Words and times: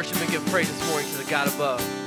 worship 0.00 0.18
and 0.22 0.30
give 0.30 0.46
praise 0.46 0.66
this 0.66 0.88
morning 0.88 1.10
to 1.10 1.18
the 1.18 1.30
God 1.30 1.46
above. 1.46 1.99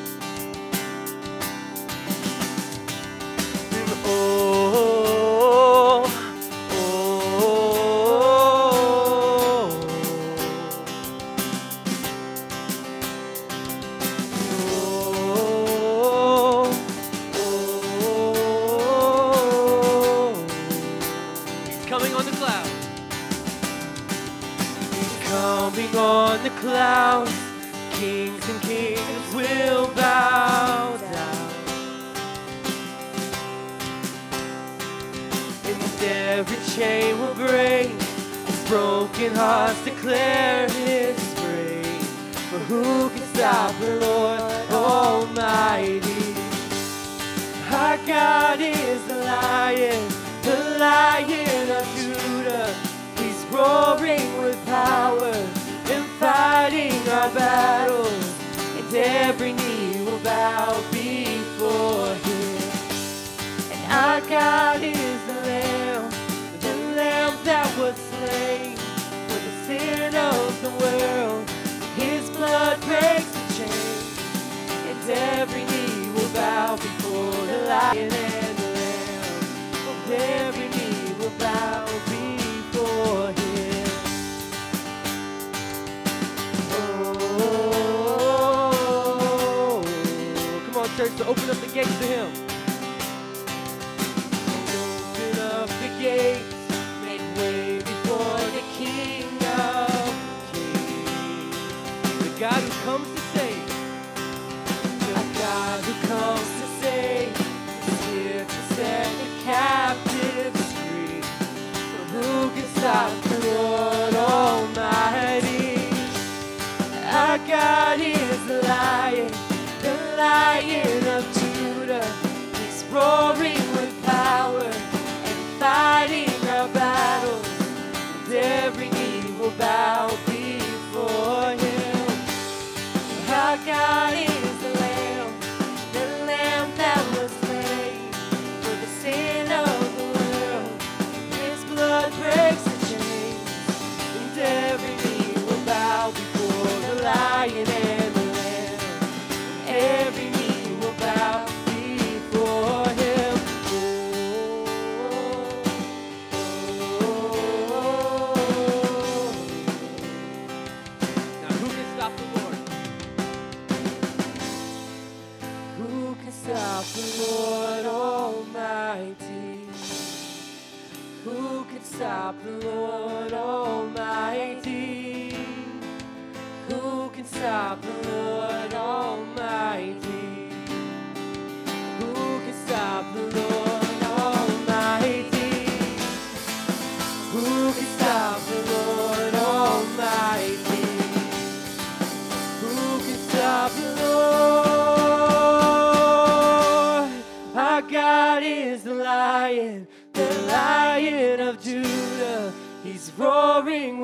will 129.44 129.52
bow. 129.58 130.03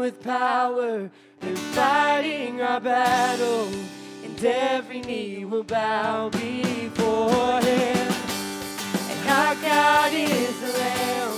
with 0.10 0.24
power. 0.24 1.12
They're 1.40 1.56
fighting 1.78 2.62
our 2.62 2.80
battle, 2.80 3.68
and 4.24 4.44
every 4.44 5.02
knee 5.02 5.46
will 5.46 5.64
bow 5.64 6.30
before 6.30 7.62
Him. 7.62 8.08
And 9.12 9.30
our 9.30 9.56
God 9.56 10.12
is 10.12 10.60
the 10.62 10.74
Lamb, 10.80 11.38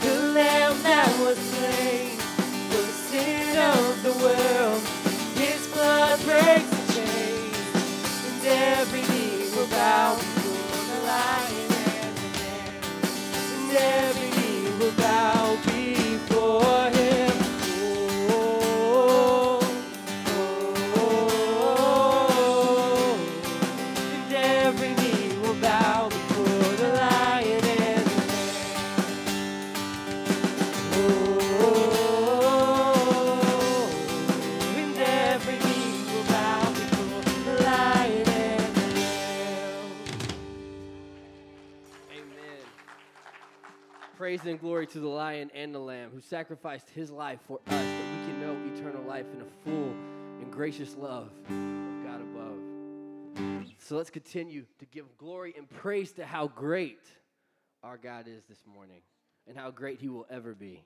the 0.00 0.14
Lamb 0.32 0.82
that 0.82 1.12
was 1.20 1.36
slain 1.36 2.16
for 2.70 2.82
the 2.88 2.96
sin 3.10 3.58
of 3.74 4.02
the 4.02 4.14
world. 4.24 4.82
His 5.36 5.66
blood 5.74 6.18
breaks 6.24 6.70
the 6.70 6.92
chains, 6.94 7.68
and 8.28 8.46
every 8.46 9.02
knee 9.12 9.50
will 9.54 9.68
bow 9.68 10.14
before 10.14 10.84
the 10.90 11.00
Lion 11.06 11.70
and 11.84 12.16
Lamb, 12.40 12.72
and 13.52 13.76
every 13.76 14.30
knee 14.38 14.70
will 14.78 14.96
bow 14.96 15.56
before 15.66 16.90
Him. 16.90 16.95
Praise 44.36 44.50
and 44.50 44.60
glory 44.60 44.86
to 44.88 45.00
the 45.00 45.08
Lion 45.08 45.50
and 45.54 45.74
the 45.74 45.78
Lamb 45.78 46.10
who 46.12 46.20
sacrificed 46.20 46.90
his 46.90 47.10
life 47.10 47.38
for 47.46 47.58
us 47.68 47.72
that 47.72 48.04
we 48.12 48.26
can 48.26 48.38
know 48.38 48.54
eternal 48.76 49.02
life 49.04 49.24
in 49.32 49.40
a 49.40 49.46
full 49.64 49.94
and 50.42 50.52
gracious 50.52 50.94
love 50.94 51.30
of 51.48 52.04
God 52.04 52.20
above. 52.20 52.58
So 53.78 53.96
let's 53.96 54.10
continue 54.10 54.66
to 54.78 54.84
give 54.84 55.06
glory 55.16 55.54
and 55.56 55.66
praise 55.70 56.12
to 56.12 56.26
how 56.26 56.48
great 56.48 57.00
our 57.82 57.96
God 57.96 58.26
is 58.28 58.44
this 58.46 58.62
morning 58.66 59.00
and 59.48 59.56
how 59.56 59.70
great 59.70 60.00
he 60.00 60.10
will 60.10 60.26
ever 60.28 60.54
be. 60.54 60.84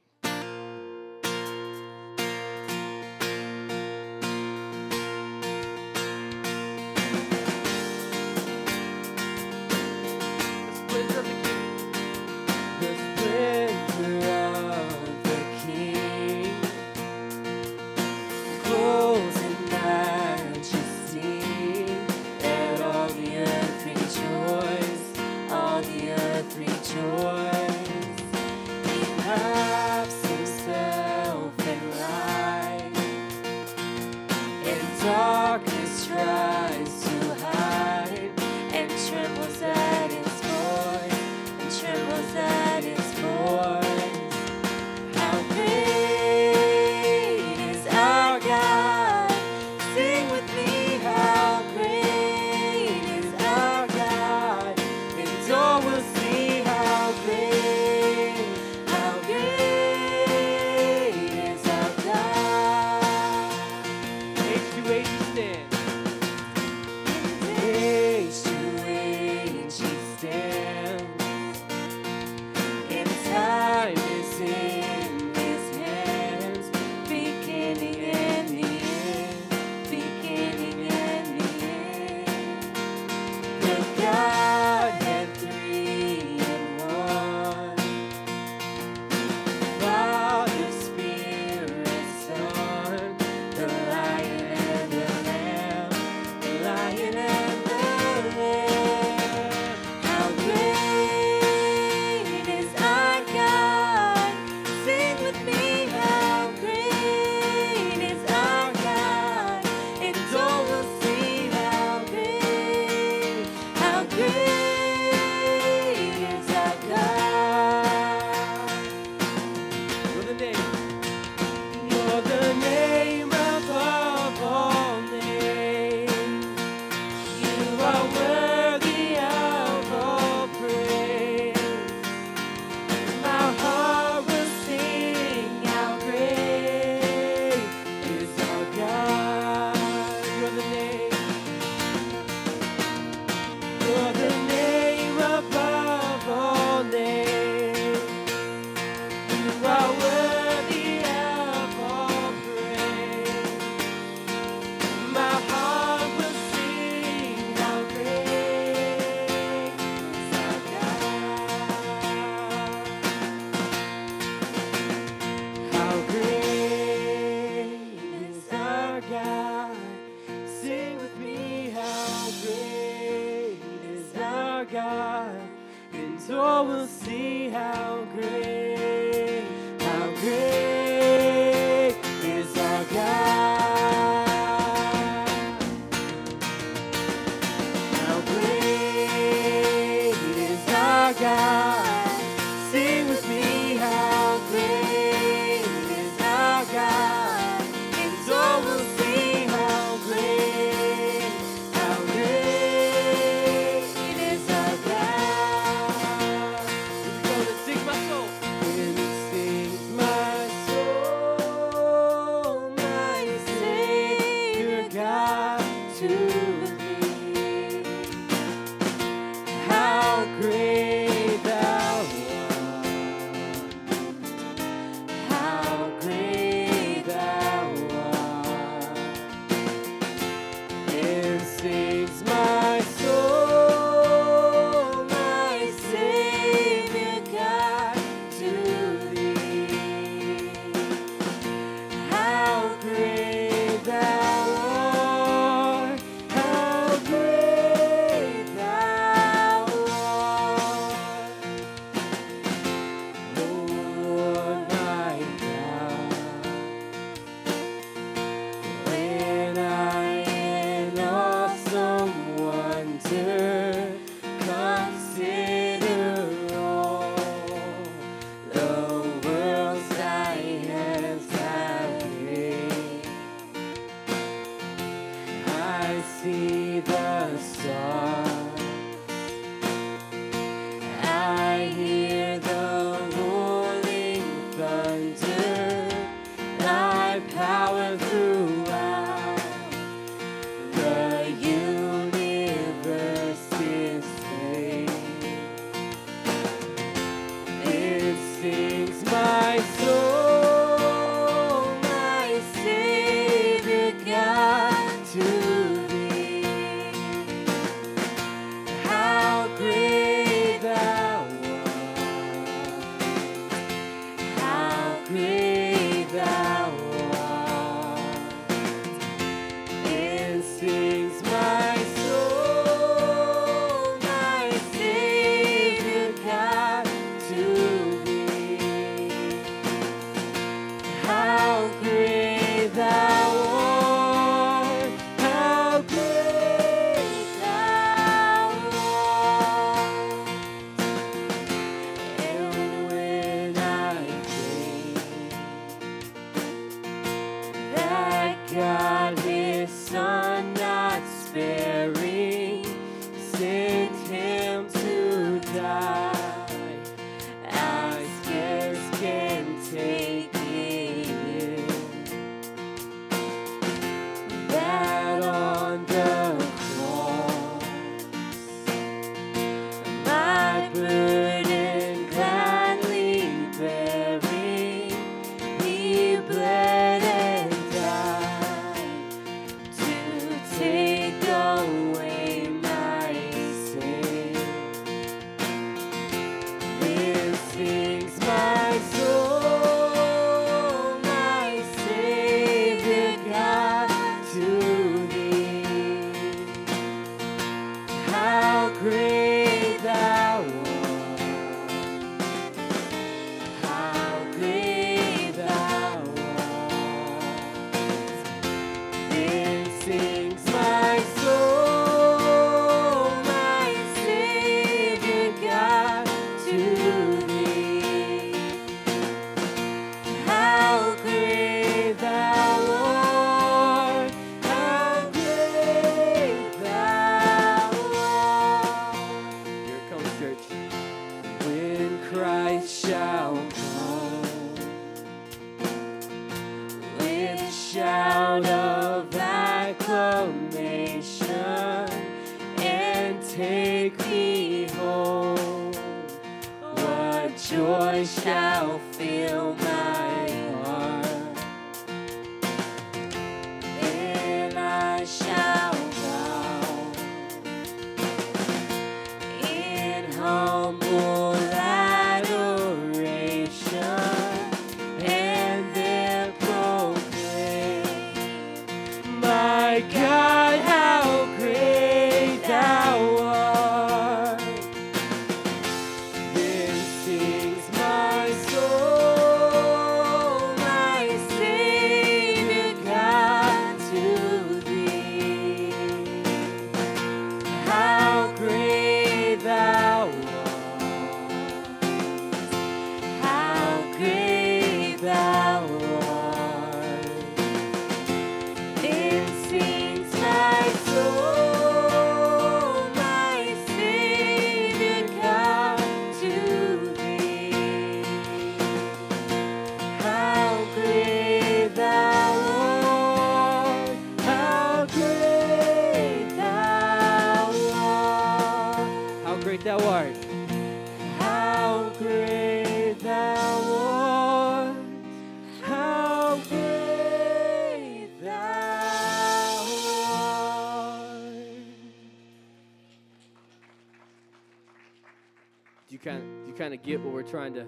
get 536.82 537.00
what 537.02 537.12
we're 537.12 537.22
trying 537.22 537.54
to 537.54 537.66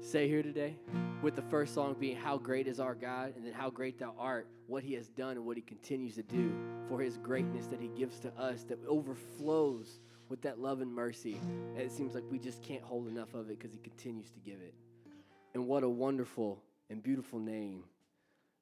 say 0.00 0.28
here 0.28 0.42
today? 0.42 0.76
With 1.22 1.34
the 1.34 1.42
first 1.42 1.74
song 1.74 1.96
being 1.98 2.16
How 2.16 2.38
Great 2.38 2.66
Is 2.66 2.78
Our 2.78 2.94
God, 2.94 3.34
and 3.36 3.44
then 3.44 3.52
How 3.52 3.70
Great 3.70 3.98
Thou 3.98 4.14
Art, 4.18 4.46
what 4.66 4.84
He 4.84 4.94
has 4.94 5.08
done 5.08 5.36
and 5.36 5.44
what 5.44 5.56
He 5.56 5.62
continues 5.62 6.14
to 6.14 6.22
do 6.22 6.52
for 6.88 7.00
His 7.00 7.16
greatness 7.16 7.66
that 7.66 7.80
He 7.80 7.88
gives 7.88 8.20
to 8.20 8.32
us 8.38 8.62
that 8.64 8.78
overflows 8.86 10.00
with 10.28 10.42
that 10.42 10.60
love 10.60 10.80
and 10.80 10.92
mercy. 10.92 11.40
And 11.74 11.80
it 11.80 11.90
seems 11.90 12.14
like 12.14 12.24
we 12.30 12.38
just 12.38 12.62
can't 12.62 12.82
hold 12.82 13.08
enough 13.08 13.34
of 13.34 13.50
it 13.50 13.58
because 13.58 13.72
He 13.72 13.78
continues 13.78 14.30
to 14.30 14.40
give 14.40 14.60
it. 14.60 14.74
And 15.54 15.66
what 15.66 15.82
a 15.82 15.88
wonderful 15.88 16.62
and 16.90 17.02
beautiful 17.02 17.38
name 17.38 17.84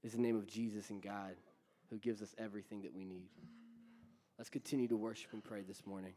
is 0.03 0.13
the 0.13 0.21
name 0.21 0.37
of 0.37 0.47
Jesus 0.47 0.91
and 0.91 1.03
God 1.03 1.35
who 1.91 1.99
gives 1.99 2.23
us 2.23 2.35
everything 2.39 2.83
that 2.83 2.95
we 2.95 3.05
need. 3.05 3.29
Let's 4.39 4.51
continue 4.51 4.89
to 4.89 4.97
worship 4.97 5.33
and 5.33 5.45
pray 5.45 5.63
this 5.63 5.83
morning. 5.87 6.15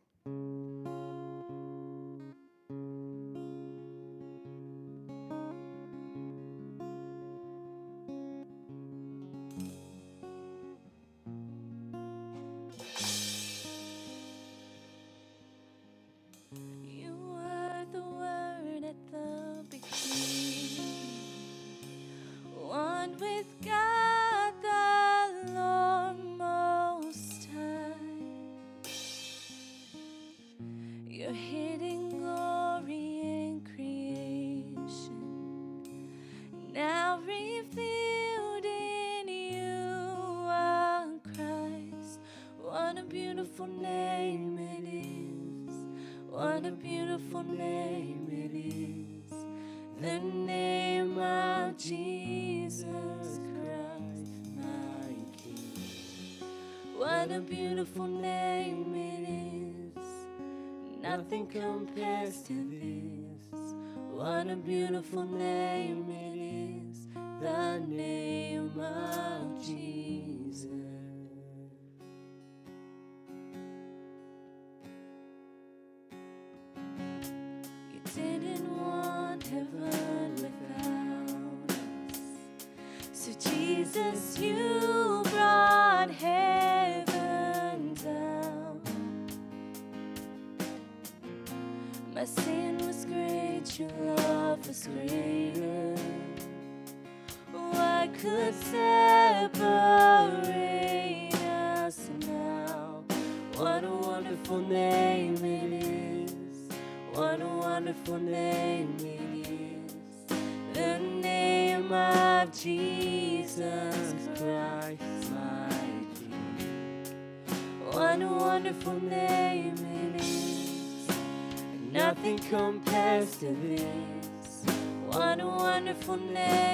to 123.39 123.45
this. 123.45 124.63
What 125.05 125.37
wonderful 125.43 126.17
name. 126.17 126.66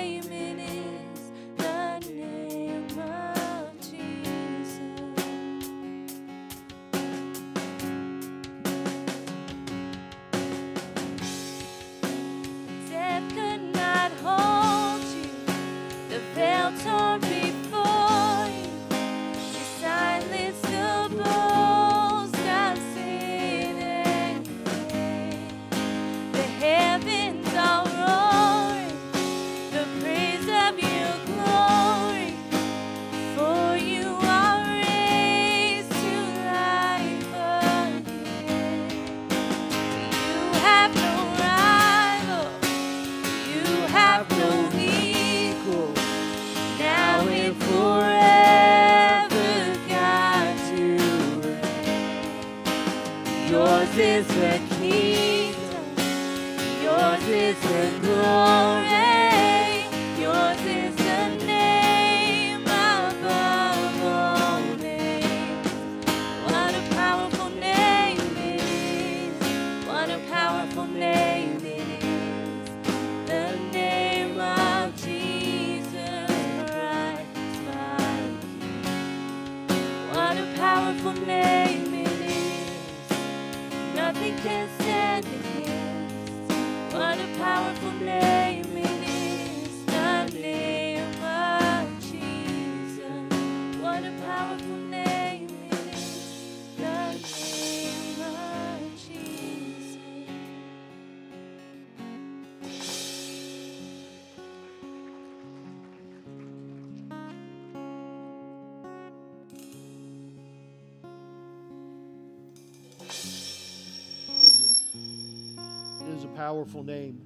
powerful 116.43 116.83
name. 116.83 117.21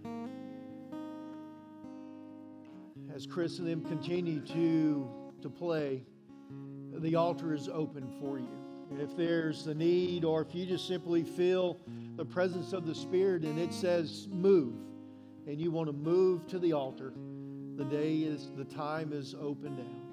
As 3.16 3.26
Chris 3.26 3.58
and 3.58 3.68
them 3.68 3.84
continue 3.84 4.40
to, 4.42 5.10
to 5.42 5.50
play, 5.50 6.04
the 7.00 7.16
altar 7.16 7.56
is 7.56 7.68
open 7.68 8.08
for 8.20 8.38
you. 8.38 8.48
If 9.02 9.18
there's 9.18 9.66
the 9.66 9.74
need, 9.74 10.24
or 10.24 10.44
if 10.44 10.54
you 10.54 10.68
just 10.68 10.88
simply 10.88 11.24
feel 11.24 11.80
the 12.16 12.26
presence 12.26 12.74
of 12.74 12.86
the 12.86 12.94
Spirit 12.94 13.42
and 13.42 13.58
it 13.58 13.74
says 13.74 14.28
move, 14.30 14.76
and 15.48 15.60
you 15.60 15.72
want 15.72 15.88
to 15.88 15.94
move 15.94 16.46
to 16.50 16.60
the 16.60 16.74
altar, 16.74 17.12
the 17.76 17.86
day 17.86 18.18
is, 18.18 18.52
the 18.56 18.66
time 18.66 19.14
is 19.14 19.34
open 19.42 19.78
now. 19.78 20.07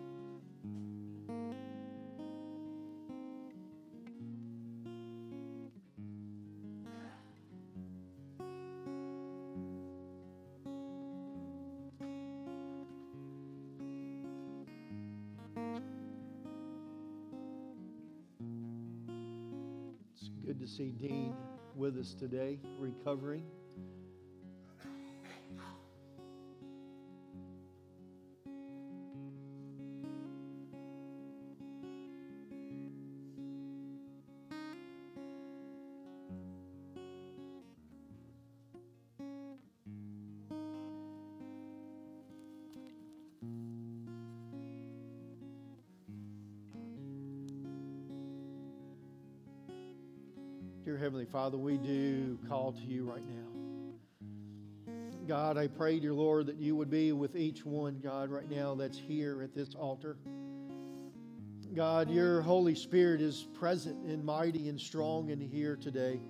Good 20.44 20.60
to 20.60 20.66
see 20.66 20.90
Dean 20.90 21.34
with 21.74 21.96
us 21.96 22.12
today, 22.12 22.58
recovering. 22.78 23.44
Father, 51.34 51.58
we 51.58 51.78
do 51.78 52.38
call 52.48 52.70
to 52.70 52.82
you 52.82 53.02
right 53.02 53.24
now. 53.26 54.92
God, 55.26 55.58
I 55.58 55.66
pray, 55.66 55.98
dear 55.98 56.12
Lord, 56.12 56.46
that 56.46 56.58
you 56.58 56.76
would 56.76 56.90
be 56.90 57.10
with 57.10 57.34
each 57.34 57.66
one, 57.66 57.98
God, 58.00 58.30
right 58.30 58.48
now 58.48 58.76
that's 58.76 58.96
here 58.96 59.42
at 59.42 59.52
this 59.52 59.74
altar. 59.74 60.16
God, 61.74 62.08
your 62.08 62.40
Holy 62.40 62.76
Spirit 62.76 63.20
is 63.20 63.48
present 63.52 63.96
and 64.04 64.24
mighty 64.24 64.68
and 64.68 64.80
strong 64.80 65.30
in 65.30 65.40
here 65.40 65.74
today. 65.74 66.20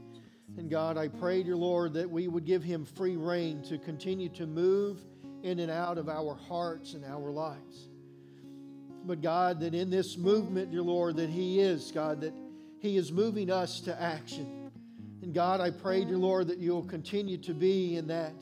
And 0.57 0.71
God, 0.71 0.97
I 0.97 1.09
pray, 1.09 1.43
dear 1.43 1.57
Lord, 1.57 1.93
that 1.93 2.09
we 2.09 2.27
would 2.27 2.47
give 2.47 2.65
him 2.65 2.87
free 2.87 3.17
rein 3.17 3.63
to 3.65 3.77
continue 3.77 4.31
to 4.31 4.47
move 4.47 5.05
in 5.43 5.59
and 5.59 5.71
out 5.71 5.99
of 5.99 6.09
our 6.09 6.35
hearts 6.35 6.95
and 6.95 7.05
our 7.05 7.31
lives. 7.31 7.91
But 9.05 9.21
God, 9.21 9.61
that 9.61 9.75
in 9.75 9.91
this 9.91 10.17
movement, 10.17 10.71
dear 10.71 10.81
Lord, 10.81 11.17
that 11.17 11.29
he 11.29 11.61
is, 11.61 11.93
God, 11.93 12.23
that 12.23 12.33
he 12.79 12.97
is 12.97 13.13
moving 13.13 13.51
us 13.51 13.81
to 13.81 14.01
action. 14.01 14.64
And 15.25 15.33
God, 15.33 15.63
I 15.63 15.71
pray, 15.71 16.05
dear 16.05 16.19
Lord, 16.19 16.49
that 16.49 16.59
you'll 16.59 16.85
continue 16.85 17.39
to 17.39 17.55
be 17.55 17.97
in 17.97 18.09
that. 18.09 18.35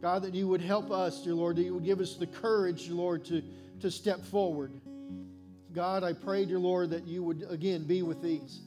God, 0.00 0.22
that 0.22 0.32
you 0.32 0.46
would 0.46 0.60
help 0.60 0.92
us, 0.92 1.24
dear 1.24 1.34
Lord, 1.34 1.56
that 1.56 1.64
you 1.64 1.74
would 1.74 1.84
give 1.84 1.98
us 1.98 2.14
the 2.14 2.28
courage, 2.28 2.86
dear 2.86 2.94
Lord, 2.94 3.24
to, 3.24 3.42
to 3.80 3.90
step 3.90 4.24
forward. 4.24 4.70
God, 5.74 6.04
I 6.04 6.12
pray, 6.12 6.44
dear 6.44 6.60
Lord, 6.60 6.90
that 6.90 7.04
you 7.04 7.24
would 7.24 7.44
again 7.50 7.82
be 7.82 8.02
with 8.02 8.22
these. 8.22 8.60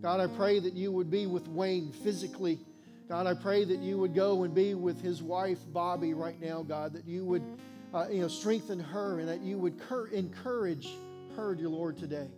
God, 0.00 0.18
I 0.18 0.28
pray 0.28 0.60
that 0.60 0.72
you 0.72 0.92
would 0.92 1.10
be 1.10 1.26
with 1.26 1.46
Wayne 1.46 1.92
physically. 1.92 2.58
God, 3.06 3.26
I 3.26 3.34
pray 3.34 3.66
that 3.66 3.80
you 3.80 3.98
would 3.98 4.14
go 4.14 4.44
and 4.44 4.54
be 4.54 4.72
with 4.72 5.02
his 5.02 5.22
wife, 5.22 5.58
Bobby, 5.74 6.14
right 6.14 6.40
now, 6.40 6.62
God, 6.62 6.94
that 6.94 7.04
you 7.04 7.26
would 7.26 7.44
uh, 7.92 8.06
you 8.10 8.22
know, 8.22 8.28
strengthen 8.28 8.80
her 8.80 9.20
and 9.20 9.28
that 9.28 9.42
you 9.42 9.58
would 9.58 9.78
cur- 9.78 10.06
encourage 10.06 10.88
her, 11.36 11.54
dear 11.54 11.68
Lord, 11.68 11.98
today. 11.98 12.30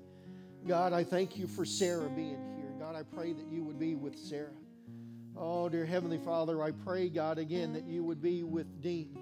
God, 0.66 0.92
I 0.92 1.04
thank 1.04 1.38
you 1.38 1.46
for 1.46 1.64
Sarah 1.64 2.08
being 2.08 2.40
here. 2.56 2.72
God, 2.80 2.96
I 2.96 3.04
pray 3.04 3.32
that 3.32 3.46
you 3.48 3.62
would 3.62 3.78
be 3.78 3.94
with 3.94 4.18
Sarah. 4.18 4.50
Oh, 5.36 5.68
dear 5.68 5.86
Heavenly 5.86 6.18
Father, 6.18 6.62
I 6.62 6.72
pray, 6.72 7.08
God, 7.08 7.38
again, 7.38 7.72
that 7.72 7.84
you 7.84 8.04
would 8.04 8.20
be 8.20 8.42
with 8.42 8.82
Dean. 8.82 9.16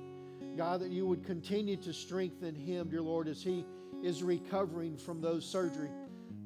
God, 0.56 0.80
that 0.80 0.90
you 0.90 1.06
would 1.06 1.24
continue 1.24 1.76
to 1.76 1.92
strengthen 1.92 2.54
him, 2.54 2.90
dear 2.90 3.00
Lord, 3.00 3.28
as 3.28 3.42
he 3.42 3.64
is 4.02 4.22
recovering 4.22 4.96
from 4.96 5.20
those 5.20 5.46
surgery. 5.46 5.90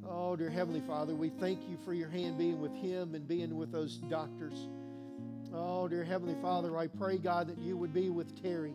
Oh, 0.06 0.36
dear 0.36 0.50
Heavenly 0.50 0.82
Father, 0.86 1.14
we 1.14 1.30
thank 1.30 1.66
you 1.68 1.78
for 1.82 1.94
your 1.94 2.10
hand 2.10 2.36
being 2.36 2.60
with 2.60 2.74
him 2.74 3.14
and 3.14 3.26
being 3.26 3.56
with 3.56 3.72
those 3.72 3.96
doctors. 3.96 4.68
Oh, 5.54 5.88
dear 5.88 6.04
Heavenly 6.04 6.36
Father, 6.42 6.76
I 6.76 6.86
pray, 6.86 7.16
God, 7.16 7.48
that 7.48 7.58
you 7.58 7.76
would 7.78 7.94
be 7.94 8.10
with 8.10 8.40
Terry. 8.42 8.74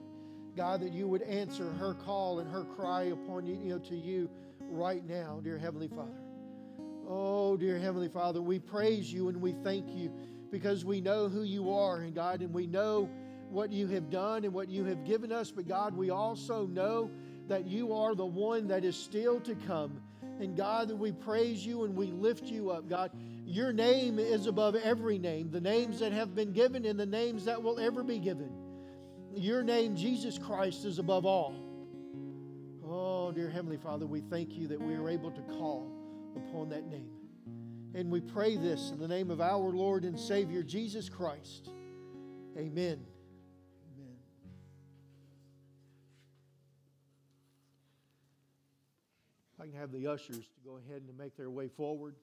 God, 0.57 0.81
that 0.81 0.91
you 0.91 1.07
would 1.07 1.21
answer 1.21 1.71
her 1.73 1.93
call 1.93 2.39
and 2.39 2.49
her 2.49 2.63
cry 2.63 3.03
upon 3.03 3.45
you, 3.45 3.55
you 3.55 3.69
know, 3.69 3.79
to 3.79 3.95
you 3.95 4.27
right 4.61 5.05
now, 5.07 5.39
dear 5.43 5.59
Heavenly 5.59 5.87
Father. 5.87 6.17
Oh, 7.07 7.57
dear 7.57 7.77
Heavenly 7.77 8.09
Father, 8.09 8.41
we 8.41 8.57
praise 8.59 9.13
you 9.13 9.29
and 9.29 9.39
we 9.39 9.53
thank 9.63 9.87
you 9.95 10.11
because 10.51 10.85
we 10.85 11.01
know 11.01 11.27
who 11.27 11.43
you 11.43 11.71
are, 11.71 11.97
and 11.97 12.13
God, 12.13 12.41
and 12.41 12.53
we 12.53 12.67
know 12.67 13.09
what 13.49 13.71
you 13.71 13.87
have 13.87 14.09
done 14.09 14.43
and 14.45 14.53
what 14.53 14.69
you 14.69 14.85
have 14.85 15.03
given 15.05 15.31
us. 15.31 15.51
But 15.51 15.67
God, 15.67 15.95
we 15.95 16.09
also 16.09 16.65
know 16.67 17.09
that 17.47 17.67
you 17.67 17.93
are 17.93 18.15
the 18.15 18.25
one 18.25 18.67
that 18.67 18.85
is 18.85 18.95
still 18.95 19.39
to 19.41 19.55
come. 19.55 20.01
And 20.39 20.55
God, 20.55 20.87
that 20.89 20.95
we 20.95 21.11
praise 21.11 21.65
you 21.65 21.83
and 21.83 21.95
we 21.95 22.07
lift 22.07 22.45
you 22.45 22.69
up, 22.69 22.87
God. 22.87 23.11
Your 23.45 23.73
name 23.73 24.19
is 24.19 24.45
above 24.45 24.75
every 24.75 25.17
name, 25.17 25.49
the 25.51 25.59
names 25.59 25.99
that 25.99 26.11
have 26.11 26.35
been 26.35 26.53
given 26.53 26.85
and 26.85 26.99
the 26.99 27.05
names 27.05 27.45
that 27.45 27.61
will 27.61 27.79
ever 27.79 28.03
be 28.03 28.19
given. 28.19 28.51
Your 29.35 29.63
name, 29.63 29.95
Jesus 29.95 30.37
Christ, 30.37 30.85
is 30.85 30.99
above 30.99 31.25
all. 31.25 31.55
Oh, 32.85 33.31
dear 33.31 33.49
Heavenly 33.49 33.77
Father, 33.77 34.05
we 34.05 34.21
thank 34.21 34.55
you 34.55 34.67
that 34.67 34.81
we 34.81 34.93
are 34.95 35.09
able 35.09 35.31
to 35.31 35.41
call 35.41 35.91
upon 36.35 36.69
that 36.69 36.87
name. 36.87 37.18
And 37.95 38.11
we 38.11 38.21
pray 38.21 38.55
this 38.55 38.91
in 38.91 38.99
the 38.99 39.07
name 39.07 39.31
of 39.31 39.41
our 39.41 39.71
Lord 39.71 40.03
and 40.05 40.19
Savior, 40.19 40.61
Jesus 40.61 41.09
Christ. 41.09 41.69
Amen. 42.55 43.03
Amen. 43.95 44.15
I 49.59 49.65
can 49.65 49.73
have 49.73 49.91
the 49.91 50.07
ushers 50.07 50.37
to 50.37 50.61
go 50.63 50.77
ahead 50.77 51.01
and 51.07 51.17
make 51.17 51.35
their 51.35 51.49
way 51.49 51.67
forward. 51.67 52.15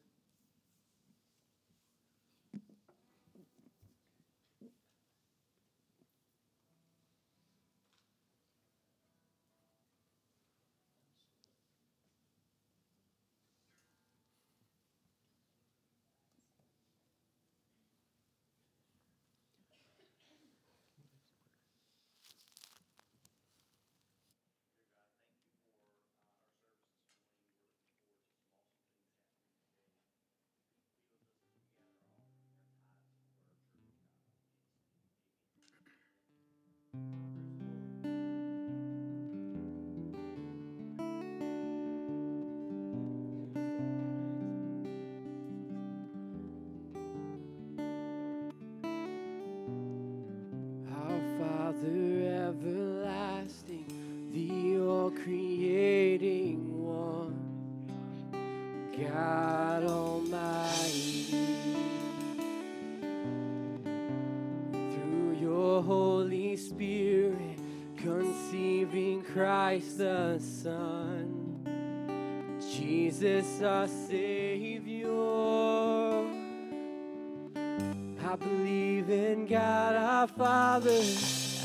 Father. 80.76 81.02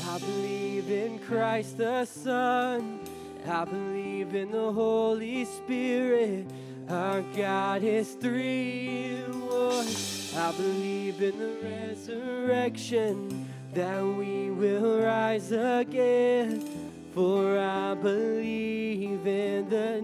I 0.08 0.18
believe 0.20 0.90
in 0.90 1.18
Christ 1.18 1.76
the 1.76 2.06
Son. 2.06 2.98
I 3.46 3.66
believe 3.66 4.34
in 4.34 4.50
the 4.50 4.72
Holy 4.72 5.44
Spirit. 5.44 6.46
Our 6.88 7.20
God 7.36 7.82
is 7.82 8.12
three 8.12 9.16
in 9.16 9.40
one. 9.42 9.86
I 10.34 10.52
believe 10.52 11.20
in 11.20 11.38
the 11.38 11.56
resurrection 11.62 13.50
that 13.74 14.02
we 14.02 14.50
will 14.50 15.02
rise 15.02 15.52
again. 15.52 16.66
For 17.12 17.58
I 17.58 17.92
believe 17.92 19.26
in 19.26 19.68
the 19.68 20.00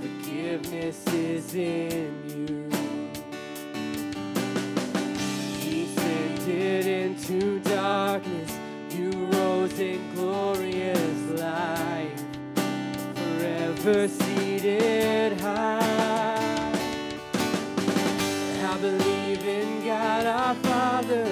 Forgiveness 0.00 1.04
is 1.08 1.54
in 1.54 2.22
you. 2.28 2.70
He 5.58 5.84
ascended 5.84 6.86
into 6.86 7.58
darkness. 7.60 8.56
You 8.90 9.10
rose 9.26 9.76
in 9.80 10.14
glorious 10.14 11.40
light. 11.40 12.14
Forever 13.16 14.06
seated 14.06 15.40
high. 15.40 16.72
I 18.62 18.78
believe 18.80 19.44
in 19.44 19.84
God 19.84 20.26
our 20.26 20.54
Father. 20.54 21.26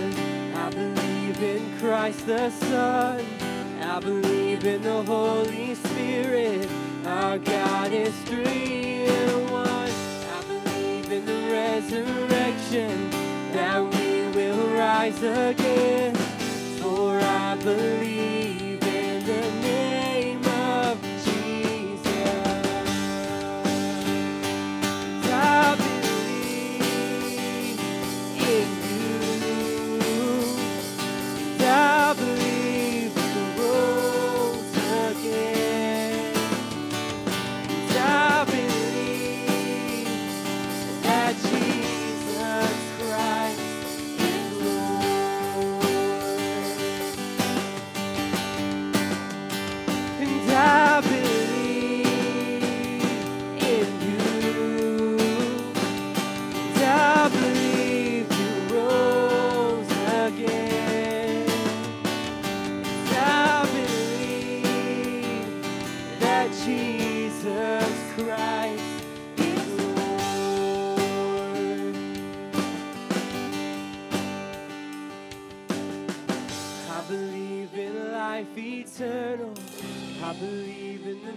I 0.56 0.70
believe 0.70 1.40
in 1.40 1.78
Christ 1.78 2.26
the 2.26 2.50
Son. 2.50 3.21
I 4.02 4.04
believe 4.04 4.64
in 4.64 4.82
the 4.82 5.04
Holy 5.04 5.76
Spirit. 5.76 6.68
Our 7.06 7.38
God 7.38 7.92
is 7.92 8.12
three 8.22 9.04
in 9.04 9.48
one. 9.48 9.68
I 9.68 10.42
believe 10.48 11.12
in 11.12 11.24
the 11.24 11.52
resurrection 11.52 13.10
that 13.52 13.80
we 13.80 14.26
will 14.36 14.66
rise 14.76 15.22
again. 15.22 16.16
For 16.80 17.20
I 17.20 17.54
believe 17.62 18.41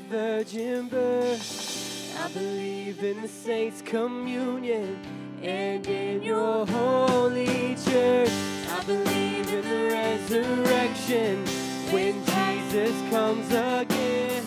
virgin 0.10 0.88
birth. 0.88 2.16
I 2.24 2.28
believe 2.30 3.04
in 3.04 3.22
the 3.22 3.28
saints' 3.28 3.82
communion 3.82 5.00
and 5.42 5.86
in 5.88 6.22
your 6.22 6.66
holy 6.66 7.76
church. 7.76 8.30
I 8.70 8.84
believe 8.86 9.52
in 9.54 9.68
the 9.68 9.90
resurrection 9.94 11.46
when 11.92 12.14
Jesus 12.26 12.94
comes 13.10 13.48
again. 13.50 14.44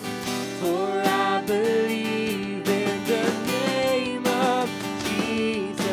For 0.61 1.03
I 1.05 1.41
believe 1.45 2.67
in 2.67 3.05
the 3.05 3.31
name 3.47 4.25
of 4.25 4.69
Jesus. 5.05 5.85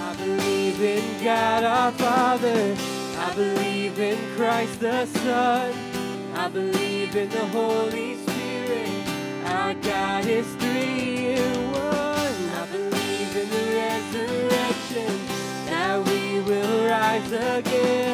I 0.00 0.14
believe 0.18 0.80
in 0.80 1.24
God 1.24 1.64
our 1.64 1.92
Father. 1.92 2.76
I 3.18 3.34
believe 3.34 3.98
in 3.98 4.18
Christ 4.36 4.80
the 4.80 5.06
Son. 5.06 5.74
I 6.34 6.48
believe 6.48 7.14
in 7.14 7.28
the 7.28 7.46
Holy 7.46 8.14
Spirit. 8.14 8.21
Our 9.72 9.78
God 9.80 10.26
is 10.26 10.46
three 10.56 11.28
in 11.28 11.72
one. 11.72 12.50
I 12.60 12.66
believe 12.70 13.36
in 13.36 13.48
the 13.48 13.64
resurrection 13.80 15.26
that 15.64 15.96
we 16.04 16.40
will 16.40 16.88
rise 16.90 17.32
again. 17.32 18.11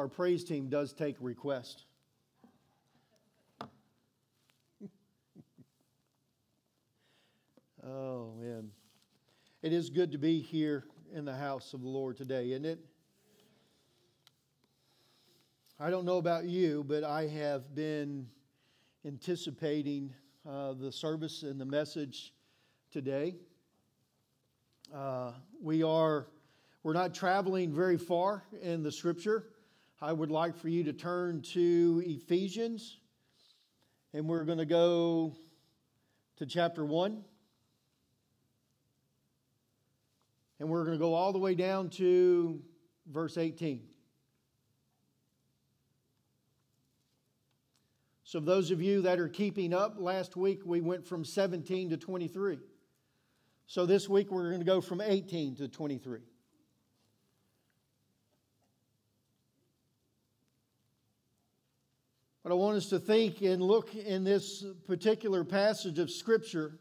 Our 0.00 0.08
praise 0.08 0.42
team 0.44 0.70
does 0.70 0.94
take 0.94 1.14
requests. 1.20 1.84
oh, 7.86 8.32
man. 8.40 8.70
It 9.60 9.74
is 9.74 9.90
good 9.90 10.10
to 10.12 10.18
be 10.18 10.40
here 10.40 10.86
in 11.12 11.26
the 11.26 11.36
house 11.36 11.74
of 11.74 11.82
the 11.82 11.88
Lord 11.88 12.16
today, 12.16 12.52
isn't 12.52 12.64
it? 12.64 12.78
I 15.78 15.90
don't 15.90 16.06
know 16.06 16.16
about 16.16 16.46
you, 16.46 16.82
but 16.88 17.04
I 17.04 17.26
have 17.26 17.74
been 17.74 18.26
anticipating 19.04 20.14
uh, 20.48 20.72
the 20.72 20.90
service 20.90 21.42
and 21.42 21.60
the 21.60 21.66
message 21.66 22.32
today. 22.90 23.34
Uh, 24.94 25.32
we 25.60 25.82
are 25.82 26.28
we're 26.82 26.94
not 26.94 27.12
traveling 27.12 27.74
very 27.74 27.98
far 27.98 28.44
in 28.62 28.82
the 28.82 28.90
scripture. 28.90 29.44
I 30.02 30.14
would 30.14 30.30
like 30.30 30.56
for 30.56 30.68
you 30.68 30.84
to 30.84 30.94
turn 30.94 31.42
to 31.52 32.02
Ephesians, 32.06 32.96
and 34.14 34.26
we're 34.26 34.44
going 34.44 34.56
to 34.56 34.64
go 34.64 35.36
to 36.38 36.46
chapter 36.46 36.86
1. 36.86 37.22
And 40.58 40.68
we're 40.70 40.84
going 40.84 40.96
to 40.96 41.02
go 41.02 41.12
all 41.12 41.34
the 41.34 41.38
way 41.38 41.54
down 41.54 41.90
to 41.90 42.62
verse 43.06 43.36
18. 43.36 43.82
So, 48.24 48.40
those 48.40 48.70
of 48.70 48.80
you 48.80 49.02
that 49.02 49.18
are 49.18 49.28
keeping 49.28 49.74
up, 49.74 49.96
last 49.98 50.34
week 50.34 50.62
we 50.64 50.80
went 50.80 51.06
from 51.06 51.26
17 51.26 51.90
to 51.90 51.96
23. 51.98 52.58
So, 53.66 53.84
this 53.84 54.08
week 54.08 54.30
we're 54.30 54.48
going 54.48 54.60
to 54.60 54.66
go 54.66 54.80
from 54.80 55.02
18 55.02 55.56
to 55.56 55.68
23. 55.68 56.20
But 62.50 62.56
I 62.56 62.58
want 62.58 62.78
us 62.78 62.86
to 62.86 62.98
think 62.98 63.42
and 63.42 63.62
look 63.62 63.94
in 63.94 64.24
this 64.24 64.64
particular 64.84 65.44
passage 65.44 66.00
of 66.00 66.10
Scripture. 66.10 66.80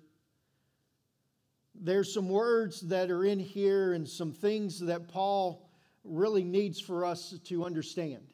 There's 1.76 2.12
some 2.12 2.28
words 2.28 2.82
that 2.88 3.12
are 3.12 3.24
in 3.24 3.38
here 3.38 3.94
and 3.94 4.10
some 4.10 4.32
things 4.32 4.80
that 4.80 5.10
Paul 5.10 5.70
really 6.04 6.44
needs 6.44 6.82
for 6.82 7.06
us 7.06 7.38
to 7.44 7.66
understand. 7.66 8.34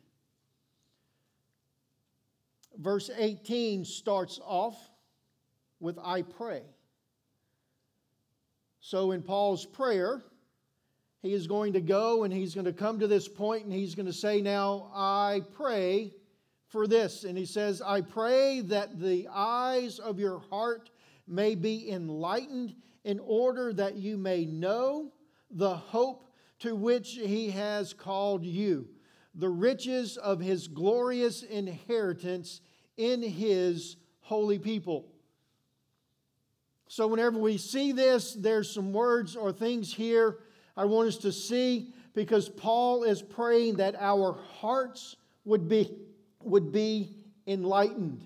Verse 2.78 3.12
18 3.14 3.84
starts 3.84 4.40
off 4.42 4.78
with 5.82 6.00
I 6.02 6.22
pray. 6.22 6.62
So 8.80 9.12
in 9.12 9.22
Paul's 9.22 9.66
prayer, 9.66 10.24
he 11.22 11.34
is 11.34 11.48
going 11.48 11.74
to 11.74 11.82
go 11.82 12.24
and 12.24 12.34
he's 12.34 12.56
going 12.56 12.64
to 12.64 12.72
come 12.72 12.98
to 13.00 13.08
this 13.08 13.28
point 13.28 13.66
and 13.66 13.74
he's 13.74 13.94
going 13.94 14.06
to 14.06 14.14
say, 14.14 14.40
Now 14.40 14.90
I 14.96 15.42
pray 15.58 16.14
for 16.76 16.88
this. 16.88 17.24
And 17.24 17.38
he 17.38 17.46
says, 17.46 17.82
I 17.82 18.02
pray 18.02 18.60
that 18.60 19.00
the 19.00 19.30
eyes 19.32 19.98
of 19.98 20.20
your 20.20 20.40
heart 20.50 20.90
may 21.26 21.56
be 21.56 21.90
enlightened 21.90 22.76
in 23.06 23.18
order 23.20 23.72
that 23.72 23.96
you 23.96 24.18
may 24.18 24.44
know 24.44 25.14
the 25.50 25.74
hope 25.74 26.28
to 26.60 26.76
which 26.76 27.12
he 27.12 27.50
has 27.52 27.94
called 27.94 28.44
you, 28.44 28.90
the 29.36 29.48
riches 29.48 30.18
of 30.18 30.42
his 30.42 30.68
glorious 30.68 31.44
inheritance 31.44 32.60
in 32.98 33.22
his 33.22 33.96
holy 34.20 34.60
people. 34.60 35.08
So, 36.90 37.08
whenever 37.08 37.40
we 37.40 37.58
see 37.58 37.94
this, 37.94 38.34
there's 38.34 38.70
some 38.70 38.92
words 38.92 39.38
or 39.38 39.54
things 39.54 39.94
here 39.94 40.40
I 40.76 40.84
want 40.84 41.08
us 41.08 41.18
to 41.20 41.32
see 41.32 41.94
because 42.14 42.50
Paul 42.50 43.04
is 43.06 43.22
praying 43.22 43.78
that 43.78 43.96
our 43.98 44.34
hearts 44.60 45.16
would 45.46 45.70
be, 45.70 45.90
would 46.46 46.72
be 46.72 47.16
enlightened. 47.48 48.24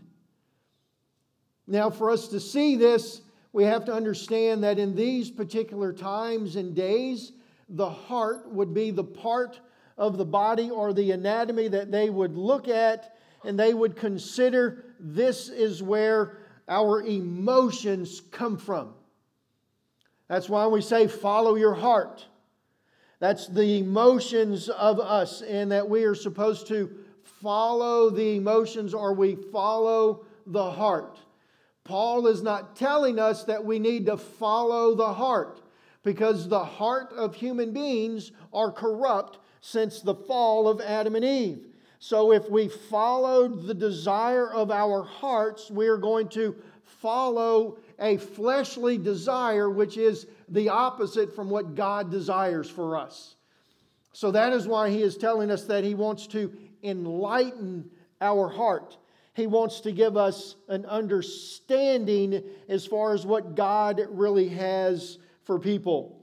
Now, 1.67 1.89
for 1.89 2.09
us 2.09 2.27
to 2.29 2.39
see 2.39 2.75
this, 2.75 3.21
we 3.53 3.63
have 3.63 3.85
to 3.85 3.93
understand 3.93 4.63
that 4.63 4.79
in 4.79 4.95
these 4.95 5.29
particular 5.29 5.93
times 5.93 6.55
and 6.55 6.75
days, 6.75 7.31
the 7.69 7.89
heart 7.89 8.51
would 8.51 8.73
be 8.73 8.91
the 8.91 9.03
part 9.03 9.59
of 9.97 10.17
the 10.17 10.25
body 10.25 10.69
or 10.69 10.93
the 10.93 11.11
anatomy 11.11 11.67
that 11.67 11.91
they 11.91 12.09
would 12.09 12.35
look 12.35 12.67
at 12.67 13.15
and 13.43 13.59
they 13.59 13.73
would 13.73 13.95
consider 13.95 14.85
this 14.99 15.49
is 15.49 15.81
where 15.81 16.37
our 16.67 17.01
emotions 17.01 18.21
come 18.31 18.57
from. 18.57 18.93
That's 20.27 20.49
why 20.49 20.67
we 20.67 20.81
say, 20.81 21.07
follow 21.07 21.55
your 21.55 21.73
heart. 21.73 22.25
That's 23.19 23.47
the 23.47 23.79
emotions 23.79 24.69
of 24.69 24.99
us, 24.99 25.41
and 25.41 25.71
that 25.71 25.89
we 25.89 26.03
are 26.03 26.15
supposed 26.15 26.67
to 26.67 26.98
follow 27.41 28.09
the 28.09 28.37
emotions 28.37 28.93
or 28.93 29.13
we 29.13 29.35
follow 29.35 30.25
the 30.45 30.71
heart. 30.71 31.17
Paul 31.83 32.27
is 32.27 32.41
not 32.41 32.75
telling 32.75 33.17
us 33.19 33.43
that 33.45 33.63
we 33.63 33.79
need 33.79 34.05
to 34.05 34.17
follow 34.17 34.95
the 34.95 35.13
heart 35.13 35.61
because 36.03 36.47
the 36.47 36.63
heart 36.63 37.11
of 37.13 37.35
human 37.35 37.73
beings 37.73 38.31
are 38.53 38.71
corrupt 38.71 39.39
since 39.61 40.01
the 40.01 40.15
fall 40.15 40.67
of 40.67 40.81
Adam 40.81 41.15
and 41.15 41.25
Eve. 41.25 41.65
So 41.99 42.31
if 42.31 42.49
we 42.49 42.69
followed 42.69 43.63
the 43.63 43.73
desire 43.73 44.51
of 44.51 44.71
our 44.71 45.03
hearts, 45.03 45.69
we 45.69 45.87
are 45.87 45.97
going 45.97 46.29
to 46.29 46.55
follow 46.83 47.77
a 47.99 48.17
fleshly 48.17 48.97
desire, 48.97 49.69
which 49.69 49.97
is 49.97 50.27
the 50.47 50.69
opposite 50.69 51.35
from 51.35 51.49
what 51.49 51.75
God 51.75 52.09
desires 52.09 52.69
for 52.69 52.97
us. 52.97 53.35
So 54.13 54.31
that 54.31 54.53
is 54.53 54.67
why 54.67 54.89
he 54.89 55.01
is 55.01 55.17
telling 55.17 55.51
us 55.51 55.65
that 55.65 55.83
he 55.83 55.93
wants 55.93 56.27
to 56.27 56.51
enlighten 56.83 57.89
our 58.21 58.49
heart. 58.49 58.97
He 59.33 59.47
wants 59.47 59.81
to 59.81 59.91
give 59.91 60.17
us 60.17 60.55
an 60.67 60.85
understanding 60.85 62.43
as 62.67 62.85
far 62.85 63.13
as 63.13 63.25
what 63.25 63.55
God 63.55 64.01
really 64.09 64.49
has 64.49 65.17
for 65.43 65.59
people. 65.59 66.19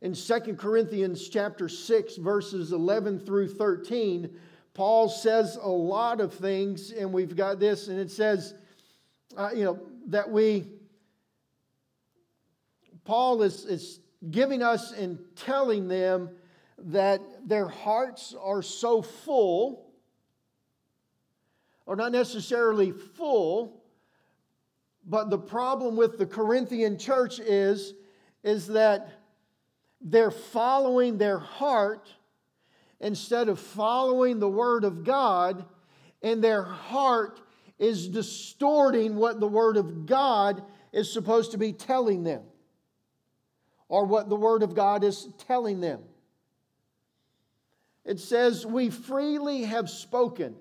In 0.00 0.14
2 0.14 0.40
Corinthians 0.56 1.28
chapter 1.28 1.68
6 1.68 2.16
verses 2.16 2.72
11 2.72 3.20
through 3.20 3.48
13, 3.48 4.30
Paul 4.74 5.08
says 5.08 5.56
a 5.60 5.68
lot 5.68 6.20
of 6.20 6.34
things 6.34 6.90
and 6.90 7.12
we've 7.12 7.36
got 7.36 7.60
this 7.60 7.88
and 7.88 7.98
it 7.98 8.10
says 8.10 8.54
uh, 9.36 9.50
you 9.54 9.64
know 9.64 9.80
that 10.08 10.30
we 10.30 10.66
Paul 13.04 13.42
is, 13.42 13.64
is 13.66 14.00
giving 14.30 14.62
us 14.62 14.92
and 14.92 15.18
telling 15.36 15.88
them 15.88 16.30
that 16.78 17.20
their 17.46 17.68
hearts 17.68 18.34
are 18.40 18.62
so 18.62 19.02
full, 19.02 19.90
or 21.86 21.96
not 21.96 22.12
necessarily 22.12 22.90
full, 22.90 23.82
but 25.06 25.30
the 25.30 25.38
problem 25.38 25.96
with 25.96 26.18
the 26.18 26.26
Corinthian 26.26 26.98
church 26.98 27.38
is, 27.38 27.94
is 28.42 28.68
that 28.68 29.20
they're 30.00 30.30
following 30.30 31.18
their 31.18 31.38
heart 31.38 32.12
instead 33.00 33.48
of 33.48 33.58
following 33.58 34.38
the 34.38 34.48
Word 34.48 34.84
of 34.84 35.04
God, 35.04 35.64
and 36.22 36.42
their 36.42 36.62
heart 36.62 37.40
is 37.78 38.08
distorting 38.08 39.16
what 39.16 39.40
the 39.40 39.46
Word 39.46 39.76
of 39.76 40.06
God 40.06 40.62
is 40.92 41.12
supposed 41.12 41.50
to 41.52 41.58
be 41.58 41.72
telling 41.72 42.24
them, 42.24 42.42
or 43.88 44.06
what 44.06 44.28
the 44.28 44.36
Word 44.36 44.62
of 44.62 44.74
God 44.74 45.04
is 45.04 45.28
telling 45.46 45.80
them. 45.80 46.00
It 48.04 48.20
says, 48.20 48.66
We 48.66 48.90
freely 48.90 49.62
have 49.64 49.88
spoken, 49.88 50.56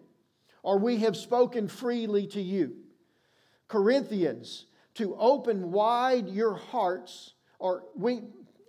or 0.61 0.77
we 0.77 0.97
have 0.99 1.17
spoken 1.17 1.67
freely 1.67 2.27
to 2.27 2.41
you. 2.41 2.75
Corinthians, 3.67 4.65
to 4.95 5.15
open 5.15 5.71
wide 5.71 6.29
your 6.29 6.55
hearts, 6.55 7.33
or 7.59 7.83
we, 7.95 8.21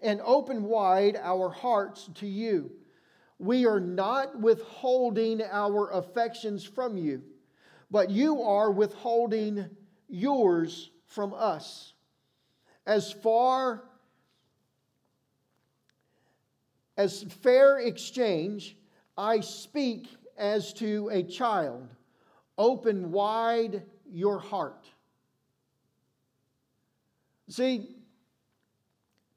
and 0.03 0.21
open 0.25 0.65
wide 0.65 1.17
our 1.17 1.51
hearts 1.51 2.11
to 2.15 2.27
you. 2.27 2.71
We 3.39 3.67
are 3.67 3.81
not 3.81 4.41
withholding 4.41 5.43
our 5.43 5.91
affections 5.91 6.65
from 6.65 6.97
you, 6.97 7.23
but 7.91 8.11
you 8.11 8.43
are 8.43 8.71
withholding 8.71 9.69
yours 10.09 10.91
from 11.07 11.35
us. 11.35 11.95
As 12.87 13.13
far 13.13 13.85
as 16.97 17.23
fair 17.43 17.79
exchange, 17.79 18.77
I 19.17 19.41
speak 19.41 20.09
as 20.37 20.73
to 20.75 21.09
a 21.13 21.23
child. 21.23 21.89
Open 22.57 23.11
wide 23.11 23.83
your 24.11 24.39
heart. 24.39 24.87
See, 27.49 27.89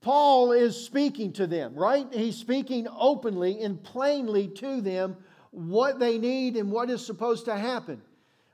Paul 0.01 0.51
is 0.51 0.77
speaking 0.77 1.33
to 1.33 1.47
them, 1.47 1.75
right? 1.75 2.07
He's 2.13 2.37
speaking 2.37 2.87
openly 2.97 3.61
and 3.61 3.83
plainly 3.83 4.47
to 4.49 4.79
them 4.79 5.17
what 5.51 5.99
they 5.99 6.17
need 6.17 6.55
and 6.55 6.71
what 6.71 6.89
is 6.89 7.05
supposed 7.05 7.45
to 7.45 7.57
happen. 7.57 8.01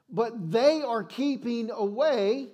But 0.09 0.51
they 0.51 0.81
are 0.81 1.03
keeping 1.03 1.69
away, 1.69 2.47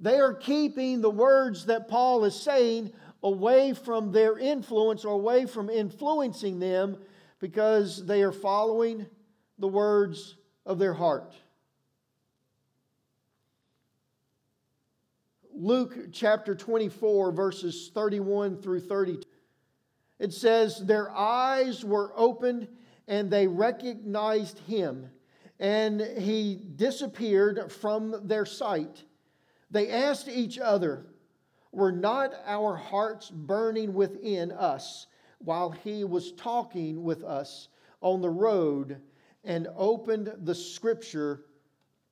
they 0.00 0.20
are 0.20 0.34
keeping 0.34 1.00
the 1.00 1.10
words 1.10 1.66
that 1.66 1.88
Paul 1.88 2.24
is 2.24 2.34
saying 2.34 2.92
away 3.22 3.72
from 3.72 4.12
their 4.12 4.38
influence 4.38 5.04
or 5.04 5.14
away 5.14 5.46
from 5.46 5.70
influencing 5.70 6.58
them 6.58 6.96
because 7.38 8.04
they 8.06 8.22
are 8.22 8.32
following 8.32 9.06
the 9.58 9.68
words 9.68 10.36
of 10.66 10.78
their 10.78 10.94
heart. 10.94 11.34
Luke 15.54 16.12
chapter 16.12 16.54
24, 16.54 17.30
verses 17.32 17.90
31 17.94 18.56
through 18.62 18.80
32. 18.80 19.22
It 20.18 20.32
says, 20.32 20.78
Their 20.78 21.10
eyes 21.10 21.84
were 21.84 22.12
opened 22.16 22.68
and 23.08 23.30
they 23.30 23.46
recognized 23.46 24.58
him, 24.60 25.10
and 25.58 26.00
he 26.00 26.60
disappeared 26.76 27.70
from 27.70 28.26
their 28.26 28.46
sight. 28.46 29.04
They 29.70 29.90
asked 29.90 30.28
each 30.28 30.58
other, 30.58 31.06
Were 31.72 31.92
not 31.92 32.34
our 32.44 32.76
hearts 32.76 33.30
burning 33.30 33.94
within 33.94 34.52
us 34.52 35.06
while 35.38 35.70
he 35.70 36.04
was 36.04 36.32
talking 36.32 37.02
with 37.02 37.24
us 37.24 37.68
on 38.02 38.20
the 38.20 38.30
road 38.30 39.00
and 39.42 39.66
opened 39.74 40.32
the 40.42 40.54
scripture 40.54 41.40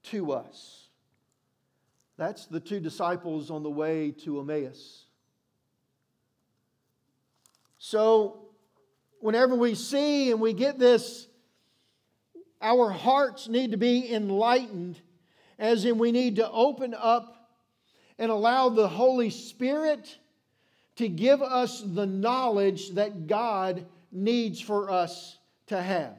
to 0.05 0.33
us? 0.33 0.89
That's 2.17 2.47
the 2.47 2.61
two 2.61 2.81
disciples 2.81 3.51
on 3.51 3.63
the 3.63 3.71
way 3.71 4.13
to 4.25 4.41
Emmaus. 4.41 5.05
So, 7.79 8.51
whenever 9.21 9.55
we 9.55 9.75
see 9.75 10.31
and 10.31 10.41
we 10.41 10.53
get 10.53 10.79
this, 10.79 11.29
our 12.61 12.91
hearts 12.91 13.49
need 13.49 13.71
to 13.71 13.79
be 13.79 14.13
enlightened, 14.13 15.01
as 15.59 15.85
in 15.85 15.99
we 15.99 16.13
need 16.13 16.37
to 16.37 16.51
open 16.51 16.95
up 16.95 17.40
and 18.21 18.31
allow 18.31 18.69
the 18.69 18.87
Holy 18.87 19.31
Spirit 19.31 20.19
to 20.97 21.09
give 21.09 21.41
us 21.41 21.81
the 21.81 22.05
knowledge 22.05 22.91
that 22.91 23.27
God 23.27 23.87
needs 24.13 24.61
for 24.61 24.91
us 24.91 25.39
to 25.69 25.81
have. 25.81 26.19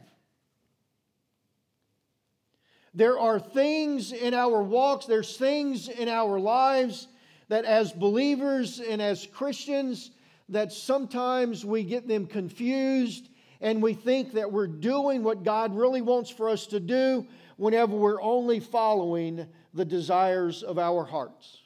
There 2.95 3.19
are 3.19 3.39
things 3.39 4.11
in 4.11 4.33
our 4.33 4.63
walks, 4.63 5.05
there's 5.05 5.37
things 5.37 5.87
in 5.87 6.09
our 6.09 6.39
lives 6.39 7.07
that 7.49 7.65
as 7.65 7.91
believers 7.91 8.79
and 8.79 8.99
as 8.99 9.27
Christians 9.27 10.09
that 10.49 10.73
sometimes 10.73 11.63
we 11.63 11.83
get 11.83 12.07
them 12.07 12.25
confused 12.25 13.29
and 13.61 13.81
we 13.81 13.93
think 13.93 14.33
that 14.33 14.51
we're 14.51 14.67
doing 14.67 15.23
what 15.23 15.43
God 15.43 15.75
really 15.75 16.01
wants 16.01 16.31
for 16.31 16.49
us 16.49 16.65
to 16.67 16.79
do 16.79 17.27
whenever 17.57 17.95
we're 17.95 18.21
only 18.21 18.59
following 18.59 19.45
the 19.75 19.85
desires 19.85 20.63
of 20.63 20.79
our 20.79 21.05
hearts. 21.05 21.60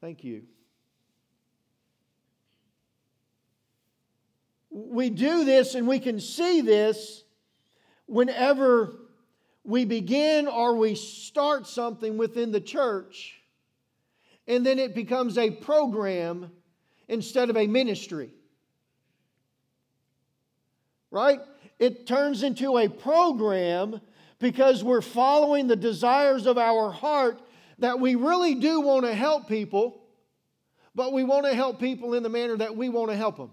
Thank 0.00 0.24
you. 0.24 0.42
we 4.78 5.10
do 5.10 5.44
this 5.44 5.74
and 5.74 5.88
we 5.88 5.98
can 5.98 6.20
see 6.20 6.60
this 6.60 7.24
whenever 8.06 8.96
we 9.64 9.84
begin 9.84 10.46
or 10.46 10.76
we 10.76 10.94
start 10.94 11.66
something 11.66 12.16
within 12.16 12.52
the 12.52 12.60
church 12.60 13.40
and 14.46 14.64
then 14.64 14.78
it 14.78 14.94
becomes 14.94 15.36
a 15.36 15.50
program 15.50 16.50
instead 17.06 17.50
of 17.50 17.56
a 17.56 17.66
ministry. 17.66 18.30
Right? 21.10 21.40
It 21.78 22.06
turns 22.06 22.42
into 22.42 22.78
a 22.78 22.88
program 22.88 24.00
because 24.38 24.84
we're 24.84 25.02
following 25.02 25.66
the 25.66 25.76
desires 25.76 26.46
of 26.46 26.56
our 26.56 26.90
heart 26.90 27.40
that 27.78 28.00
we 28.00 28.14
really 28.14 28.54
do 28.54 28.80
want 28.80 29.04
to 29.04 29.14
help 29.14 29.48
people, 29.48 30.00
but 30.94 31.12
we 31.12 31.24
want 31.24 31.46
to 31.46 31.54
help 31.54 31.78
people 31.78 32.14
in 32.14 32.22
the 32.22 32.28
manner 32.28 32.56
that 32.56 32.76
we 32.76 32.88
want 32.88 33.10
to 33.10 33.16
help 33.16 33.36
them 33.36 33.50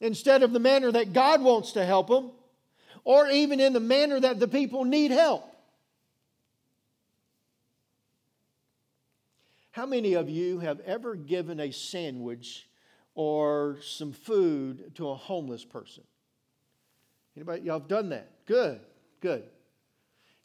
instead 0.00 0.42
of 0.42 0.52
the 0.52 0.60
manner 0.60 0.92
that 0.92 1.12
God 1.12 1.42
wants 1.42 1.72
to 1.72 1.84
help 1.84 2.08
them, 2.08 2.30
or 3.04 3.28
even 3.28 3.58
in 3.58 3.72
the 3.72 3.80
manner 3.80 4.20
that 4.20 4.38
the 4.38 4.46
people 4.46 4.84
need 4.84 5.10
help. 5.10 5.44
How 9.70 9.86
many 9.86 10.14
of 10.14 10.28
you 10.28 10.58
have 10.60 10.80
ever 10.80 11.14
given 11.14 11.60
a 11.60 11.72
sandwich 11.72 12.68
or 13.14 13.78
some 13.82 14.12
food 14.12 14.94
to 14.96 15.08
a 15.08 15.14
homeless 15.14 15.64
person? 15.64 16.04
Anybody 17.36 17.62
y'all 17.62 17.78
have 17.78 17.88
done 17.88 18.08
that? 18.10 18.44
Good. 18.46 18.80
Good. 19.20 19.44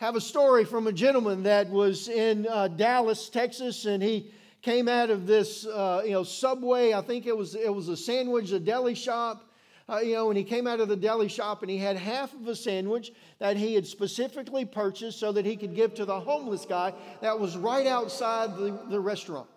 Have 0.04 0.18
a 0.18 0.22
story 0.22 0.66
from 0.66 0.88
a 0.88 0.92
gentleman 0.92 1.44
that 1.44 1.70
was 1.70 2.10
in 2.10 2.46
uh, 2.50 2.68
Dallas, 2.68 3.30
Texas, 3.30 3.86
and 3.86 4.04
he 4.04 4.34
came 4.62 4.90
out 4.90 5.10
of 5.10 5.26
this, 5.26 5.66
uh, 5.66 6.02
you 6.04 6.12
know, 6.12 6.24
Subway. 6.24 6.92
I 6.92 7.00
think 7.00 7.26
it 7.26 7.38
was 7.38 7.56
it 7.56 7.74
was 7.74 7.88
a 7.88 7.96
sandwich, 7.96 8.52
a 8.52 8.60
deli 8.60 8.96
shop. 8.96 9.50
Uh, 9.88 10.00
you 10.00 10.12
know, 10.16 10.30
and 10.30 10.38
he 10.38 10.44
came 10.44 10.68
out 10.68 10.82
of 10.82 10.90
the 10.90 10.98
deli 10.98 11.30
shop 11.30 11.62
and 11.62 11.72
he 11.72 11.78
had 11.78 11.96
half 11.96 12.34
of 12.34 12.46
a 12.50 12.54
sandwich 12.54 13.14
that 13.40 13.56
he 13.56 13.76
had 13.76 13.88
specifically 13.88 14.66
purchased 14.66 15.22
so 15.22 15.32
that 15.32 15.46
he 15.46 15.56
could 15.56 15.74
give 15.74 15.94
to 15.94 16.04
the 16.04 16.20
homeless 16.20 16.66
guy 16.66 16.94
that 17.22 17.40
was 17.40 17.56
right 17.56 17.88
outside 17.88 18.58
the, 18.58 18.78
the 18.90 19.00
restaurant. 19.00 19.48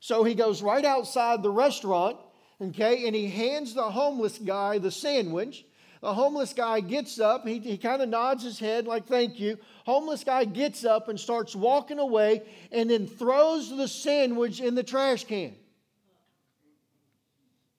So 0.00 0.24
he 0.24 0.34
goes 0.34 0.62
right 0.62 0.86
outside 0.86 1.42
the 1.42 1.50
restaurant, 1.50 2.16
okay, 2.58 3.06
and 3.06 3.14
he 3.14 3.26
hands 3.26 3.74
the 3.74 3.90
homeless 3.90 4.38
guy 4.38 4.78
the 4.78 4.90
sandwich. 4.90 5.66
The 6.00 6.14
homeless 6.14 6.52
guy 6.52 6.80
gets 6.80 7.18
up, 7.18 7.46
he, 7.46 7.58
he 7.58 7.76
kind 7.76 8.00
of 8.00 8.08
nods 8.08 8.44
his 8.44 8.58
head 8.58 8.86
like, 8.86 9.06
thank 9.06 9.40
you. 9.40 9.58
Homeless 9.84 10.22
guy 10.22 10.44
gets 10.44 10.84
up 10.84 11.08
and 11.08 11.18
starts 11.18 11.56
walking 11.56 11.98
away 11.98 12.42
and 12.70 12.88
then 12.88 13.06
throws 13.06 13.68
the 13.68 13.88
sandwich 13.88 14.60
in 14.60 14.74
the 14.74 14.84
trash 14.84 15.24
can. 15.24 15.54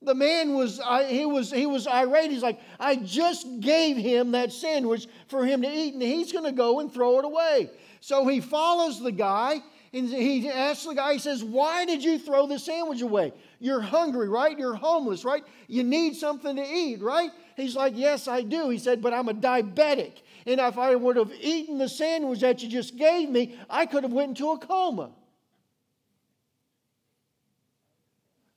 The 0.01 0.15
man 0.15 0.53
was, 0.53 0.80
I, 0.80 1.05
he 1.05 1.26
was, 1.26 1.51
he 1.51 1.65
was 1.65 1.86
irate. 1.86 2.32
He's 2.32 2.43
like, 2.43 2.59
I 2.80 2.95
just 2.95 3.59
gave 3.59 3.97
him 3.97 4.32
that 4.32 4.53
sandwich 4.53 5.07
for 5.28 5.45
him 5.45 5.61
to 5.61 5.67
eat, 5.67 5.93
and 5.93 6.01
he's 6.01 6.32
going 6.32 6.45
to 6.45 6.53
go 6.53 6.80
and 6.80 6.93
throw 6.93 7.20
it 7.20 7.26
away. 7.26 7.70
So 7.99 8.26
he 8.26 8.39
follows 8.39 9.01
the 9.01 9.11
guy, 9.11 9.61
and 9.91 10.07
he 10.07 10.47
asks 10.47 10.86
the 10.86 10.93
guy, 10.93 11.13
he 11.13 11.20
says, 11.20 11.43
Why 11.43 11.84
did 11.84 12.01
you 12.01 12.17
throw 12.17 12.47
the 12.47 12.59
sandwich 12.59 13.01
away? 13.01 13.34
You're 13.59 13.82
hungry, 13.82 14.30
right? 14.30 14.57
You're 14.57 14.76
homeless, 14.76 15.26
right? 15.26 15.43
You 15.67 15.84
need 15.84 16.15
something 16.15 16.55
to 16.55 16.63
eat, 16.63 17.01
right? 17.01 17.32
He's 17.60 17.76
like, 17.76 17.93
Yes, 17.95 18.28
I 18.28 18.41
do. 18.41 18.70
He 18.70 18.78
said, 18.78 19.01
But 19.01 19.14
I'm 19.14 19.30
a 19.30 19.34
diabetic. 19.34 20.14
And 20.45 20.60
if 20.60 20.78
I 20.78 20.95
would 20.95 21.16
have 21.18 21.32
eaten 21.41 21.78
the 21.78 21.89
sandwich 21.89 22.39
that 22.39 22.64
you 22.64 22.70
just 22.70 22.97
gave 22.97 23.30
me, 23.30 23.57
I 23.70 23.86
could 23.86 24.03
have 24.03 24.14
went 24.14 24.30
into 24.30 24.51
a 24.51 24.57
coma. 24.57 25.12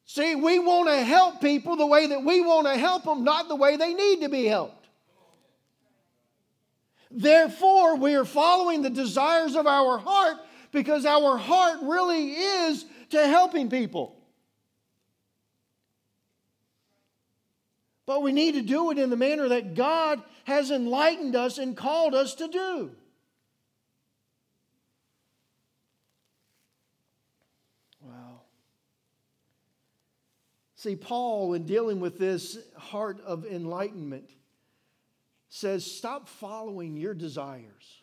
See, 0.05 0.34
we 0.34 0.59
want 0.59 0.88
to 0.88 1.03
help 1.03 1.40
people 1.40 1.76
the 1.76 1.86
way 1.86 2.07
that 2.09 2.22
we 2.22 2.42
want 2.42 2.66
to 2.66 2.76
help 2.76 3.05
them, 3.05 3.24
not 3.24 3.48
the 3.48 3.57
way 3.57 3.76
they 3.76 3.94
need 3.94 4.20
to 4.20 4.28
be 4.28 4.44
helped. 4.44 4.86
Therefore, 7.11 7.96
we 7.96 8.14
are 8.14 8.24
following 8.24 8.82
the 8.82 8.90
desires 8.90 9.55
of 9.55 9.66
our 9.66 9.98
heart 9.98 10.36
because 10.70 11.05
our 11.05 11.36
heart 11.36 11.78
really 11.82 12.32
is 12.32 12.84
to 13.11 13.26
helping 13.26 13.68
people. 13.68 14.21
But 18.07 18.22
we 18.22 18.32
need 18.32 18.55
to 18.55 18.62
do 18.62 18.90
it 18.90 18.98
in 18.98 19.11
the 19.11 19.16
manner 19.16 19.48
that 19.48 19.74
God 19.74 20.22
has 20.44 20.70
enlightened 20.70 21.36
us 21.36 21.59
and 21.59 21.76
called 21.76 22.14
us 22.14 22.34
to 22.36 22.48
do. 22.48 22.90
Wow. 28.00 28.40
See, 30.74 30.96
Paul, 30.96 31.55
in 31.55 31.64
dealing 31.64 32.00
with 32.00 32.18
this 32.18 32.59
heart 32.76 33.20
of 33.20 33.44
enlightenment, 33.46 34.30
says 35.48 35.84
stop 35.84 36.28
following 36.28 36.96
your 36.96 37.14
desires. 37.14 38.03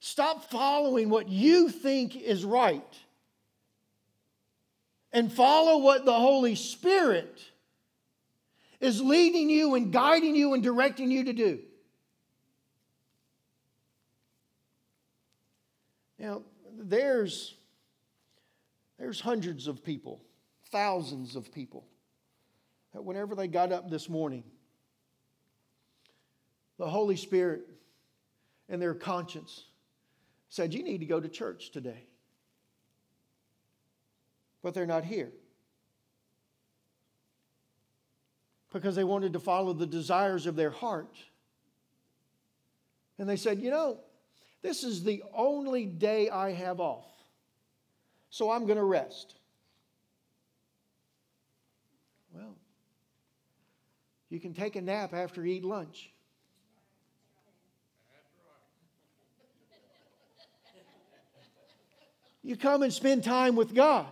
Stop 0.00 0.50
following 0.50 1.08
what 1.08 1.28
you 1.28 1.70
think 1.70 2.14
is 2.14 2.44
right 2.44 2.98
and 5.12 5.32
follow 5.32 5.78
what 5.78 6.04
the 6.04 6.12
Holy 6.12 6.54
Spirit 6.54 7.40
is 8.80 9.00
leading 9.00 9.50
you 9.50 9.74
and 9.74 9.92
guiding 9.92 10.34
you 10.34 10.54
and 10.54 10.62
directing 10.62 11.10
you 11.10 11.24
to 11.24 11.32
do. 11.32 11.58
Now, 16.18 16.42
there's, 16.76 17.54
there's 18.98 19.20
hundreds 19.20 19.66
of 19.66 19.84
people, 19.84 20.20
thousands 20.70 21.36
of 21.36 21.52
people, 21.52 21.86
that 22.92 23.02
whenever 23.02 23.34
they 23.34 23.48
got 23.48 23.72
up 23.72 23.90
this 23.90 24.08
morning, 24.08 24.44
the 26.78 26.88
Holy 26.88 27.16
Spirit 27.16 27.62
and 28.68 28.80
their 28.80 28.94
conscience 28.94 29.64
said, 30.48 30.74
You 30.74 30.82
need 30.82 30.98
to 30.98 31.06
go 31.06 31.20
to 31.20 31.28
church 31.28 31.70
today. 31.70 32.06
But 34.68 34.74
they're 34.74 34.84
not 34.84 35.06
here. 35.06 35.32
because 38.70 38.94
they 38.94 39.04
wanted 39.04 39.32
to 39.32 39.40
follow 39.40 39.72
the 39.72 39.86
desires 39.86 40.44
of 40.44 40.54
their 40.54 40.68
heart. 40.68 41.16
And 43.18 43.26
they 43.26 43.36
said, 43.36 43.60
You 43.60 43.70
know, 43.70 44.00
this 44.60 44.84
is 44.84 45.02
the 45.02 45.22
only 45.34 45.86
day 45.86 46.28
I 46.28 46.52
have 46.52 46.80
off, 46.80 47.06
so 48.28 48.50
I'm 48.50 48.66
going 48.66 48.76
to 48.76 48.84
rest. 48.84 49.36
Well, 52.34 52.54
you 54.28 54.38
can 54.38 54.52
take 54.52 54.76
a 54.76 54.82
nap 54.82 55.14
after 55.14 55.44
you 55.46 55.54
eat 55.54 55.64
lunch. 55.64 56.10
You 62.42 62.54
come 62.56 62.82
and 62.82 62.92
spend 62.92 63.24
time 63.24 63.56
with 63.56 63.74
God. 63.74 64.06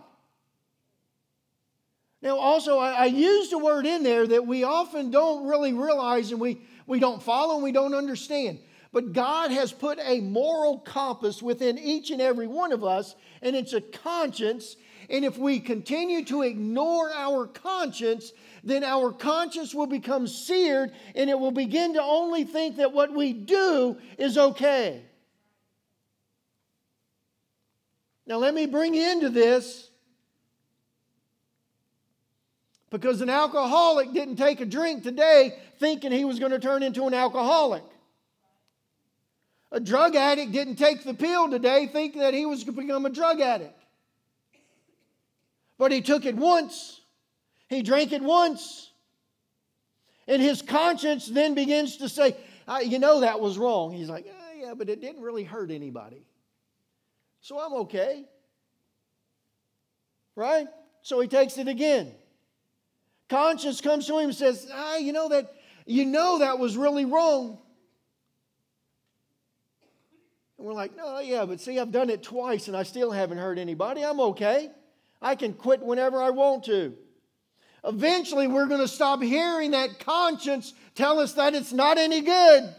Now, 2.21 2.37
also, 2.37 2.79
I, 2.79 2.91
I 2.91 3.05
used 3.05 3.53
a 3.53 3.57
word 3.57 3.85
in 3.85 4.03
there 4.03 4.25
that 4.25 4.47
we 4.47 4.63
often 4.63 5.11
don't 5.11 5.47
really 5.47 5.73
realize 5.73 6.31
and 6.31 6.41
we, 6.41 6.61
we 6.87 6.99
don't 6.99 7.21
follow 7.21 7.55
and 7.55 7.63
we 7.63 7.71
don't 7.71 7.93
understand. 7.93 8.59
But 8.91 9.13
God 9.13 9.51
has 9.51 9.71
put 9.71 9.99
a 10.01 10.21
moral 10.21 10.79
compass 10.79 11.43
within 11.43 11.77
each 11.77 12.09
and 12.09 12.21
every 12.21 12.47
one 12.47 12.71
of 12.71 12.83
us, 12.83 13.15
and 13.41 13.55
it's 13.55 13.73
a 13.73 13.81
conscience. 13.81 14.75
And 15.09 15.23
if 15.23 15.37
we 15.37 15.59
continue 15.59 16.25
to 16.25 16.41
ignore 16.41 17.11
our 17.11 17.45
conscience, 17.45 18.31
then 18.63 18.83
our 18.83 19.11
conscience 19.11 19.75
will 19.75 19.87
become 19.87 20.27
seared 20.27 20.91
and 21.15 21.29
it 21.29 21.39
will 21.39 21.51
begin 21.51 21.93
to 21.93 22.01
only 22.01 22.43
think 22.43 22.77
that 22.77 22.91
what 22.91 23.13
we 23.13 23.31
do 23.33 23.97
is 24.17 24.37
okay. 24.37 25.03
Now, 28.25 28.37
let 28.37 28.53
me 28.53 28.65
bring 28.65 28.93
you 28.93 29.09
into 29.09 29.29
this 29.29 29.86
because 32.99 33.21
an 33.21 33.29
alcoholic 33.29 34.11
didn't 34.11 34.37
take 34.37 34.59
a 34.59 34.65
drink 34.65 35.03
today 35.03 35.53
thinking 35.79 36.11
he 36.11 36.25
was 36.25 36.39
going 36.39 36.51
to 36.51 36.57
turn 36.57 36.81
into 36.81 37.05
an 37.05 37.13
alcoholic. 37.13 37.83
A 39.71 39.79
drug 39.79 40.15
addict 40.15 40.51
didn't 40.51 40.77
take 40.77 41.03
the 41.03 41.13
pill 41.13 41.47
today 41.47 41.87
thinking 41.91 42.21
that 42.21 42.33
he 42.33 42.47
was 42.47 42.63
going 42.63 42.75
to 42.75 42.81
become 42.81 43.05
a 43.05 43.11
drug 43.11 43.39
addict. 43.39 43.79
But 45.77 45.91
he 45.91 46.01
took 46.01 46.25
it 46.25 46.35
once, 46.35 46.99
he 47.69 47.83
drank 47.83 48.13
it 48.13 48.23
once, 48.23 48.89
and 50.27 50.41
his 50.41 50.63
conscience 50.63 51.27
then 51.27 51.53
begins 51.53 51.97
to 51.97 52.09
say, 52.09 52.35
ah, 52.67 52.79
You 52.79 52.97
know 52.97 53.19
that 53.19 53.39
was 53.39 53.59
wrong. 53.59 53.91
He's 53.91 54.09
like, 54.09 54.25
oh, 54.27 54.59
Yeah, 54.59 54.73
but 54.73 54.89
it 54.89 55.01
didn't 55.01 55.21
really 55.21 55.43
hurt 55.43 55.69
anybody. 55.69 56.25
So 57.41 57.59
I'm 57.59 57.73
okay. 57.81 58.25
Right? 60.35 60.67
So 61.03 61.19
he 61.19 61.27
takes 61.27 61.59
it 61.59 61.67
again 61.67 62.11
conscience 63.29 63.81
comes 63.81 64.07
to 64.07 64.17
him 64.17 64.25
and 64.29 64.35
says, 64.35 64.69
ah, 64.73 64.97
you 64.97 65.13
know 65.13 65.29
that 65.29 65.53
you 65.85 66.05
know 66.05 66.39
that 66.39 66.59
was 66.59 66.75
really 66.75 67.05
wrong. 67.05 67.57
And 70.57 70.67
we're 70.67 70.73
like, 70.73 70.95
no, 70.95 71.19
yeah, 71.19 71.45
but 71.45 71.61
see, 71.61 71.79
I've 71.79 71.91
done 71.91 72.09
it 72.09 72.23
twice 72.23 72.67
and 72.67 72.75
I 72.75 72.83
still 72.83 73.11
haven't 73.11 73.37
hurt 73.37 73.57
anybody. 73.57 74.03
I'm 74.03 74.19
okay. 74.19 74.69
I 75.21 75.35
can 75.35 75.53
quit 75.53 75.81
whenever 75.81 76.21
I 76.21 76.31
want 76.31 76.65
to. 76.65 76.93
Eventually, 77.83 78.47
we're 78.47 78.65
going 78.65 78.81
to 78.81 78.87
stop 78.87 79.21
hearing 79.21 79.71
that 79.71 79.99
conscience 79.99 80.73
tell 80.95 81.19
us 81.19 81.33
that 81.33 81.53
it's 81.53 81.71
not 81.71 81.97
any 81.97 82.21
good. 82.21 82.75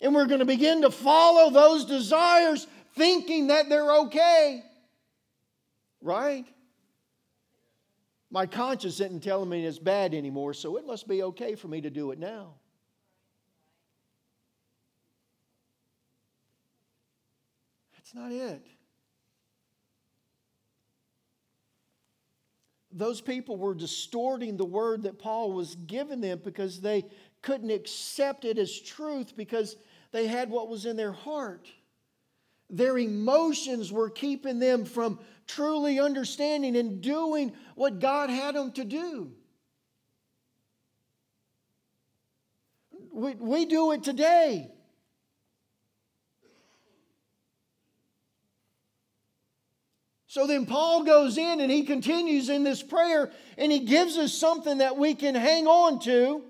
And 0.00 0.14
we're 0.14 0.26
going 0.26 0.40
to 0.40 0.44
begin 0.44 0.82
to 0.82 0.90
follow 0.90 1.50
those 1.50 1.84
desires 1.84 2.66
thinking 2.96 3.46
that 3.48 3.68
they're 3.68 3.92
okay. 3.92 4.64
Right? 6.00 6.46
My 8.32 8.46
conscience 8.46 8.94
isn't 8.94 9.22
telling 9.22 9.50
me 9.50 9.66
it's 9.66 9.78
bad 9.78 10.14
anymore, 10.14 10.54
so 10.54 10.78
it 10.78 10.86
must 10.86 11.06
be 11.06 11.22
okay 11.22 11.54
for 11.54 11.68
me 11.68 11.82
to 11.82 11.90
do 11.90 12.12
it 12.12 12.18
now. 12.18 12.54
That's 17.94 18.14
not 18.14 18.32
it. 18.32 18.66
Those 22.90 23.20
people 23.20 23.58
were 23.58 23.74
distorting 23.74 24.56
the 24.56 24.64
word 24.64 25.02
that 25.02 25.18
Paul 25.18 25.52
was 25.52 25.74
giving 25.74 26.22
them 26.22 26.40
because 26.42 26.80
they 26.80 27.04
couldn't 27.42 27.70
accept 27.70 28.46
it 28.46 28.56
as 28.56 28.80
truth 28.80 29.36
because 29.36 29.76
they 30.10 30.26
had 30.26 30.48
what 30.48 30.68
was 30.70 30.86
in 30.86 30.96
their 30.96 31.12
heart. 31.12 31.68
Their 32.70 32.96
emotions 32.96 33.92
were 33.92 34.08
keeping 34.08 34.58
them 34.58 34.86
from 34.86 35.18
truly 35.46 36.00
understanding 36.00 36.76
and 36.76 37.00
doing 37.00 37.52
what 37.74 37.98
God 37.98 38.30
had 38.30 38.54
them 38.54 38.72
to 38.72 38.84
do. 38.84 39.32
We, 43.12 43.34
we 43.34 43.64
do 43.66 43.92
it 43.92 44.02
today. 44.02 44.70
So 50.32 50.46
then 50.46 50.64
Paul 50.64 51.04
goes 51.04 51.36
in 51.36 51.60
and 51.60 51.70
he 51.70 51.82
continues 51.82 52.48
in 52.48 52.64
this 52.64 52.82
prayer 52.82 53.30
and 53.58 53.70
he 53.70 53.80
gives 53.80 54.16
us 54.16 54.32
something 54.32 54.78
that 54.78 54.96
we 54.96 55.14
can 55.14 55.34
hang 55.34 55.66
on 55.66 56.00
to 56.04 56.42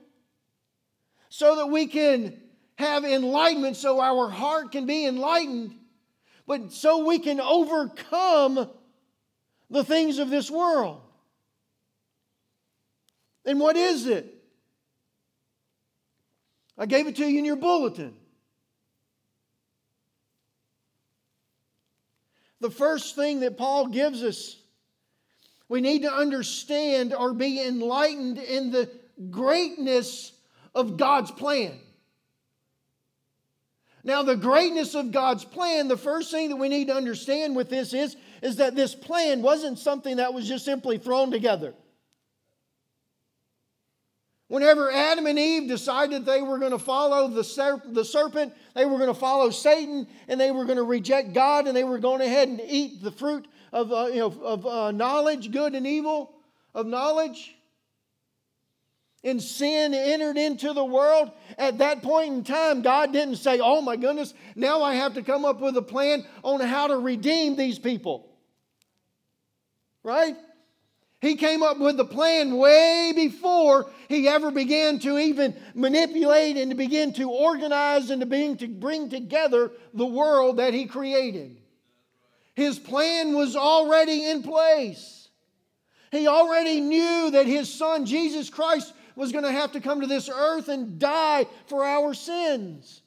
so 1.31 1.57
that 1.57 1.67
we 1.67 1.89
can 1.89 2.41
have 2.77 3.05
enlightenment, 3.05 3.77
so 3.77 4.01
our 4.01 4.29
heart 4.29 4.71
can 4.71 4.87
be 4.87 5.05
enlightened, 5.05 5.75
but 6.47 6.73
so 6.73 7.05
we 7.05 7.19
can 7.19 7.41
overcome 7.41 8.71
the 9.73 9.83
things 9.83 10.19
of 10.19 10.29
this 10.29 10.51
world. 10.51 11.01
And 13.45 13.59
what 13.59 13.75
is 13.77 14.07
it? 14.07 14.33
I 16.77 16.87
gave 16.87 17.07
it 17.07 17.17
to 17.17 17.27
you 17.27 17.39
in 17.39 17.45
your 17.45 17.57
bulletin. 17.57 18.15
The 22.61 22.71
first 22.71 23.17
thing 23.17 23.41
that 23.41 23.57
Paul 23.57 23.89
gives 23.89 24.23
us, 24.23 24.57
we 25.69 25.81
need 25.81 26.03
to 26.03 26.13
understand 26.13 27.15
or 27.15 27.33
be 27.33 27.61
enlightened 27.61 28.39
in 28.39 28.71
the 28.71 28.91
greatness 29.31 30.33
of 30.75 30.97
God's 30.99 31.31
plan. 31.31 31.81
Now, 34.05 34.23
the 34.23 34.37
greatness 34.37 34.95
of 34.95 35.13
God's 35.13 35.45
plan, 35.45 35.87
the 35.87 35.97
first 35.97 36.31
thing 36.33 36.49
that 36.49 36.57
we 36.57 36.69
need 36.69 36.89
to 36.89 36.95
understand 36.95 37.55
with 37.55 37.71
this 37.71 37.95
is, 37.95 38.17
is 38.43 38.57
that 38.57 38.75
this 38.75 38.95
plan 38.95 39.43
wasn't 39.43 39.79
something 39.79 40.17
that 40.17 40.35
was 40.35 40.49
just 40.49 40.65
simply 40.65 40.99
thrown 40.99 41.31
together. 41.31 41.75
Whenever 44.49 44.91
Adam 44.91 45.27
and 45.27 45.39
Eve 45.39 45.69
decided 45.69 46.27
they 46.27 46.43
were 46.43 46.59
going 46.59 46.73
to 46.73 46.79
follow 46.79 47.29
the, 47.29 47.81
the 47.87 48.05
serpent, 48.05 48.53
they 48.75 48.85
were 48.85 48.99
going 48.99 49.09
to 49.09 49.19
follow 49.19 49.51
Satan, 49.51 50.07
and 50.29 50.39
they 50.39 50.51
were 50.51 50.65
going 50.65 50.77
to 50.77 50.83
reject 50.83 51.33
God, 51.33 51.67
and 51.67 51.77
they 51.77 51.85
were 51.85 51.99
going 51.99 52.21
ahead 52.21 52.49
and 52.49 52.61
eat 52.61 53.03
the 53.03 53.13
fruit 53.13 53.47
of, 53.73 53.93
uh, 53.93 54.09
you 54.09 54.19
know, 54.19 54.35
of 54.43 54.67
uh, 54.67 54.91
knowledge, 54.91 55.53
good 55.53 55.75
and 55.75 55.87
evil, 55.87 56.33
of 56.75 56.87
knowledge, 56.87 57.57
and 59.25 59.41
sin 59.41 59.95
entered 59.95 60.37
into 60.37 60.73
the 60.73 60.85
world, 60.85 61.31
at 61.57 61.79
that 61.79 62.03
point 62.03 62.33
in 62.35 62.45
time, 62.45 62.83
God 62.83 63.13
didn't 63.13 63.37
say, 63.37 63.61
Oh 63.61 63.81
my 63.81 63.97
goodness, 63.97 64.35
now 64.57 64.83
I 64.83 64.95
have 64.95 65.15
to 65.15 65.23
come 65.23 65.45
up 65.45 65.61
with 65.61 65.77
a 65.77 65.83
plan 65.83 66.25
on 66.43 66.61
how 66.61 66.89
to 66.89 66.97
redeem 66.97 67.57
these 67.57 67.79
people. 67.79 68.29
Right? 70.03 70.37
He 71.21 71.37
came 71.37 71.63
up 71.63 71.79
with 71.79 71.97
the 71.97 72.05
plan 72.05 72.57
way 72.57 73.13
before 73.15 73.89
he 74.09 74.27
ever 74.27 74.51
began 74.51 74.99
to 75.01 75.19
even 75.19 75.55
manipulate 75.73 76.57
and 76.57 76.73
to 76.73 76.77
begin 76.77 77.13
to 77.13 77.31
organize 77.31 78.11
and 78.11 78.21
to 78.21 78.27
begin 78.27 78.57
to 78.57 78.67
bring 78.67 79.09
together 79.09 79.71
the 79.95 80.05
world 80.05 80.57
that 80.57 80.75
he 80.75 80.87
created. 80.87 81.59
His 82.55 82.77
plan 82.77 83.37
was 83.37 83.55
already 83.55 84.29
in 84.29 84.43
place. 84.43 85.29
He 86.11 86.27
already 86.27 86.81
knew 86.81 87.31
that 87.31 87.47
his 87.47 87.73
son, 87.73 88.05
Jesus 88.05 88.51
Christ, 88.51 88.93
was 89.17 89.33
going 89.33 89.45
to 89.45 89.53
have 89.53 89.73
to 89.73 89.81
come 89.81 90.01
to 90.01 90.07
this 90.07 90.29
earth 90.29 90.69
and 90.69 90.99
die 90.99 91.47
for 91.67 91.85
our 91.85 92.15
sins. 92.15 93.03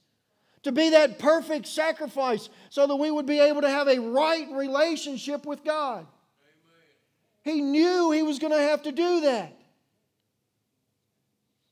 To 0.64 0.72
be 0.72 0.89
that 0.91 1.20
perfect 1.20 1.68
sacrifice 1.68 2.49
so 2.70 2.88
that 2.88 2.95
we 2.95 3.12
would 3.12 3.28
be 3.28 3.39
able 3.39 3.62
to 3.62 3.70
have 3.70 3.88
a 3.88 3.99
right 3.99 4.47
relationship 4.51 5.45
with 5.45 5.64
God. 5.64 6.08
He 7.43 7.62
knew 7.62 8.10
he 8.10 8.24
was 8.24 8.39
going 8.39 8.53
to 8.53 8.60
have 8.60 8.82
to 8.84 8.91
do 8.91 9.22
that. 9.22 9.56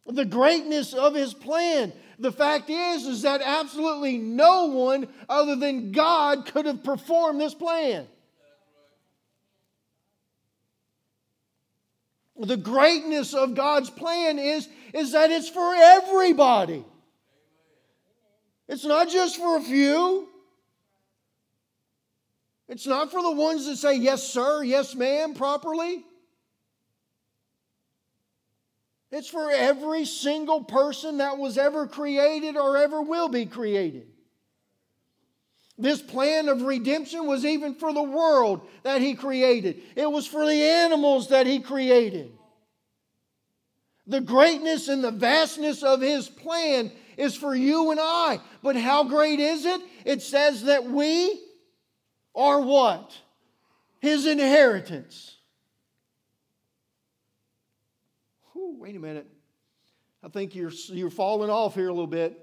The 0.06 0.26
greatness 0.26 0.94
of 0.94 1.16
his 1.16 1.34
plan. 1.34 1.92
The 2.20 2.32
fact 2.32 2.70
is, 2.70 3.06
is 3.06 3.24
that 3.24 3.42
absolutely 3.42 4.20
no 4.20 4.66
one 4.66 5.08
other 5.28 5.56
than 5.56 5.92
God 5.92 6.46
could 6.46 6.68
have 6.68 6.84
performed 6.84 7.42
this 7.42 7.56
plan. 7.56 8.08
The 12.44 12.58
greatness 12.58 13.34
of 13.34 13.56
God's 13.56 13.90
plan 13.90 14.38
is, 14.38 14.68
is 14.94 15.14
that 15.14 15.32
it's 15.32 15.50
for 15.50 15.74
everybody. 15.74 16.84
It's 18.68 18.84
not 18.84 19.10
just 19.10 19.38
for 19.38 19.58
a 19.58 19.62
few. 19.62 20.28
It's 22.68 22.86
not 22.86 23.12
for 23.12 23.22
the 23.22 23.32
ones 23.32 23.66
that 23.66 23.78
say 23.78 23.96
yes, 23.96 24.24
sir, 24.24 24.64
yes, 24.64 24.94
ma'am, 24.94 25.36
properly. 25.36 26.04
It's 29.12 29.30
for 29.30 29.52
every 29.52 30.06
single 30.06 30.64
person 30.64 31.18
that 31.18 31.38
was 31.38 31.58
ever 31.58 31.88
created 31.88 32.58
or 32.58 32.78
ever 32.78 33.02
will 33.02 33.30
be 33.30 33.46
created. 33.46 34.08
This 35.78 36.02
plan 36.02 36.50
of 36.50 36.62
redemption 36.62 37.26
was 37.26 37.46
even 37.46 37.76
for 37.76 37.94
the 37.94 38.04
world 38.04 38.62
that 38.84 39.02
He 39.02 39.16
created, 39.16 39.82
it 39.96 40.12
was 40.12 40.28
for 40.28 40.46
the 40.46 40.62
animals 40.62 41.30
that 41.30 41.48
He 41.48 41.60
created. 41.60 42.32
The 44.06 44.22
greatness 44.22 44.90
and 44.90 45.04
the 45.04 45.12
vastness 45.12 45.82
of 45.82 46.02
His 46.02 46.28
plan 46.28 46.92
is 47.18 47.36
for 47.36 47.56
you 47.56 47.92
and 47.92 48.00
I. 48.02 48.40
But 48.62 48.76
how 48.76 49.06
great 49.06 49.40
is 49.40 49.66
it? 49.66 49.82
It 50.06 50.22
says 50.22 50.64
that 50.64 50.86
we 50.86 51.42
are 52.36 52.60
what? 52.60 53.16
His 54.00 54.26
inheritance. 54.26 55.38
Whew, 58.52 58.76
wait 58.80 58.96
a 58.96 59.00
minute. 59.00 59.28
I 60.22 60.30
think 60.30 60.56
you're, 60.56 60.72
you're 60.88 61.10
falling 61.10 61.50
off 61.50 61.76
here 61.76 61.88
a 61.88 61.94
little 61.94 62.08
bit. 62.08 62.43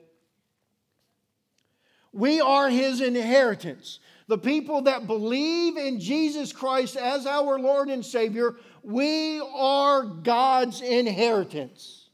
We 2.13 2.41
are 2.41 2.69
his 2.69 3.01
inheritance. 3.01 4.01
The 4.27 4.39
people 4.39 4.83
that 4.83 5.07
believe 5.07 5.77
in 5.77 6.01
Jesus 6.01 6.53
Christ 6.53 6.97
as 6.97 7.27
our 7.27 7.59
Lord 7.59 7.89
and 7.89 8.05
Savior, 8.05 8.57
we 8.83 9.41
are 9.41 10.05
God's 10.05 10.81
inheritance. 10.81 12.09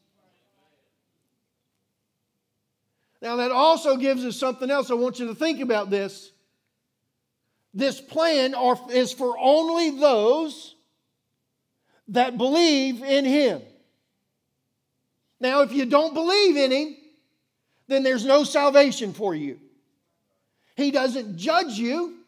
Now, 3.22 3.36
that 3.36 3.51
also 3.51 3.97
gives 3.97 4.24
us 4.24 4.36
something 4.36 4.70
else. 4.70 4.90
I 4.90 4.94
want 4.94 5.18
you 5.18 5.26
to 5.28 5.34
think 5.34 5.61
about 5.61 5.90
this 5.90 6.32
this 7.76 8.01
plan 8.01 8.55
are, 8.55 8.78
is 8.90 9.12
for 9.12 9.36
only 9.38 9.90
those 9.90 10.76
that 12.09 12.38
believe 12.38 13.03
in 13.03 13.26
Him. 13.26 13.61
Now, 15.40 15.61
if 15.61 15.72
you 15.72 15.84
don't 15.84 16.14
believe 16.14 16.57
in 16.57 16.70
Him, 16.70 16.97
then 17.86 18.03
there's 18.03 18.24
no 18.24 18.44
salvation 18.44 19.12
for 19.12 19.34
you. 19.34 19.61
He 20.77 20.91
doesn't 20.91 21.37
judge 21.37 21.79
you, 21.79 22.18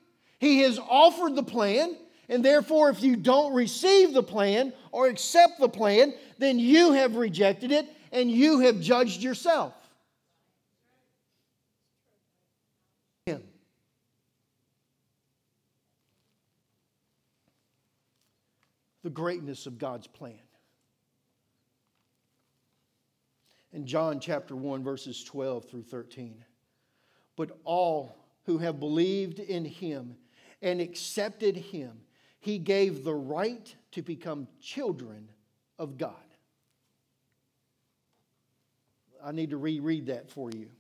He 0.41 0.61
has 0.61 0.79
offered 0.79 1.37
the 1.37 1.43
plan, 1.43 1.97
and 2.29 2.45
therefore, 2.45 2.91
if 2.91 3.03
you 3.03 3.17
don't 3.17 3.55
receive 3.55 4.13
the 4.13 4.23
plan 4.23 4.73
or 4.91 5.07
accept 5.07 5.61
the 5.61 5.69
plan, 5.69 6.13
then 6.39 6.59
you 6.59 6.93
have 6.93 7.17
rejected 7.17 7.73
it 7.73 7.87
and 8.13 8.31
you 8.31 8.61
have 8.61 8.81
judged 8.81 9.23
yourself. 9.23 9.75
the 19.09 19.15
greatness 19.15 19.65
of 19.65 19.79
God's 19.79 20.07
plan. 20.07 20.39
In 23.73 23.87
John 23.87 24.21
chapter 24.21 24.55
1, 24.55 24.83
verses 24.83 25.25
12 25.25 25.65
through 25.65 25.85
13. 25.85 26.45
But 27.35 27.59
all 27.65 28.17
who 28.49 28.57
have 28.57 28.81
believed 28.81 29.41
in 29.41 29.63
him 29.63 30.17
and 30.63 30.81
accepted 30.81 31.55
him, 31.55 32.01
he 32.41 32.57
gave 32.57 33.05
the 33.05 33.15
right 33.15 33.77
to 33.93 34.01
become 34.01 34.49
children 34.59 35.29
of 35.79 35.99
God. 35.99 36.15
I 39.23 39.33
need 39.33 39.51
to 39.51 39.59
reread 39.59 40.07
that 40.07 40.31
for 40.31 40.51
you. 40.51 40.71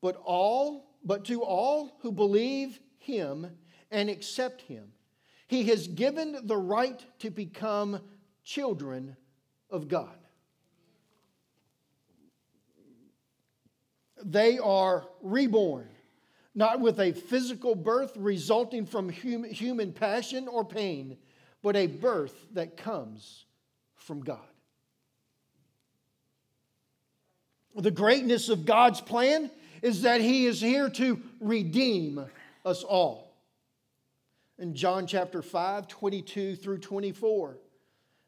But 0.00 0.22
all, 0.24 0.86
but 1.04 1.24
to 1.24 1.42
all 1.42 1.96
who 1.98 2.12
believe 2.12 2.78
him 2.98 3.50
and 3.90 4.08
accept 4.08 4.62
him, 4.62 4.92
he 5.48 5.64
has 5.64 5.88
given 5.88 6.46
the 6.46 6.56
right 6.56 7.04
to 7.18 7.30
become 7.30 8.00
children 8.44 9.16
of 9.68 9.88
God. 9.88 10.16
They 14.28 14.58
are 14.58 15.06
reborn, 15.22 15.88
not 16.52 16.80
with 16.80 16.98
a 16.98 17.12
physical 17.12 17.76
birth 17.76 18.12
resulting 18.16 18.84
from 18.84 19.08
human 19.08 19.92
passion 19.92 20.48
or 20.48 20.64
pain, 20.64 21.16
but 21.62 21.76
a 21.76 21.86
birth 21.86 22.34
that 22.54 22.76
comes 22.76 23.44
from 23.94 24.20
God. 24.22 24.40
The 27.76 27.92
greatness 27.92 28.48
of 28.48 28.66
God's 28.66 29.00
plan 29.00 29.48
is 29.80 30.02
that 30.02 30.20
He 30.20 30.46
is 30.46 30.60
here 30.60 30.90
to 30.90 31.22
redeem 31.40 32.26
us 32.64 32.82
all. 32.82 33.32
In 34.58 34.74
John 34.74 35.06
chapter 35.06 35.40
5, 35.40 35.86
22 35.86 36.56
through 36.56 36.78
24, 36.78 37.58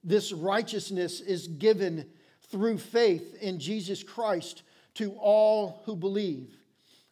this 0.04 0.32
righteousness 0.32 1.20
is 1.20 1.48
given 1.48 2.08
through 2.50 2.78
faith 2.78 3.36
in 3.40 3.58
Jesus 3.58 4.04
Christ 4.04 4.62
to 4.98 5.12
all 5.12 5.82
who 5.84 5.96
believe. 5.96 6.56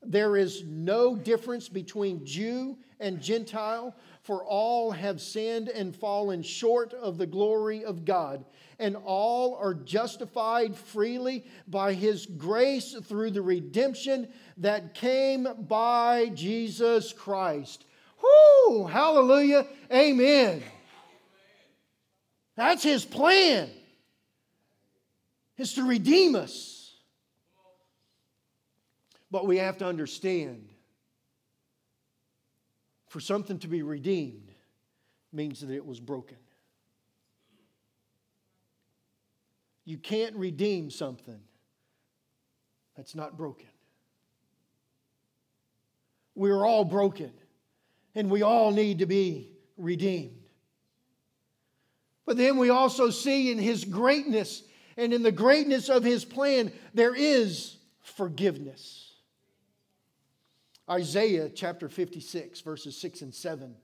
There 0.03 0.37
is 0.37 0.62
no 0.64 1.16
difference 1.16 1.68
between 1.68 2.24
Jew 2.24 2.76
and 3.01 3.20
Gentile, 3.20 3.95
for 4.22 4.45
all 4.45 4.91
have 4.91 5.20
sinned 5.20 5.68
and 5.68 5.95
fallen 5.95 6.43
short 6.43 6.93
of 6.95 7.18
the 7.18 7.26
glory 7.26 7.84
of 7.84 8.05
God, 8.05 8.45
and 8.78 8.97
all 8.97 9.55
are 9.57 9.74
justified 9.74 10.74
freely 10.76 11.45
by 11.68 11.93
His 11.93 12.26
grace 12.26 12.97
through 13.05 13.32
the 13.32 13.43
redemption 13.43 14.28
that 14.59 14.95
came 14.95 15.47
by 15.68 16.30
Jesus 16.34 17.12
Christ. 17.12 17.84
Whoo! 18.22 18.87
Hallelujah! 18.87 19.66
Amen. 19.93 20.62
That's 22.57 22.82
His 22.82 23.05
plan, 23.05 23.70
is 25.59 25.74
to 25.74 25.87
redeem 25.87 26.34
us. 26.34 26.76
But 29.31 29.47
we 29.47 29.59
have 29.59 29.79
to 29.79 29.87
understand 29.87 30.68
for 33.09 33.20
something 33.20 33.59
to 33.61 33.68
be 33.68 33.83
redeemed 33.83 34.53
means 35.33 35.61
that 35.61 35.70
it 35.70 35.85
was 35.85 36.01
broken. 36.01 36.37
You 39.85 39.99
can't 39.99 40.35
redeem 40.35 40.91
something 40.91 41.41
that's 42.97 43.14
not 43.14 43.37
broken. 43.37 43.68
We're 46.35 46.64
all 46.64 46.85
broken, 46.85 47.33
and 48.14 48.31
we 48.31 48.43
all 48.43 48.72
need 48.72 48.99
to 48.99 49.07
be 49.07 49.53
redeemed. 49.77 50.43
But 52.27 52.37
then 52.37 52.59
we 52.59 52.68
also 52.68 53.11
see 53.11 53.53
in 53.53 53.59
His 53.59 53.85
greatness 53.85 54.62
and 54.97 55.12
in 55.14 55.22
the 55.22 55.33
greatness 55.33 55.89
of 55.89 56.03
His 56.03 56.24
plan, 56.24 56.72
there 56.93 57.14
is 57.14 57.77
forgiveness. 58.03 59.06
Isaiah 60.89 61.49
chapter 61.49 61.89
56, 61.89 62.61
verses 62.61 62.97
6 62.97 63.22
and 63.22 63.34
7. 63.34 63.74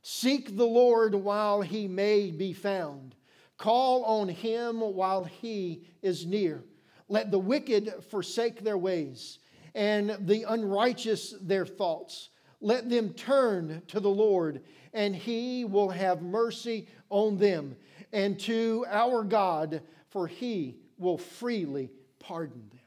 Seek 0.00 0.56
the 0.56 0.64
Lord 0.64 1.14
while 1.14 1.60
he 1.60 1.86
may 1.88 2.30
be 2.30 2.54
found, 2.54 3.14
call 3.58 4.04
on 4.04 4.28
him 4.28 4.80
while 4.80 5.24
he 5.24 5.84
is 6.00 6.24
near. 6.24 6.64
Let 7.08 7.30
the 7.30 7.38
wicked 7.38 7.92
forsake 8.10 8.64
their 8.64 8.78
ways, 8.78 9.40
and 9.74 10.16
the 10.20 10.44
unrighteous 10.44 11.34
their 11.40 11.66
thoughts. 11.66 12.30
Let 12.62 12.88
them 12.88 13.12
turn 13.12 13.82
to 13.88 14.00
the 14.00 14.08
Lord, 14.08 14.62
and 14.94 15.14
he 15.14 15.66
will 15.66 15.90
have 15.90 16.22
mercy 16.22 16.88
on 17.10 17.36
them, 17.36 17.76
and 18.12 18.40
to 18.40 18.86
our 18.88 19.22
God, 19.22 19.82
for 20.08 20.26
he 20.26 20.78
will 20.96 21.18
freely 21.18 21.90
pardon 22.20 22.70
them. 22.70 22.80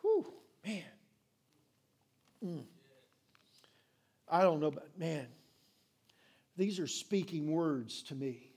Whew, 0.00 0.26
man. 0.66 0.82
Mm. 2.44 2.64
I 4.28 4.42
don't 4.42 4.60
know, 4.60 4.70
but 4.70 4.98
man, 4.98 5.26
these 6.56 6.78
are 6.78 6.86
speaking 6.86 7.50
words 7.50 8.02
to 8.04 8.14
me. 8.14 8.50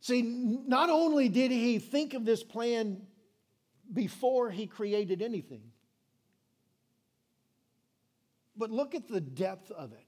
See, 0.00 0.22
not 0.22 0.88
only 0.88 1.28
did 1.28 1.50
he 1.50 1.80
think 1.80 2.14
of 2.14 2.24
this 2.24 2.44
plan 2.44 3.02
before 3.92 4.50
he 4.50 4.66
created 4.66 5.20
anything, 5.20 5.62
but 8.56 8.70
look 8.70 8.94
at 8.94 9.08
the 9.08 9.20
depth 9.20 9.70
of 9.72 9.92
it. 9.92 10.06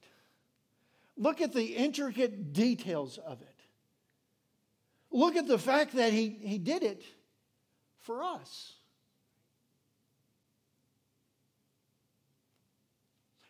Look 1.17 1.41
at 1.41 1.53
the 1.53 1.65
intricate 1.65 2.53
details 2.53 3.19
of 3.19 3.43
it. 3.43 3.61
Look 5.11 5.35
at 5.35 5.49
the 5.49 5.59
fact 5.59 5.97
that 5.97 6.13
he, 6.13 6.29
he 6.29 6.59
did 6.59 6.85
it 6.85 7.03
for 7.99 8.23
us. 8.23 8.78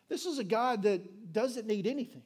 This 0.09 0.25
is 0.25 0.39
a 0.39 0.43
God 0.43 0.83
that 0.83 1.31
doesn't 1.31 1.67
need 1.67 1.85
anything. 1.85 2.23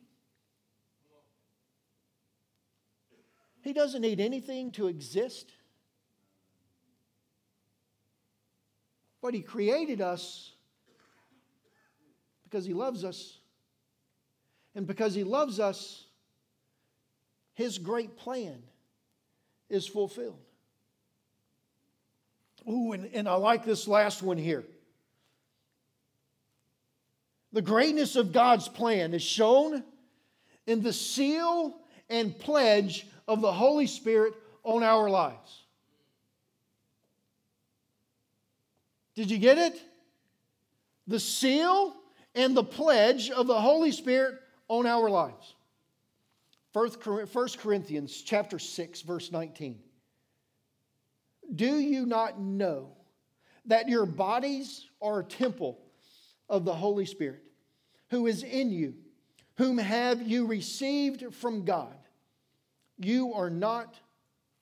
He 3.62 3.74
doesn't 3.74 4.02
need 4.02 4.20
anything 4.20 4.72
to 4.72 4.88
exist. 4.88 5.52
But 9.22 9.34
He 9.34 9.42
created 9.42 10.02
us 10.02 10.52
because 12.44 12.66
He 12.66 12.74
loves 12.74 13.04
us. 13.04 13.38
And 14.76 14.88
because 14.88 15.14
He 15.14 15.24
loves 15.24 15.60
us, 15.60 16.06
His 17.54 17.78
great 17.78 18.18
plan 18.18 18.64
is 19.70 19.88
fulfilled. 19.88 20.40
Ooh, 22.70 22.94
and, 22.94 23.10
and 23.14 23.28
I 23.28 23.36
like 23.36 23.66
this 23.66 23.88
last 23.88 24.24
one 24.24 24.38
here. 24.38 24.64
The 27.54 27.62
greatness 27.62 28.16
of 28.16 28.34
God's 28.34 28.68
plan 28.68 29.14
is 29.14 29.22
shown 29.22 29.84
in 30.66 30.82
the 30.82 30.91
seal 30.91 31.76
and 32.10 32.38
pledge 32.38 33.08
of 33.28 33.41
the 33.41 33.51
Holy 33.51 33.86
Spirit 33.86 34.34
on 34.64 34.82
our 34.82 35.08
lives. 35.08 35.62
Did 39.16 39.30
you 39.30 39.38
get 39.38 39.60
it? 39.60 39.80
The 41.06 41.20
seal 41.20 41.93
and 42.34 42.58
the 42.58 42.64
pledge 42.64 43.30
of 43.30 43.45
the 43.45 43.62
Holy 43.62 43.91
Spirit 43.91 44.39
on 44.68 44.88
our 44.88 45.08
lives. 45.08 45.54
1 46.74 46.89
Corinthians 47.60 48.24
chapter 48.24 48.58
6 48.58 49.01
verse 49.04 49.32
19. 49.32 49.78
Do 51.54 51.78
you 51.78 52.08
not 52.08 52.39
know 52.39 52.93
that 53.66 53.88
your 53.88 54.08
bodies 54.08 54.88
are 54.99 55.20
a 55.20 55.24
temple 55.24 55.83
of 56.54 56.66
the 56.66 56.74
Holy 56.76 57.08
Spirit, 57.08 57.41
who 58.12 58.28
is 58.28 58.43
in 58.43 58.70
you, 58.70 58.93
whom 59.56 59.80
have 59.80 60.22
you 60.22 60.45
received 60.45 61.34
from 61.34 61.66
God. 61.66 61.97
You 62.99 63.34
are 63.34 63.49
not 63.49 63.95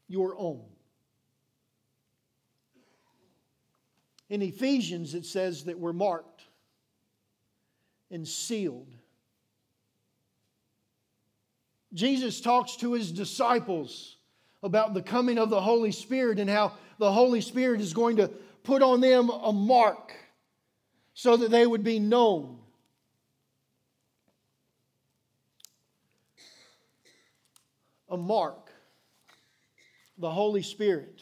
your 0.07 0.33
own. 0.37 0.63
In 4.29 4.41
Ephesians, 4.41 5.13
it 5.15 5.25
says 5.25 5.65
that 5.65 5.77
we're 5.77 5.91
marked 5.91 6.43
and 8.09 8.25
sealed. 8.25 8.87
Jesus 11.93 12.39
talks 12.39 12.77
to 12.77 12.93
his 12.93 13.11
disciples 13.11 14.15
about 14.63 14.93
the 14.93 15.01
coming 15.01 15.37
of 15.37 15.49
the 15.49 15.59
Holy 15.59 15.91
Spirit 15.91 16.39
and 16.39 16.49
how 16.49 16.71
the 16.99 17.11
Holy 17.11 17.41
Spirit 17.41 17.81
is 17.81 17.93
going 17.93 18.15
to 18.15 18.29
put 18.63 18.81
on 18.81 19.01
them 19.01 19.29
a 19.29 19.51
mark 19.51 20.13
so 21.13 21.37
that 21.37 21.51
they 21.51 21.65
would 21.65 21.83
be 21.83 21.99
known. 21.99 22.57
A 28.09 28.17
mark, 28.17 28.69
the 30.17 30.29
Holy 30.29 30.63
Spirit. 30.63 31.21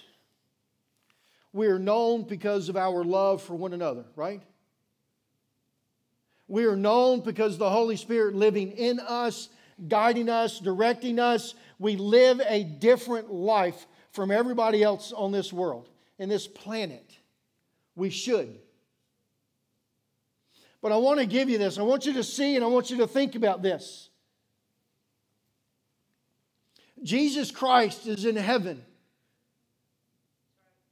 We 1.54 1.68
are 1.68 1.80
known 1.80 2.24
because 2.24 2.70
of 2.70 2.78
our 2.78 3.04
love 3.04 3.42
for 3.42 3.56
one 3.56 3.74
another, 3.74 4.06
right? 4.16 4.42
We 6.48 6.66
are 6.66 6.76
known 6.76 7.22
because 7.22 7.58
the 7.58 7.70
Holy 7.70 7.96
Spirit 7.96 8.36
living 8.36 8.72
in 8.72 9.00
us, 9.00 9.50
guiding 9.88 10.30
us, 10.30 10.60
directing 10.60 11.20
us. 11.20 11.54
We 11.78 11.96
live 11.96 12.42
a 12.46 12.64
different 12.64 13.32
life 13.32 13.86
from 14.12 14.32
everybody 14.32 14.82
else 14.84 15.14
on 15.14 15.32
this 15.32 15.54
world, 15.54 15.90
in 16.18 16.28
this 16.28 16.48
planet. 16.48 17.16
We 17.96 18.10
should. 18.10 18.60
But 20.82 20.92
I 20.92 20.98
want 20.98 21.20
to 21.20 21.26
give 21.26 21.50
you 21.50 21.58
this. 21.58 21.78
I 21.78 21.82
want 21.82 22.06
you 22.06 22.14
to 22.14 22.24
see 22.24 22.56
and 22.56 22.64
I 22.64 22.68
want 22.68 22.90
you 22.90 22.98
to 22.98 23.08
think 23.08 23.36
about 23.36 23.62
this. 23.62 24.10
Jesus 27.04 27.52
Christ 27.52 28.08
is 28.08 28.26
in 28.26 28.36
heaven. 28.36 28.84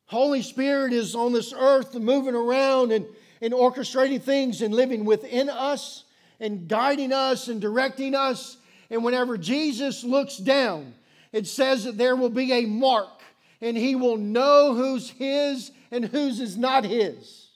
Holy 0.06 0.42
Spirit 0.42 0.94
is 0.94 1.16
on 1.16 1.34
this 1.34 1.54
earth 1.54 1.94
moving 1.96 2.36
around 2.36 2.92
and, 2.92 3.06
and 3.42 3.54
orchestrating 3.54 4.22
things 4.22 4.62
and 4.62 4.74
living 4.74 5.04
within 5.04 5.50
us 5.50 6.06
and 6.40 6.68
guiding 6.68 7.12
us 7.12 7.50
and 7.50 7.60
directing 7.60 8.16
us. 8.16 8.58
And 8.90 9.04
whenever 9.04 9.38
Jesus 9.38 10.04
looks 10.04 10.38
down, 10.38 10.94
it 11.34 11.46
says 11.46 11.84
that 11.84 11.98
there 11.98 12.16
will 12.16 12.30
be 12.30 12.54
a 12.54 12.66
mark 12.66 13.22
and 13.60 13.76
he 13.76 13.96
will 13.96 14.18
know 14.18 14.74
who's 14.76 15.10
his 15.10 15.72
and 15.92 16.06
whose 16.06 16.40
is 16.40 16.58
not 16.58 16.86
his. 16.86 17.47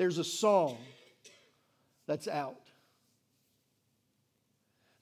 There's 0.00 0.16
a 0.16 0.24
song 0.24 0.78
that's 2.06 2.26
out. 2.26 2.70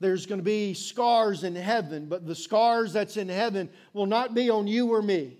There's 0.01 0.27
going 0.27 0.41
to 0.41 0.45
be 0.45 0.75
scars 0.75 1.45
in 1.45 1.55
heaven, 1.55 2.07
but 2.07 2.27
the 2.27 2.35
scars 2.35 2.95
that's 2.95 3.17
in 3.17 3.29
heaven 3.29 3.71
will 3.93 4.07
not 4.07 4.35
be 4.35 4.51
on 4.51 4.67
you 4.67 4.93
or 4.93 5.01
me. 5.01 5.37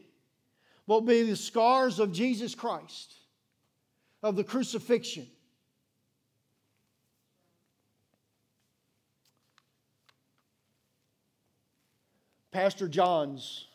Will 0.87 1.01
be 1.01 1.25
the 1.25 1.35
scars 1.35 1.99
of 1.99 2.13
Jesus 2.13 2.55
Christ, 2.55 3.13
of 4.23 4.37
the 4.37 4.45
crucifixion. 4.45 5.27
Pastor 12.53 12.87
John's 12.87 13.67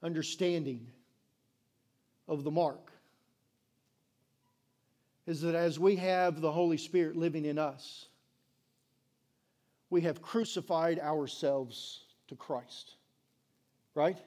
understanding 0.00 0.86
of 2.28 2.44
the 2.44 2.52
mark 2.52 2.89
is 5.30 5.42
that 5.42 5.54
as 5.54 5.78
we 5.78 5.94
have 5.94 6.40
the 6.40 6.50
Holy 6.50 6.76
Spirit 6.76 7.16
living 7.16 7.44
in 7.44 7.56
us, 7.56 8.06
we 9.88 10.00
have 10.00 10.20
crucified 10.20 10.98
ourselves 10.98 12.02
to 12.28 12.34
Christ. 12.34 12.96
Right? 13.94 14.18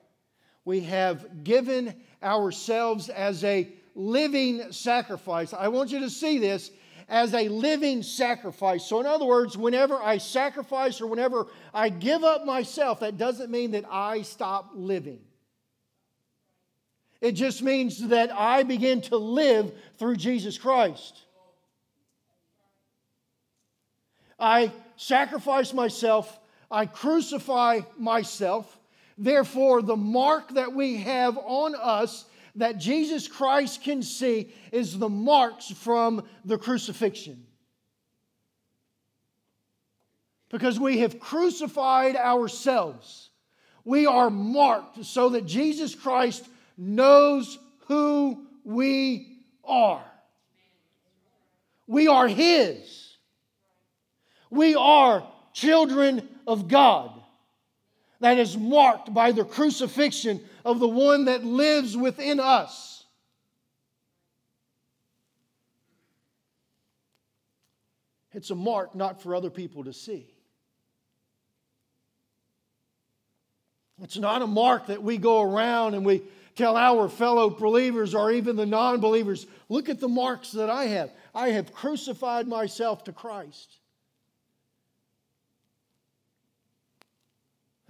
We 0.64 0.80
have 0.82 1.44
given 1.44 1.94
ourselves 2.24 3.10
as 3.10 3.44
a 3.44 3.68
living 3.96 4.72
sacrifice. 4.72 5.54
I 5.54 5.68
want 5.68 5.92
you 5.92 6.00
to 6.00 6.10
see 6.10 6.40
this 6.40 6.72
as 7.10 7.34
a 7.34 7.50
living 7.50 8.02
sacrifice. 8.02 8.86
So, 8.86 9.02
in 9.02 9.06
other 9.06 9.26
words, 9.26 9.58
whenever 9.58 9.96
I 9.96 10.20
sacrifice 10.20 11.02
or 11.02 11.08
whenever 11.08 11.48
I 11.74 11.90
give 11.90 12.24
up 12.24 12.46
myself, 12.46 13.02
that 13.02 13.18
doesn't 13.18 13.52
mean 13.52 13.72
that 13.72 13.84
I 13.90 14.22
stop 14.22 14.72
living. 14.74 15.20
It 17.24 17.36
just 17.36 17.64
means 17.64 18.10
that 18.10 18.34
I 18.34 18.64
begin 18.64 19.00
to 19.04 19.16
live 19.16 19.72
through 19.98 20.18
Jesus 20.18 20.58
Christ. 20.58 21.22
I 24.38 24.74
sacrifice 24.98 25.74
myself, 25.74 26.38
I 26.70 26.86
crucify 26.86 27.80
myself. 27.98 28.78
Therefore, 29.18 29.82
the 29.82 29.96
mark 29.96 30.54
that 30.56 30.74
we 30.74 30.98
have 30.98 31.38
on 31.38 31.76
us 31.76 32.26
that 32.56 32.78
Jesus 32.78 33.30
Christ 33.30 33.84
can 33.84 34.04
see 34.04 34.54
is 34.74 35.00
the 35.00 35.08
marks 35.08 35.72
from 35.72 36.26
the 36.44 36.58
crucifixion. 36.58 37.46
Because 40.50 40.78
we 40.78 40.98
have 40.98 41.22
crucified 41.22 42.18
ourselves. 42.18 43.30
We 43.86 44.08
are 44.08 44.30
marked 44.30 45.06
so 45.06 45.30
that 45.30 45.46
Jesus 45.46 45.96
Christ 45.96 46.50
knows 46.78 47.58
who 47.88 48.46
we 48.64 49.38
are. 49.64 50.04
We 51.88 52.08
are 52.08 52.28
His. 52.28 53.18
We 54.50 54.76
are 54.76 55.28
children 55.54 56.28
of 56.48 56.68
God. 56.68 57.12
That 58.20 58.38
is 58.38 58.58
marked 58.58 59.14
by 59.14 59.32
the 59.32 59.44
crucifixion 59.44 60.42
of 60.64 60.80
the 60.80 60.88
one 60.88 61.26
that 61.26 61.44
lives 61.44 61.98
within 61.98 62.40
us. 62.40 63.04
It's 68.34 68.50
a 68.50 68.56
mark 68.56 68.96
not 68.96 69.22
for 69.22 69.36
other 69.36 69.50
people 69.50 69.84
to 69.84 69.94
see. 69.94 70.28
It's 74.02 74.18
not 74.18 74.42
a 74.42 74.48
mark 74.48 74.88
that 74.88 75.04
we 75.04 75.18
go 75.18 75.42
around 75.42 75.94
and 75.94 76.06
we 76.06 76.24
tell 76.56 76.78
our 76.78 77.10
fellow 77.10 77.50
believers 77.50 78.14
or 78.14 78.32
even 78.32 78.56
the 78.56 78.66
non 78.66 79.00
believers, 79.00 79.48
look 79.70 79.90
at 79.90 80.00
the 80.00 80.08
marks 80.08 80.52
that 80.52 80.70
I 80.70 80.86
have. 80.86 81.12
I 81.34 81.50
have 81.50 81.74
crucified 81.74 82.48
myself 82.48 83.04
to 83.06 83.12
Christ. 83.12 83.80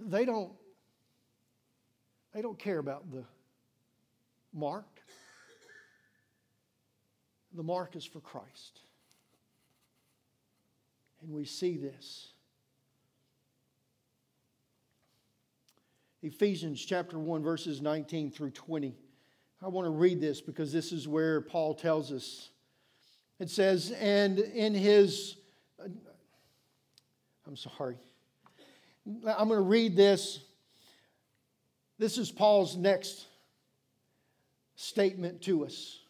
They 0.00 0.24
don't, 0.24 0.52
they 2.34 2.42
don't 2.42 2.58
care 2.58 2.78
about 2.78 3.10
the 3.10 3.24
mark. 4.52 4.84
The 7.54 7.62
mark 7.62 7.96
is 7.96 8.04
for 8.04 8.20
Christ. 8.20 8.80
And 11.22 11.32
we 11.32 11.44
see 11.44 11.76
this. 11.76 12.33
Ephesians 16.24 16.82
chapter 16.82 17.18
1, 17.18 17.42
verses 17.42 17.82
19 17.82 18.30
through 18.30 18.52
20. 18.52 18.94
I 19.60 19.68
want 19.68 19.84
to 19.84 19.90
read 19.90 20.22
this 20.22 20.40
because 20.40 20.72
this 20.72 20.90
is 20.90 21.06
where 21.06 21.42
Paul 21.42 21.74
tells 21.74 22.10
us. 22.10 22.48
It 23.38 23.50
says, 23.50 23.90
and 23.90 24.38
in 24.38 24.72
his, 24.72 25.36
I'm 27.46 27.56
sorry, 27.58 27.98
I'm 29.06 29.48
going 29.48 29.50
to 29.50 29.60
read 29.60 29.96
this. 29.96 30.40
This 31.98 32.16
is 32.16 32.30
Paul's 32.30 32.74
next 32.74 33.26
statement 34.76 35.42
to 35.42 35.66
us. 35.66 36.00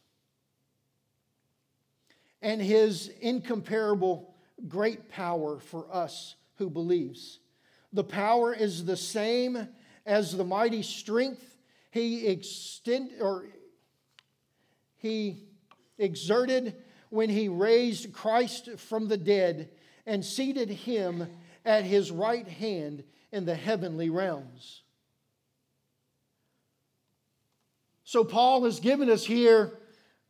And 2.40 2.62
his 2.62 3.10
incomparable 3.20 4.32
great 4.68 5.10
power 5.10 5.58
for 5.58 5.92
us 5.92 6.36
who 6.58 6.70
believes. 6.70 7.40
The 7.92 8.04
power 8.04 8.54
is 8.54 8.84
the 8.84 8.96
same 8.96 9.66
as 10.06 10.36
the 10.36 10.44
mighty 10.44 10.82
strength 10.82 11.56
he 11.90 12.26
extend 12.26 13.12
or 13.20 13.46
he 14.96 15.44
exerted 15.98 16.74
when 17.10 17.30
he 17.30 17.48
raised 17.48 18.12
Christ 18.12 18.78
from 18.78 19.06
the 19.08 19.16
dead 19.16 19.70
and 20.06 20.24
seated 20.24 20.68
him 20.68 21.28
at 21.64 21.84
his 21.84 22.10
right 22.10 22.46
hand 22.46 23.04
in 23.32 23.44
the 23.44 23.54
heavenly 23.54 24.10
realms. 24.10 24.82
So 28.04 28.24
Paul 28.24 28.64
has 28.64 28.80
given 28.80 29.08
us 29.08 29.24
here 29.24 29.72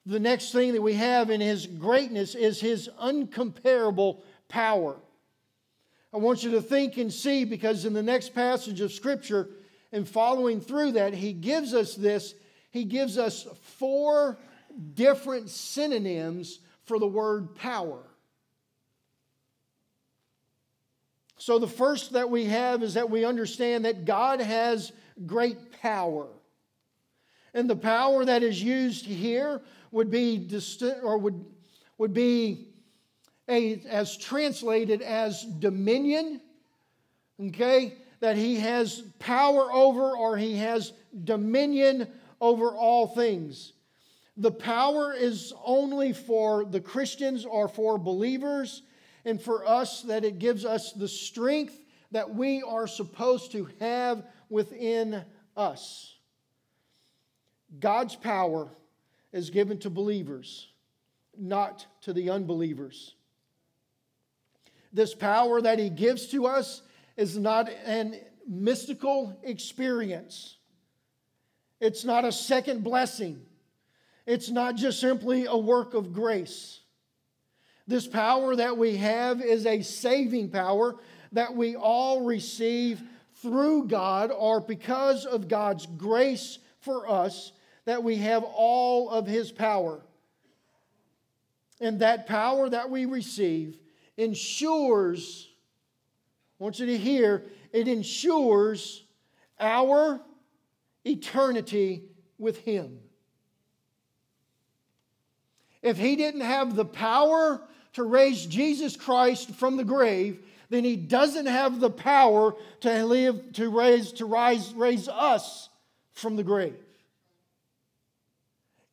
the 0.07 0.21
next 0.21 0.53
thing 0.53 0.73
that 0.75 0.83
we 0.83 0.95
have 0.95 1.31
in 1.31 1.41
his 1.41 1.67
greatness 1.67 2.35
is 2.35 2.61
his 2.61 2.91
uncomparable 3.01 4.23
power. 4.49 4.97
I 6.13 6.19
want 6.19 6.45
you 6.45 6.51
to 6.53 6.63
think 6.63 6.99
and 6.99 7.13
see 7.13 7.45
because 7.45 7.85
in 7.85 7.93
the 7.93 8.03
next 8.03 8.35
passage 8.35 8.81
of 8.81 8.93
Scripture, 8.93 9.49
and 9.95 10.09
following 10.09 10.61
through 10.61 10.93
that, 10.93 11.15
he 11.15 11.33
gives 11.33 11.73
us 11.73 11.95
this. 11.95 12.35
He 12.73 12.83
gives 12.83 13.17
us 13.17 13.47
four 13.79 14.37
different 14.95 15.49
synonyms 15.51 16.59
for 16.83 16.99
the 16.99 17.07
word 17.07 17.55
power. 17.55 18.03
So, 21.37 21.61
the 21.61 21.69
first 21.69 22.15
that 22.15 22.29
we 22.29 22.47
have 22.47 22.83
is 22.83 22.95
that 22.95 23.09
we 23.09 23.25
understand 23.25 23.85
that 23.85 24.05
God 24.05 24.41
has 24.41 24.91
great 25.27 25.81
power. 25.81 26.27
And 27.55 27.71
the 27.71 27.77
power 27.77 28.25
that 28.25 28.43
is 28.43 28.61
used 28.61 29.07
here 29.07 29.63
would 29.93 30.11
be 30.11 30.51
or 31.05 31.19
would, 31.19 31.45
would 31.99 32.13
be 32.13 32.67
a, 33.49 33.81
as 33.89 34.17
translated 34.17 35.03
as 35.03 35.45
dominion. 35.45 36.41
Okay? 37.41 37.95
That 38.25 38.39
he 38.39 38.57
has 38.57 39.03
power 39.19 39.71
over 39.71 40.17
or 40.17 40.35
he 40.39 40.57
has 40.57 40.95
dominion 41.25 42.09
over 42.41 42.71
all 42.71 43.07
things. 43.07 43.75
The 44.39 44.51
power 44.51 45.13
is 45.13 45.53
only 45.63 46.15
for 46.15 46.65
the 46.65 46.81
Christians 46.81 47.45
or 47.45 47.69
for 47.69 47.99
believers, 47.99 48.81
and 49.27 49.39
for 49.39 49.69
us 49.69 50.01
that 50.05 50.25
it 50.25 50.39
gives 50.39 50.65
us 50.65 50.93
the 50.93 51.07
strength 51.07 51.79
that 52.13 52.35
we 52.35 52.63
are 52.63 52.87
supposed 52.87 53.53
to 53.53 53.69
have 53.79 54.25
within 54.49 55.23
us. 55.55 56.15
God's 57.79 58.17
power 58.17 58.71
is 59.35 59.51
given 59.51 59.77
to 59.81 59.91
believers, 59.91 60.69
not 61.39 61.85
to 62.01 62.15
the 62.15 62.31
unbelievers. 62.31 63.17
This 64.95 65.15
power 65.15 65.61
that 65.61 65.79
He 65.79 65.91
gives 65.91 66.29
to 66.29 66.47
us 66.47 66.81
is 67.17 67.37
not 67.37 67.69
an 67.85 68.17
mystical 68.49 69.39
experience. 69.43 70.57
It's 71.81 72.05
not 72.05 72.25
a 72.25 72.33
second 72.33 72.85
blessing. 72.85 73.43
It's 74.27 74.51
not 74.51 74.77
just 74.77 75.01
simply 75.01 75.47
a 75.47 75.57
work 75.57 75.95
of 75.95 76.13
grace. 76.13 76.81
This 77.87 78.07
power 78.07 78.57
that 78.57 78.79
we 78.79 78.97
have 78.97 79.43
is 79.43 79.67
a 79.67 79.83
saving 79.83 80.51
power 80.51 80.97
that 81.33 81.55
we 81.55 81.77
all 81.77 82.25
receive 82.25 83.03
through 83.43 83.89
God 83.89 84.31
or 84.31 84.61
because 84.61 85.27
of 85.27 85.49
God's 85.49 85.85
grace 85.85 86.59
for 86.81 87.09
us 87.11 87.53
that 87.85 88.03
we 88.03 88.17
have 88.17 88.43
all 88.43 89.11
of 89.11 89.27
His 89.27 89.53
power. 89.53 90.01
And 91.81 92.01
that 92.01 92.27
power 92.27 92.71
that 92.71 92.89
we 92.89 93.05
receive 93.05 93.79
ensures 94.17 95.51
I 96.61 96.65
want 96.65 96.79
you 96.79 96.87
to 96.87 96.99
hear 96.99 97.45
it 97.73 97.89
ensures 97.89 99.05
our 99.59 100.21
eternity 101.05 102.05
with 102.39 102.59
Him. 102.59 102.99
If 105.83 105.99
He 105.99 106.17
didn't 106.17 106.43
have 106.43 106.75
the 106.75 106.85
power 106.85 107.61
to 107.95 108.03
raise 108.03 108.47
Jesus 108.47 108.97
Christ 108.97 109.51
from 109.51 109.77
the 109.77 109.85
grave, 109.85 110.41
then 110.69 110.85
he 110.85 110.97
doesn't 110.97 111.47
have 111.47 111.81
the 111.81 111.91
power 111.91 112.55
to 112.81 113.05
live 113.05 113.53
to 113.55 113.71
raise 113.71 114.13
to 114.13 114.27
rise 114.27 114.73
raise 114.75 115.09
us 115.09 115.69
from 116.13 116.37
the 116.37 116.43
grave. 116.43 116.77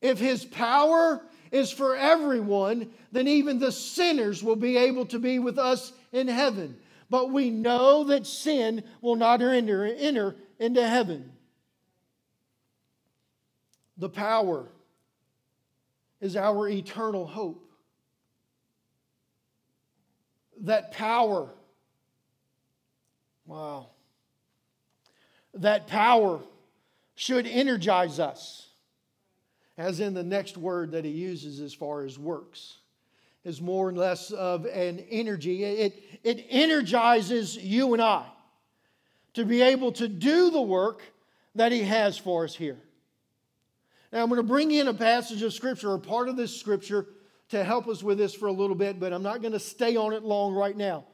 If 0.00 0.18
his 0.18 0.44
power 0.44 1.20
is 1.50 1.70
for 1.70 1.96
everyone, 1.96 2.90
then 3.12 3.28
even 3.28 3.58
the 3.58 3.72
sinners 3.72 4.42
will 4.42 4.56
be 4.56 4.76
able 4.76 5.06
to 5.06 5.18
be 5.18 5.38
with 5.38 5.58
us 5.58 5.92
in 6.12 6.28
heaven. 6.28 6.76
But 7.12 7.30
we 7.30 7.50
know 7.50 8.04
that 8.04 8.26
sin 8.26 8.84
will 9.02 9.16
not 9.16 9.42
enter, 9.42 9.84
enter 9.84 10.34
into 10.58 10.88
heaven. 10.88 11.30
The 13.98 14.08
power 14.08 14.66
is 16.22 16.36
our 16.36 16.70
eternal 16.70 17.26
hope. 17.26 17.70
That 20.62 20.92
power, 20.92 21.50
wow, 23.44 23.90
that 25.52 25.88
power 25.88 26.40
should 27.14 27.46
energize 27.46 28.20
us 28.20 28.70
as 29.76 30.00
in 30.00 30.14
the 30.14 30.24
next 30.24 30.56
word 30.56 30.92
that 30.92 31.04
he 31.04 31.10
uses 31.10 31.60
as 31.60 31.74
far 31.74 32.06
as 32.06 32.18
works, 32.18 32.78
is 33.44 33.60
more 33.60 33.88
or 33.88 33.92
less 33.92 34.30
of 34.30 34.66
an 34.66 35.04
energy. 35.10 35.64
It, 35.64 36.02
it 36.22 36.46
energizes 36.48 37.56
you 37.56 37.92
and 37.92 38.02
I 38.02 38.24
to 39.34 39.44
be 39.44 39.62
able 39.62 39.92
to 39.92 40.08
do 40.08 40.50
the 40.50 40.62
work 40.62 41.02
that 41.54 41.72
he 41.72 41.82
has 41.82 42.16
for 42.16 42.44
us 42.44 42.54
here. 42.54 42.78
Now, 44.12 44.22
I'm 44.22 44.28
going 44.28 44.40
to 44.40 44.46
bring 44.46 44.70
in 44.70 44.88
a 44.88 44.94
passage 44.94 45.42
of 45.42 45.54
Scripture, 45.54 45.90
or 45.92 45.98
part 45.98 46.28
of 46.28 46.36
this 46.36 46.54
Scripture, 46.54 47.06
to 47.48 47.64
help 47.64 47.88
us 47.88 48.02
with 48.02 48.18
this 48.18 48.34
for 48.34 48.46
a 48.46 48.52
little 48.52 48.76
bit, 48.76 49.00
but 49.00 49.12
I'm 49.12 49.22
not 49.22 49.40
going 49.40 49.52
to 49.52 49.60
stay 49.60 49.96
on 49.96 50.12
it 50.12 50.22
long 50.22 50.54
right 50.54 50.76
now. 50.76 51.04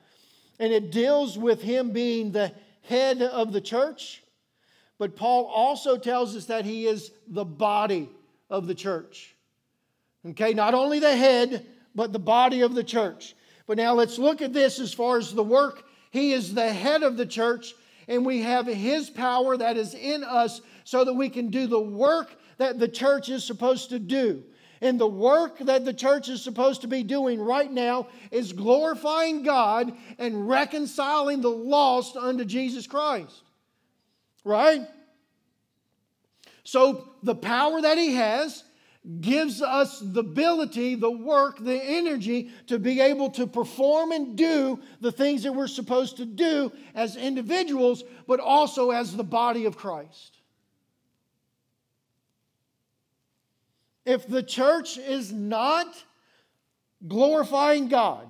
And 0.58 0.72
it 0.72 0.90
deals 0.90 1.38
with 1.38 1.62
him 1.62 1.92
being 1.92 2.32
the 2.32 2.52
head 2.82 3.22
of 3.22 3.52
the 3.52 3.60
church, 3.60 4.22
but 4.98 5.14
Paul 5.14 5.46
also 5.46 5.96
tells 5.96 6.36
us 6.36 6.46
that 6.46 6.64
he 6.64 6.86
is 6.86 7.12
the 7.28 7.44
body 7.44 8.08
of 8.50 8.66
the 8.66 8.74
church. 8.74 9.34
Okay, 10.26 10.52
not 10.52 10.74
only 10.74 10.98
the 10.98 11.16
head, 11.16 11.64
but 11.95 12.12
the 12.12 12.18
body 12.18 12.61
of 12.61 12.74
the 12.74 12.84
church. 12.84 13.34
But 13.66 13.76
now 13.76 13.95
let's 13.95 14.18
look 14.18 14.41
at 14.41 14.53
this 14.53 14.78
as 14.78 14.93
far 14.95 15.18
as 15.18 15.34
the 15.34 15.43
work. 15.43 15.84
He 16.11 16.32
is 16.32 16.55
the 16.55 16.72
head 16.72 17.03
of 17.03 17.16
the 17.16 17.26
church, 17.26 17.74
and 18.09 18.24
we 18.24 18.43
have 18.43 18.66
His 18.66 19.11
power 19.11 19.57
that 19.57 19.76
is 19.76 19.95
in 19.95 20.24
us 20.24 20.61
so 20.84 21.05
that 21.05 21.14
we 21.14 21.28
can 21.28 21.51
do 21.51 21.66
the 21.66 21.80
work 21.80 22.34
that 22.57 22.78
the 22.78 22.89
church 22.89 23.28
is 23.28 23.45
supposed 23.45 23.91
to 23.91 23.99
do. 23.99 24.43
And 24.80 24.99
the 24.99 25.09
work 25.09 25.59
that 25.59 25.84
the 25.84 25.93
church 25.93 26.28
is 26.28 26.43
supposed 26.43 26.82
to 26.82 26.89
be 26.89 27.03
doing 27.03 27.41
right 27.41 27.70
now 27.70 28.09
is 28.30 28.53
glorifying 28.53 29.43
God 29.43 29.93
and 30.18 30.49
reconciling 30.49 31.41
the 31.41 31.51
lost 31.51 32.16
unto 32.16 32.45
Jesus 32.45 32.86
Christ. 32.86 33.43
Right? 34.45 34.82
So 36.62 37.09
the 37.22 37.34
power 37.34 37.82
that 37.82 37.99
He 37.99 38.14
has 38.14 38.62
gives 39.20 39.62
us 39.62 40.01
the 40.01 40.20
ability, 40.20 40.94
the 40.94 41.11
work, 41.11 41.62
the 41.62 41.80
energy 41.82 42.51
to 42.66 42.78
be 42.78 43.01
able 43.01 43.30
to 43.30 43.46
perform 43.46 44.12
and 44.12 44.36
do 44.36 44.78
the 45.01 45.12
things 45.12 45.44
that 45.44 45.53
we're 45.53 45.66
supposed 45.66 46.16
to 46.18 46.26
do 46.26 46.70
as 46.94 47.16
individuals, 47.16 48.05
but 48.26 48.40
also 48.40 48.90
as 48.90 49.16
the 49.16 49.24
body 49.24 49.64
of 49.64 49.76
Christ. 49.76 50.38
If 54.05 54.26
the 54.26 54.42
church 54.42 54.99
is 54.99 55.32
not 55.32 55.86
glorifying 57.07 57.88
God 57.88 58.28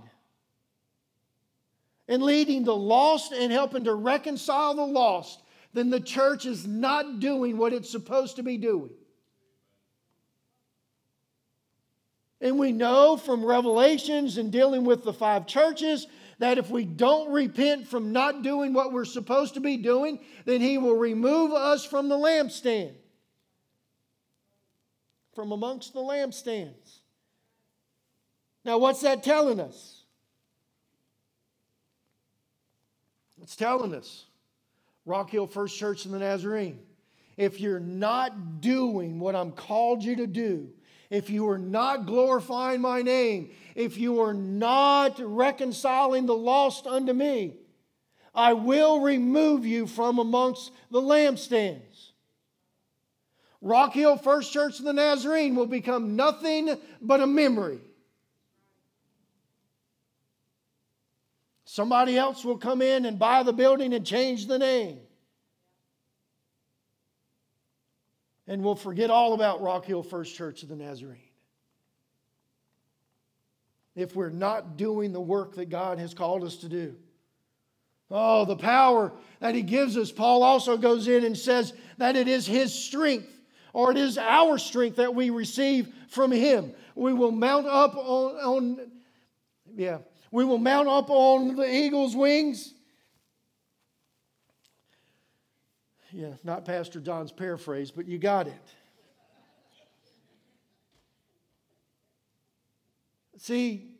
and 2.08 2.22
leading 2.22 2.64
the 2.64 2.76
lost 2.76 3.32
and 3.32 3.50
helping 3.50 3.84
to 3.84 3.94
reconcile 3.94 4.74
the 4.74 4.86
lost, 4.86 5.42
then 5.72 5.90
the 5.90 6.00
church 6.00 6.46
is 6.46 6.66
not 6.66 7.20
doing 7.20 7.56
what 7.56 7.72
it's 7.72 7.90
supposed 7.90 8.36
to 8.36 8.42
be 8.42 8.56
doing. 8.56 8.90
And 12.40 12.58
we 12.58 12.72
know 12.72 13.16
from 13.16 13.44
Revelations 13.44 14.38
and 14.38 14.52
dealing 14.52 14.84
with 14.84 15.02
the 15.02 15.12
five 15.12 15.46
churches 15.46 16.06
that 16.38 16.56
if 16.56 16.70
we 16.70 16.84
don't 16.84 17.32
repent 17.32 17.88
from 17.88 18.12
not 18.12 18.42
doing 18.42 18.72
what 18.72 18.92
we're 18.92 19.04
supposed 19.04 19.54
to 19.54 19.60
be 19.60 19.76
doing, 19.76 20.20
then 20.44 20.60
He 20.60 20.78
will 20.78 20.96
remove 20.96 21.52
us 21.52 21.84
from 21.84 22.08
the 22.08 22.16
lampstand, 22.16 22.94
from 25.34 25.50
amongst 25.50 25.94
the 25.94 26.00
lampstands. 26.00 27.00
Now, 28.64 28.78
what's 28.78 29.00
that 29.00 29.24
telling 29.24 29.58
us? 29.58 30.04
It's 33.42 33.56
telling 33.56 33.94
us 33.94 34.26
Rock 35.06 35.30
Hill 35.30 35.46
First 35.46 35.76
Church 35.76 36.04
in 36.06 36.12
the 36.12 36.18
Nazarene. 36.18 36.80
If 37.36 37.60
you're 37.60 37.80
not 37.80 38.60
doing 38.60 39.18
what 39.18 39.34
I'm 39.34 39.52
called 39.52 40.04
you 40.04 40.16
to 40.16 40.26
do, 40.26 40.68
if 41.10 41.30
you 41.30 41.48
are 41.48 41.58
not 41.58 42.06
glorifying 42.06 42.80
my 42.80 43.02
name, 43.02 43.50
if 43.74 43.96
you 43.96 44.20
are 44.20 44.34
not 44.34 45.18
reconciling 45.18 46.26
the 46.26 46.34
lost 46.34 46.86
unto 46.86 47.12
me, 47.12 47.56
I 48.34 48.52
will 48.52 49.00
remove 49.00 49.64
you 49.64 49.86
from 49.86 50.18
amongst 50.18 50.70
the 50.90 51.00
lampstands. 51.00 52.12
Rock 53.60 53.94
Hill 53.94 54.16
First 54.16 54.52
Church 54.52 54.78
of 54.78 54.84
the 54.84 54.92
Nazarene 54.92 55.56
will 55.56 55.66
become 55.66 56.14
nothing 56.14 56.76
but 57.00 57.20
a 57.20 57.26
memory. 57.26 57.80
Somebody 61.64 62.16
else 62.16 62.44
will 62.44 62.58
come 62.58 62.82
in 62.82 63.04
and 63.04 63.18
buy 63.18 63.42
the 63.42 63.52
building 63.52 63.92
and 63.92 64.06
change 64.06 64.46
the 64.46 64.58
name. 64.58 65.00
And 68.48 68.64
we'll 68.64 68.74
forget 68.74 69.10
all 69.10 69.34
about 69.34 69.60
Rock 69.60 69.84
Hill 69.84 70.02
First 70.02 70.34
Church 70.34 70.62
of 70.62 70.70
the 70.70 70.76
Nazarene. 70.76 71.18
If 73.94 74.16
we're 74.16 74.30
not 74.30 74.78
doing 74.78 75.12
the 75.12 75.20
work 75.20 75.56
that 75.56 75.68
God 75.68 75.98
has 75.98 76.14
called 76.14 76.42
us 76.42 76.56
to 76.56 76.68
do. 76.68 76.96
Oh, 78.10 78.46
the 78.46 78.56
power 78.56 79.12
that 79.40 79.54
He 79.54 79.60
gives 79.60 79.98
us. 79.98 80.10
Paul 80.10 80.42
also 80.42 80.78
goes 80.78 81.08
in 81.08 81.24
and 81.24 81.36
says 81.36 81.74
that 81.98 82.16
it 82.16 82.26
is 82.26 82.46
His 82.46 82.72
strength 82.72 83.28
or 83.74 83.90
it 83.90 83.98
is 83.98 84.16
our 84.16 84.56
strength 84.56 84.96
that 84.96 85.14
we 85.14 85.28
receive 85.28 85.92
from 86.08 86.32
Him. 86.32 86.72
We 86.94 87.12
will 87.12 87.32
mount 87.32 87.66
up 87.66 87.96
on, 87.96 88.36
on 88.36 88.90
yeah, 89.76 89.98
we 90.30 90.44
will 90.44 90.58
mount 90.58 90.88
up 90.88 91.10
on 91.10 91.54
the 91.54 91.70
eagle's 91.70 92.16
wings. 92.16 92.72
Yeah, 96.12 96.34
not 96.42 96.64
Pastor 96.64 97.00
John's 97.00 97.32
paraphrase, 97.32 97.90
but 97.90 98.06
you 98.06 98.18
got 98.18 98.46
it. 98.46 98.54
See, 103.36 103.94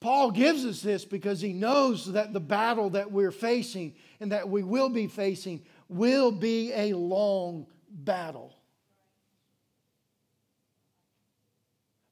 Paul 0.00 0.30
gives 0.30 0.64
us 0.64 0.80
this 0.80 1.04
because 1.04 1.40
he 1.40 1.52
knows 1.52 2.12
that 2.12 2.32
the 2.32 2.40
battle 2.40 2.90
that 2.90 3.12
we're 3.12 3.30
facing 3.30 3.94
and 4.20 4.32
that 4.32 4.48
we 4.48 4.62
will 4.62 4.88
be 4.88 5.06
facing 5.06 5.64
will 5.88 6.32
be 6.32 6.72
a 6.72 6.94
long 6.94 7.66
battle. 7.88 8.56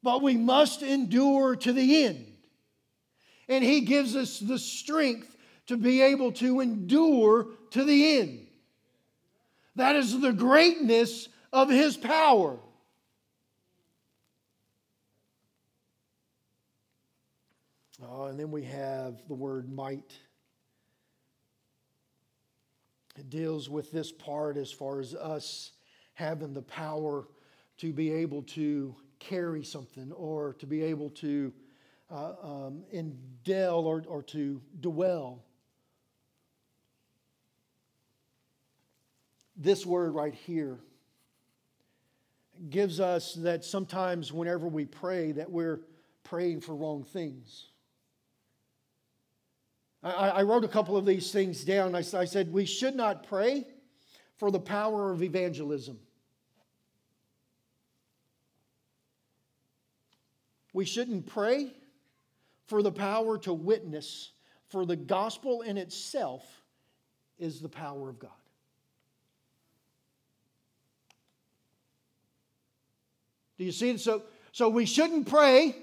but 0.05 0.21
we 0.21 0.37
must 0.37 0.83
endure 0.83 1.57
to 1.57 1.73
the 1.73 2.05
end. 2.05 2.27
And 3.49 3.65
He 3.65 3.81
gives 3.81 4.15
us 4.15 4.39
the 4.39 4.59
strength 4.59 5.35
to 5.67 5.79
be 5.79 6.03
able 6.03 6.31
to 6.33 6.61
endure 6.61 7.49
to 7.75 7.85
the 7.85 8.18
end. 8.18 8.47
That 9.75 9.97
is 9.97 10.20
the 10.20 10.33
greatness 10.33 11.29
of 11.53 11.68
His 11.68 11.97
power. 11.97 12.57
Oh, 18.01 18.25
and 18.27 18.39
then 18.39 18.53
we 18.53 18.62
have 18.62 19.27
the 19.27 19.35
word 19.35 19.72
might. 19.72 20.12
It 23.18 23.29
deals 23.29 23.68
with 23.68 23.91
this 23.91 24.12
part 24.12 24.57
as 24.57 24.70
far 24.70 25.01
as 25.01 25.14
us 25.14 25.72
having 26.12 26.55
the 26.55 26.62
power 26.62 27.27
to 27.79 27.93
be 27.93 28.12
able 28.12 28.43
to 28.43 28.95
carry 29.18 29.64
something 29.64 30.12
or 30.12 30.53
to 30.61 30.66
be 30.66 30.83
able 30.83 31.11
to 31.11 31.53
uh, 32.09 32.35
um, 32.41 32.85
indwell 32.95 33.83
or, 33.83 34.05
or 34.07 34.22
to 34.22 34.61
dwell. 34.81 35.43
This 39.57 39.87
word 39.87 40.15
right 40.15 40.35
here 40.35 40.79
gives 42.71 43.01
us 43.01 43.35
that 43.35 43.65
sometimes 43.65 44.33
whenever 44.33 44.67
we 44.69 44.85
pray 44.85 45.33
that 45.33 45.51
we're 45.51 45.81
praying 46.25 46.61
for 46.61 46.75
wrong 46.75 47.05
things. 47.05 47.67
I, 50.03 50.29
I 50.29 50.43
wrote 50.43 50.65
a 50.65 50.69
couple 50.69 50.97
of 50.97 51.07
these 51.07 51.33
things 51.33 51.65
down. 51.65 51.95
I, 51.95 51.99
I 51.99 52.25
said 52.25 52.53
we 52.53 52.67
should 52.67 52.95
not 52.95 53.27
pray 53.27 53.67
for 54.37 54.51
the 54.51 54.61
power 54.61 55.11
of 55.13 55.23
evangelism. 55.23 55.99
We 60.73 60.85
shouldn't 60.85 61.27
pray 61.27 61.73
for 62.67 62.83
the 62.83 62.91
power 62.91 63.39
to 63.39 63.55
witness, 63.55 64.33
for 64.67 64.85
the 64.85 64.97
gospel 64.97 65.63
in 65.63 65.77
itself 65.77 66.43
is 67.39 67.61
the 67.61 67.69
power 67.69 68.09
of 68.09 68.19
God. 68.19 68.31
Do 73.59 73.65
you 73.65 73.73
see? 73.73 73.97
So, 73.99 74.23
so 74.53 74.69
we 74.69 74.87
shouldn't 74.87 75.29
pray 75.29 75.77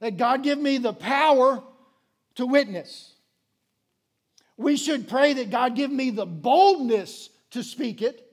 that 0.00 0.16
God 0.16 0.42
give 0.42 0.58
me 0.58 0.78
the 0.78 0.92
power 0.92 1.62
to 2.36 2.46
witness. 2.46 3.12
We 4.56 4.76
should 4.76 5.08
pray 5.08 5.34
that 5.34 5.50
God 5.50 5.76
give 5.76 5.90
me 5.90 6.10
the 6.10 6.26
boldness 6.26 7.30
to 7.50 7.62
speak 7.62 8.02
it, 8.02 8.32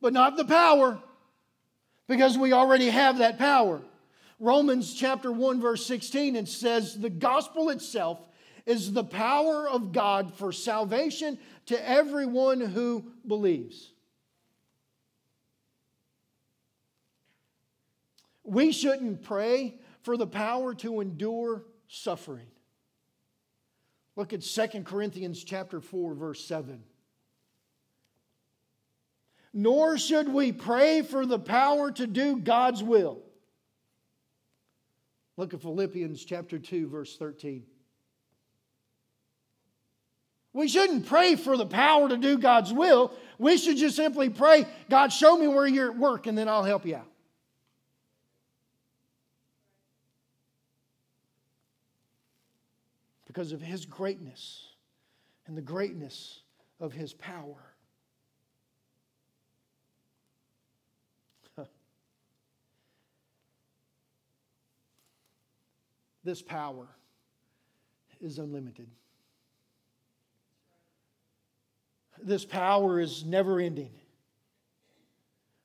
but 0.00 0.12
not 0.12 0.36
the 0.36 0.44
power, 0.44 0.98
because 2.08 2.38
we 2.38 2.52
already 2.52 2.88
have 2.88 3.18
that 3.18 3.38
power. 3.38 3.80
Romans 4.38 4.94
chapter 4.94 5.30
1, 5.30 5.60
verse 5.60 5.84
16, 5.84 6.36
it 6.36 6.48
says, 6.48 6.98
The 6.98 7.10
gospel 7.10 7.68
itself 7.68 8.18
is 8.64 8.92
the 8.92 9.04
power 9.04 9.68
of 9.68 9.92
God 9.92 10.32
for 10.34 10.52
salvation 10.52 11.38
to 11.66 11.88
everyone 11.88 12.60
who 12.60 13.04
believes. 13.26 13.90
We 18.50 18.72
shouldn't 18.72 19.22
pray 19.22 19.76
for 20.02 20.16
the 20.16 20.26
power 20.26 20.74
to 20.74 21.00
endure 21.00 21.62
suffering. 21.86 22.48
Look 24.16 24.32
at 24.32 24.42
2 24.42 24.82
Corinthians 24.82 25.44
chapter 25.44 25.80
4 25.80 26.14
verse 26.14 26.44
7. 26.44 26.82
Nor 29.52 29.98
should 29.98 30.28
we 30.28 30.50
pray 30.50 31.02
for 31.02 31.26
the 31.26 31.38
power 31.38 31.92
to 31.92 32.08
do 32.08 32.38
God's 32.38 32.82
will. 32.82 33.22
Look 35.36 35.54
at 35.54 35.62
Philippians 35.62 36.24
chapter 36.24 36.58
2 36.58 36.88
verse 36.88 37.16
13. 37.16 37.62
We 40.52 40.66
shouldn't 40.66 41.06
pray 41.06 41.36
for 41.36 41.56
the 41.56 41.66
power 41.66 42.08
to 42.08 42.16
do 42.16 42.36
God's 42.36 42.72
will. 42.72 43.12
We 43.38 43.58
should 43.58 43.76
just 43.76 43.94
simply 43.94 44.28
pray, 44.28 44.66
God, 44.88 45.12
show 45.12 45.38
me 45.38 45.46
where 45.46 45.68
you're 45.68 45.92
at 45.92 45.96
work, 45.96 46.26
and 46.26 46.36
then 46.36 46.48
I'll 46.48 46.64
help 46.64 46.84
you 46.84 46.96
out. 46.96 47.09
Because 53.30 53.52
of 53.52 53.62
his 53.62 53.86
greatness 53.86 54.66
and 55.46 55.56
the 55.56 55.62
greatness 55.62 56.40
of 56.80 56.92
his 56.92 57.12
power. 57.12 57.62
this 66.24 66.42
power 66.42 66.88
is 68.20 68.40
unlimited. 68.40 68.88
This 72.20 72.44
power 72.44 72.98
is 72.98 73.24
never 73.24 73.60
ending. 73.60 73.92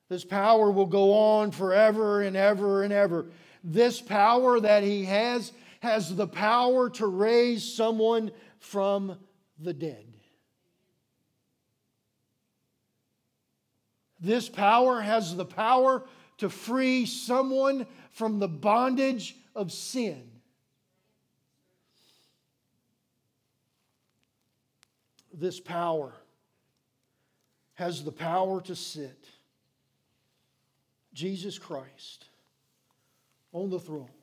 This 0.08 0.24
power 0.24 0.70
will 0.70 0.86
go 0.86 1.12
on 1.14 1.50
forever 1.50 2.22
and 2.22 2.36
ever 2.36 2.84
and 2.84 2.92
ever. 2.92 3.26
This 3.64 4.00
power 4.00 4.60
that 4.60 4.84
he 4.84 5.06
has 5.06 5.50
has 5.86 6.16
the 6.16 6.26
power 6.26 6.90
to 6.90 7.06
raise 7.06 7.76
someone 7.76 8.32
from 8.58 9.16
the 9.60 9.72
dead. 9.72 10.04
This 14.18 14.48
power 14.48 15.00
has 15.00 15.36
the 15.36 15.44
power 15.44 16.02
to 16.38 16.48
free 16.48 17.06
someone 17.06 17.86
from 18.10 18.40
the 18.40 18.48
bondage 18.48 19.36
of 19.54 19.70
sin. 19.70 20.28
This 25.32 25.60
power 25.60 26.14
has 27.74 28.02
the 28.02 28.10
power 28.10 28.60
to 28.62 28.74
sit 28.74 29.28
Jesus 31.12 31.60
Christ 31.60 32.24
on 33.52 33.70
the 33.70 33.78
throne. 33.78 34.15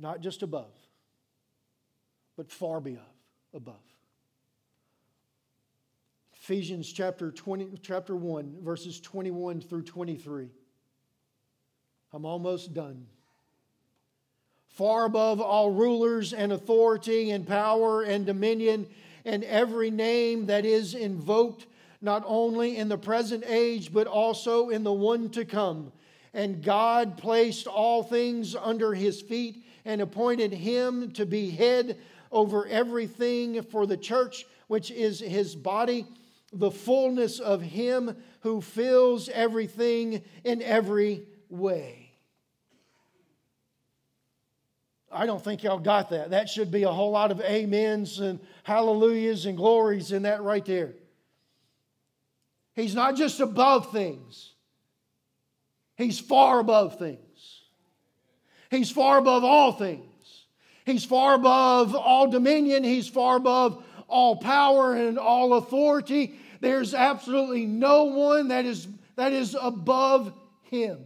Not 0.00 0.20
just 0.20 0.42
above, 0.42 0.72
but 2.36 2.50
far 2.50 2.80
beyond, 2.80 3.04
above. 3.54 3.74
Ephesians 6.32 6.90
chapter 6.90 7.30
20, 7.30 7.78
chapter 7.82 8.16
1, 8.16 8.56
verses 8.62 8.98
21 9.00 9.60
through 9.60 9.82
23. 9.82 10.48
I'm 12.12 12.24
almost 12.24 12.72
done. 12.72 13.06
Far 14.68 15.04
above 15.04 15.40
all 15.40 15.70
rulers 15.70 16.32
and 16.32 16.50
authority 16.50 17.30
and 17.30 17.46
power 17.46 18.02
and 18.02 18.24
dominion 18.24 18.86
and 19.24 19.44
every 19.44 19.90
name 19.90 20.46
that 20.46 20.64
is 20.64 20.94
invoked, 20.94 21.66
not 22.00 22.24
only 22.26 22.76
in 22.76 22.88
the 22.88 22.96
present 22.96 23.44
age, 23.46 23.92
but 23.92 24.06
also 24.06 24.70
in 24.70 24.82
the 24.82 24.92
one 24.92 25.28
to 25.30 25.44
come. 25.44 25.92
And 26.32 26.62
God 26.62 27.18
placed 27.18 27.66
all 27.66 28.02
things 28.02 28.56
under 28.56 28.94
his 28.94 29.20
feet 29.20 29.62
and 29.84 30.00
appointed 30.00 30.52
him 30.52 31.12
to 31.12 31.26
be 31.26 31.50
head 31.50 31.98
over 32.32 32.66
everything 32.66 33.62
for 33.62 33.86
the 33.86 33.96
church, 33.96 34.46
which 34.68 34.90
is 34.90 35.20
his 35.20 35.54
body, 35.54 36.06
the 36.52 36.70
fullness 36.70 37.38
of 37.38 37.62
him 37.62 38.16
who 38.40 38.60
fills 38.60 39.28
everything 39.28 40.22
in 40.44 40.62
every 40.62 41.22
way. 41.48 42.10
I 45.12 45.26
don't 45.26 45.42
think 45.42 45.64
y'all 45.64 45.80
got 45.80 46.10
that. 46.10 46.30
That 46.30 46.48
should 46.48 46.70
be 46.70 46.84
a 46.84 46.92
whole 46.92 47.10
lot 47.10 47.32
of 47.32 47.40
amens 47.40 48.20
and 48.20 48.38
hallelujahs 48.62 49.46
and 49.46 49.56
glories 49.56 50.12
in 50.12 50.22
that 50.22 50.42
right 50.42 50.64
there. 50.64 50.94
He's 52.74 52.94
not 52.94 53.16
just 53.16 53.40
above 53.40 53.90
things, 53.90 54.52
he's 55.96 56.20
far 56.20 56.60
above 56.60 56.98
things. 56.98 57.18
He's 58.70 58.90
far 58.90 59.18
above 59.18 59.44
all 59.44 59.72
things. 59.72 60.04
He's 60.86 61.04
far 61.04 61.34
above 61.34 61.94
all 61.94 62.30
dominion. 62.30 62.84
He's 62.84 63.08
far 63.08 63.36
above 63.36 63.84
all 64.08 64.36
power 64.36 64.94
and 64.94 65.18
all 65.18 65.54
authority. 65.54 66.38
There's 66.60 66.94
absolutely 66.94 67.66
no 67.66 68.04
one 68.04 68.48
that 68.48 68.64
is, 68.64 68.86
that 69.16 69.32
is 69.32 69.56
above 69.60 70.32
him. 70.62 70.98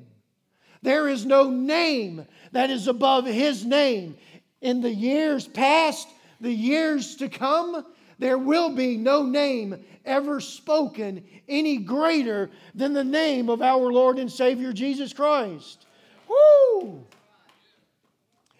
There 0.82 1.08
is 1.08 1.24
no 1.24 1.50
name 1.50 2.26
that 2.52 2.68
is 2.70 2.86
above 2.86 3.24
his 3.24 3.64
name. 3.64 4.16
In 4.60 4.82
the 4.82 4.92
years 4.92 5.46
past, 5.48 6.08
the 6.40 6.52
years 6.52 7.16
to 7.16 7.28
come, 7.28 7.84
there 8.18 8.38
will 8.38 8.70
be 8.70 8.96
no 8.96 9.22
name 9.22 9.82
ever 10.04 10.40
spoken 10.40 11.24
any 11.48 11.78
greater 11.78 12.50
than 12.74 12.92
the 12.92 13.04
name 13.04 13.48
of 13.48 13.62
our 13.62 13.90
Lord 13.90 14.18
and 14.18 14.30
Savior 14.30 14.72
Jesus 14.72 15.12
Christ. 15.14 15.86
Woo! 16.28 17.06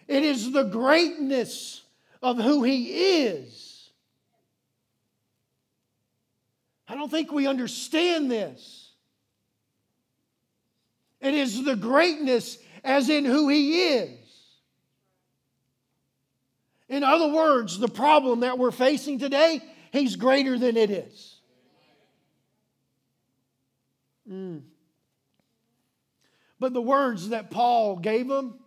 It 0.07 0.23
is 0.23 0.51
the 0.51 0.63
greatness 0.63 1.81
of 2.21 2.37
who 2.37 2.63
He 2.63 3.23
is. 3.23 3.89
I 6.87 6.95
don't 6.95 7.09
think 7.09 7.31
we 7.31 7.47
understand 7.47 8.29
this. 8.29 8.91
It 11.21 11.33
is 11.33 11.63
the 11.63 11.75
greatness 11.75 12.59
as 12.83 13.09
in 13.09 13.25
who 13.25 13.49
He 13.49 13.93
is. 13.93 14.19
In 16.87 17.03
other 17.03 17.29
words, 17.29 17.79
the 17.79 17.87
problem 17.87 18.41
that 18.41 18.59
we're 18.59 18.71
facing 18.71 19.17
today, 19.17 19.61
He's 19.91 20.15
greater 20.15 20.59
than 20.59 20.77
it 20.77 20.91
is. 20.91 21.39
Mm. 24.29 24.61
But 26.59 26.73
the 26.73 26.81
words 26.81 27.29
that 27.29 27.49
Paul 27.49 27.97
gave 27.97 28.27
them, 28.27 28.59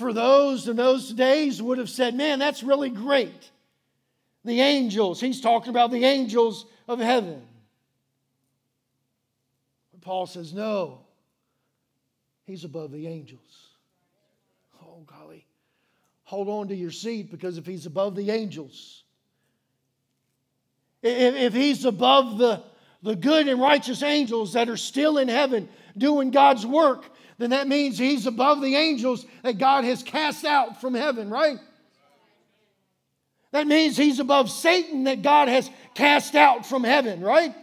for 0.00 0.12
those 0.12 0.66
in 0.66 0.76
those 0.76 1.10
days 1.12 1.62
would 1.62 1.78
have 1.78 1.90
said, 1.90 2.14
Man, 2.14 2.40
that's 2.40 2.64
really 2.64 2.90
great. 2.90 3.50
The 4.44 4.60
angels, 4.60 5.20
he's 5.20 5.40
talking 5.40 5.70
about 5.70 5.90
the 5.90 6.04
angels 6.04 6.64
of 6.88 6.98
heaven. 6.98 7.42
But 9.92 10.00
Paul 10.00 10.26
says, 10.26 10.52
No, 10.52 11.02
he's 12.46 12.64
above 12.64 12.90
the 12.90 13.06
angels. 13.06 13.68
Oh, 14.82 15.04
golly. 15.06 15.46
Hold 16.24 16.48
on 16.48 16.68
to 16.68 16.74
your 16.74 16.90
seat 16.90 17.30
because 17.30 17.58
if 17.58 17.66
he's 17.66 17.86
above 17.86 18.16
the 18.16 18.30
angels, 18.30 19.04
if, 21.02 21.34
if 21.34 21.52
he's 21.52 21.84
above 21.84 22.38
the, 22.38 22.62
the 23.02 23.16
good 23.16 23.48
and 23.48 23.60
righteous 23.60 24.02
angels 24.02 24.54
that 24.54 24.68
are 24.68 24.76
still 24.76 25.18
in 25.18 25.28
heaven 25.28 25.68
doing 25.98 26.30
God's 26.30 26.64
work, 26.64 27.04
then 27.40 27.50
that 27.50 27.66
means 27.66 27.96
he's 27.96 28.26
above 28.26 28.60
the 28.60 28.76
angels 28.76 29.24
that 29.42 29.56
God 29.56 29.84
has 29.84 30.02
cast 30.02 30.44
out 30.44 30.78
from 30.78 30.92
heaven, 30.92 31.30
right? 31.30 31.58
That 33.52 33.66
means 33.66 33.96
he's 33.96 34.20
above 34.20 34.50
Satan 34.50 35.04
that 35.04 35.22
God 35.22 35.48
has 35.48 35.70
cast 35.94 36.34
out 36.34 36.66
from 36.66 36.84
heaven, 36.84 37.22
right? 37.22 37.54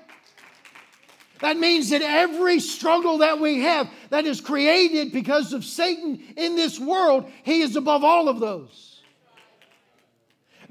That 1.42 1.58
means 1.58 1.92
that 1.92 2.02
every 2.02 2.60
struggle 2.60 3.20
that 3.20 3.40
we 3.40 3.60
have 3.62 3.88
that 4.10 4.26
is 4.26 4.42
created 4.42 5.12
because 5.12 5.54
of 5.54 5.64
Satan 5.64 6.24
in 6.36 6.56
this 6.56 6.80
world, 6.80 7.32
he 7.44 7.62
is 7.62 7.76
above 7.76 8.04
all 8.04 8.30
of 8.30 8.40
those. 8.40 9.00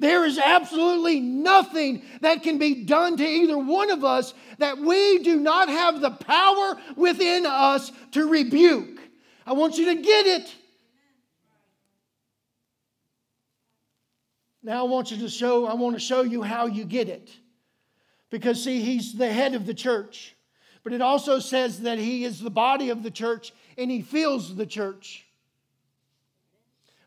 There 0.00 0.24
is 0.24 0.36
absolutely 0.36 1.20
nothing 1.20 2.02
that 2.22 2.42
can 2.42 2.58
be 2.58 2.84
done 2.84 3.16
to 3.16 3.24
either 3.24 3.56
one 3.56 3.90
of 3.90 4.04
us 4.04 4.34
that 4.58 4.78
we 4.78 5.20
do 5.20 5.36
not 5.36 5.68
have 5.68 6.00
the 6.00 6.10
power 6.10 6.76
within 6.96 7.46
us 7.46 7.92
to 8.12 8.28
rebuke. 8.28 8.95
I 9.46 9.52
want 9.52 9.78
you 9.78 9.94
to 9.94 10.02
get 10.02 10.26
it. 10.26 10.54
Now 14.62 14.84
I 14.84 14.88
want 14.88 15.12
you 15.12 15.18
to 15.18 15.28
show 15.28 15.66
I 15.66 15.74
want 15.74 15.94
to 15.94 16.00
show 16.00 16.22
you 16.22 16.42
how 16.42 16.66
you 16.66 16.84
get 16.84 17.08
it. 17.08 17.30
Because 18.30 18.64
see 18.64 18.80
he's 18.80 19.14
the 19.14 19.32
head 19.32 19.54
of 19.54 19.64
the 19.64 19.74
church. 19.74 20.34
But 20.82 20.92
it 20.92 21.00
also 21.00 21.38
says 21.38 21.82
that 21.82 21.98
he 21.98 22.24
is 22.24 22.40
the 22.40 22.50
body 22.50 22.90
of 22.90 23.04
the 23.04 23.10
church 23.10 23.52
and 23.78 23.88
he 23.88 24.02
fills 24.02 24.56
the 24.56 24.66
church. 24.66 25.24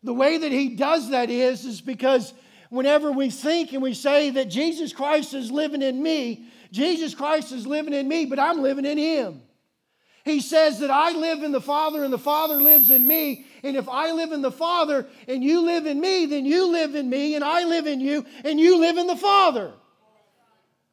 The 0.02 0.14
way 0.14 0.38
that 0.38 0.52
he 0.52 0.76
does 0.76 1.10
that 1.10 1.28
is, 1.28 1.66
is 1.66 1.82
because 1.82 2.32
whenever 2.70 3.12
we 3.12 3.28
think 3.28 3.74
and 3.74 3.82
we 3.82 3.92
say 3.92 4.30
that 4.30 4.48
Jesus 4.48 4.94
Christ 4.94 5.34
is 5.34 5.50
living 5.50 5.82
in 5.82 6.02
me, 6.02 6.46
Jesus 6.72 7.14
Christ 7.14 7.52
is 7.52 7.66
living 7.66 7.92
in 7.92 8.08
me, 8.08 8.24
but 8.24 8.38
I'm 8.38 8.62
living 8.62 8.86
in 8.86 8.96
him. 8.96 9.42
He 10.30 10.40
says 10.40 10.78
that 10.78 10.92
I 10.92 11.10
live 11.10 11.42
in 11.42 11.50
the 11.50 11.60
Father 11.60 12.04
and 12.04 12.12
the 12.12 12.18
Father 12.18 12.62
lives 12.62 12.90
in 12.90 13.04
me. 13.04 13.46
And 13.64 13.76
if 13.76 13.88
I 13.88 14.12
live 14.12 14.30
in 14.30 14.42
the 14.42 14.52
Father 14.52 15.08
and 15.26 15.42
you 15.42 15.62
live 15.62 15.86
in 15.86 16.00
me, 16.00 16.26
then 16.26 16.46
you 16.46 16.70
live 16.70 16.94
in 16.94 17.10
me 17.10 17.34
and 17.34 17.42
I 17.42 17.64
live 17.64 17.88
in 17.88 18.00
you 18.00 18.24
and 18.44 18.60
you 18.60 18.78
live 18.78 18.96
in 18.96 19.08
the 19.08 19.16
Father. 19.16 19.72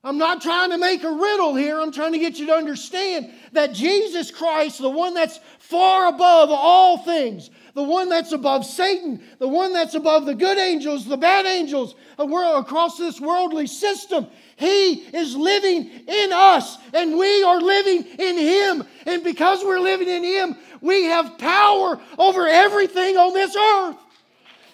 I'm 0.04 0.18
not 0.18 0.42
trying 0.42 0.70
to 0.70 0.78
make 0.78 1.04
a 1.04 1.12
riddle 1.12 1.56
here. 1.56 1.82
I'm 1.82 1.92
trying 1.92 2.14
to 2.14 2.20
get 2.20 2.38
you 2.38 2.46
to 2.48 2.54
understand 2.54 3.32
that 3.52 3.74
Jesus 3.74 4.32
Christ, 4.32 4.80
the 4.80 4.90
one 4.90 5.14
that's 5.14 5.40
far 5.60 6.08
above 6.08 6.50
all 6.52 7.00
things, 7.00 7.50
the 7.74 7.84
one 7.84 8.10
that's 8.10 8.32
above 8.32 8.66
Satan, 8.66 9.22
the 9.40 9.48
one 9.48 9.74
that's 9.74 9.96
above 9.96 10.26
the 10.26 10.36
good 10.36 10.58
angels, 10.58 11.06
the 11.06 11.18
bad 11.18 11.46
angels, 11.46 11.96
uh, 12.18 12.26
across 12.58 12.98
this 12.98 13.20
worldly 13.20 13.68
system, 13.68 14.28
he 14.58 14.94
is 15.14 15.36
living 15.36 15.86
in 16.08 16.34
us 16.34 16.78
and 16.92 17.16
we 17.18 17.44
are 17.44 17.62
living 17.62 18.04
in 18.04 18.38
Him. 18.38 18.84
And 19.06 19.24
because 19.24 19.64
we're 19.64 19.80
living 19.80 20.08
in 20.08 20.24
Him, 20.24 20.58
we 20.82 21.04
have 21.04 21.38
power 21.38 22.02
over 22.18 22.48
everything 22.48 23.18
on 23.18 23.34
this 23.34 23.56
earth. 23.56 23.98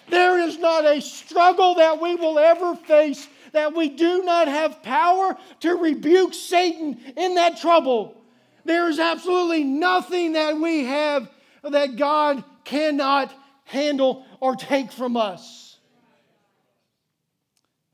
There 0.08 0.38
is 0.38 0.58
not 0.58 0.86
a 0.86 1.00
struggle 1.00 1.74
that 1.74 2.00
we 2.00 2.14
will 2.14 2.38
ever 2.38 2.74
face 2.76 3.28
that 3.54 3.74
we 3.74 3.88
do 3.88 4.22
not 4.24 4.48
have 4.48 4.82
power 4.82 5.36
to 5.60 5.76
rebuke 5.76 6.34
Satan 6.34 7.00
in 7.16 7.36
that 7.36 7.60
trouble. 7.60 8.20
There 8.64 8.88
is 8.88 8.98
absolutely 8.98 9.64
nothing 9.64 10.32
that 10.32 10.58
we 10.58 10.84
have 10.84 11.30
that 11.62 11.96
God 11.96 12.44
cannot 12.64 13.32
handle 13.64 14.26
or 14.40 14.56
take 14.56 14.92
from 14.92 15.16
us. 15.16 15.78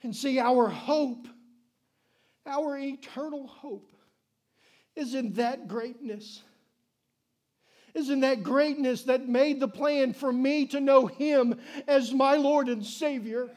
And 0.02 0.16
see, 0.16 0.38
our 0.38 0.68
hope, 0.68 1.28
our 2.46 2.78
eternal 2.78 3.46
hope, 3.46 3.92
is 4.96 5.14
in 5.14 5.34
that 5.34 5.68
greatness. 5.68 6.42
Isn't 7.92 8.20
that 8.20 8.42
greatness 8.42 9.02
that 9.04 9.28
made 9.28 9.60
the 9.60 9.68
plan 9.68 10.14
for 10.14 10.32
me 10.32 10.66
to 10.68 10.80
know 10.80 11.06
Him 11.06 11.60
as 11.86 12.14
my 12.14 12.36
Lord 12.36 12.68
and 12.68 12.84
Savior 12.84 13.50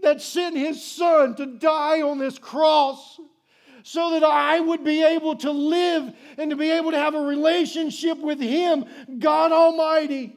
that 0.00 0.20
sent 0.20 0.56
his 0.56 0.82
son 0.82 1.34
to 1.36 1.46
die 1.46 2.02
on 2.02 2.18
this 2.18 2.38
cross 2.38 3.20
so 3.82 4.10
that 4.10 4.24
I 4.24 4.60
would 4.60 4.84
be 4.84 5.02
able 5.02 5.36
to 5.36 5.50
live 5.50 6.12
and 6.36 6.50
to 6.50 6.56
be 6.56 6.70
able 6.70 6.90
to 6.90 6.98
have 6.98 7.14
a 7.14 7.20
relationship 7.20 8.18
with 8.18 8.40
him, 8.40 8.84
God 9.18 9.52
Almighty. 9.52 10.36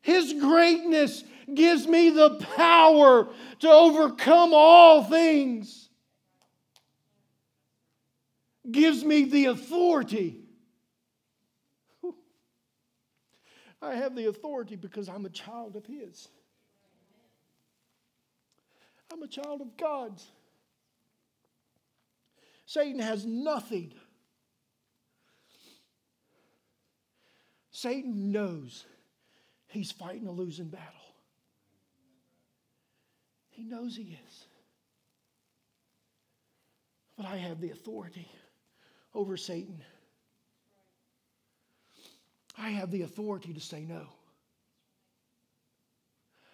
His 0.00 0.32
greatness 0.34 1.24
gives 1.52 1.86
me 1.86 2.10
the 2.10 2.36
power 2.56 3.28
to 3.60 3.70
overcome 3.70 4.52
all 4.54 5.02
things, 5.04 5.88
gives 8.70 9.04
me 9.04 9.24
the 9.24 9.46
authority. 9.46 10.40
I 13.80 13.94
have 13.94 14.14
the 14.14 14.26
authority 14.26 14.76
because 14.76 15.08
I'm 15.08 15.24
a 15.24 15.30
child 15.30 15.76
of 15.76 15.86
His. 15.86 16.28
I'm 19.12 19.22
a 19.22 19.28
child 19.28 19.60
of 19.60 19.76
God's. 19.76 20.26
Satan 22.66 23.00
has 23.00 23.24
nothing. 23.24 23.92
Satan 27.70 28.32
knows 28.32 28.84
he's 29.68 29.90
fighting 29.90 30.26
a 30.26 30.32
losing 30.32 30.68
battle. 30.68 30.86
He 33.50 33.64
knows 33.64 33.96
he 33.96 34.18
is. 34.26 34.44
But 37.16 37.26
I 37.26 37.36
have 37.36 37.60
the 37.60 37.70
authority 37.70 38.28
over 39.14 39.36
Satan. 39.36 39.82
I 42.56 42.70
have 42.70 42.90
the 42.90 43.02
authority 43.02 43.54
to 43.54 43.60
say 43.60 43.80
no. 43.80 44.06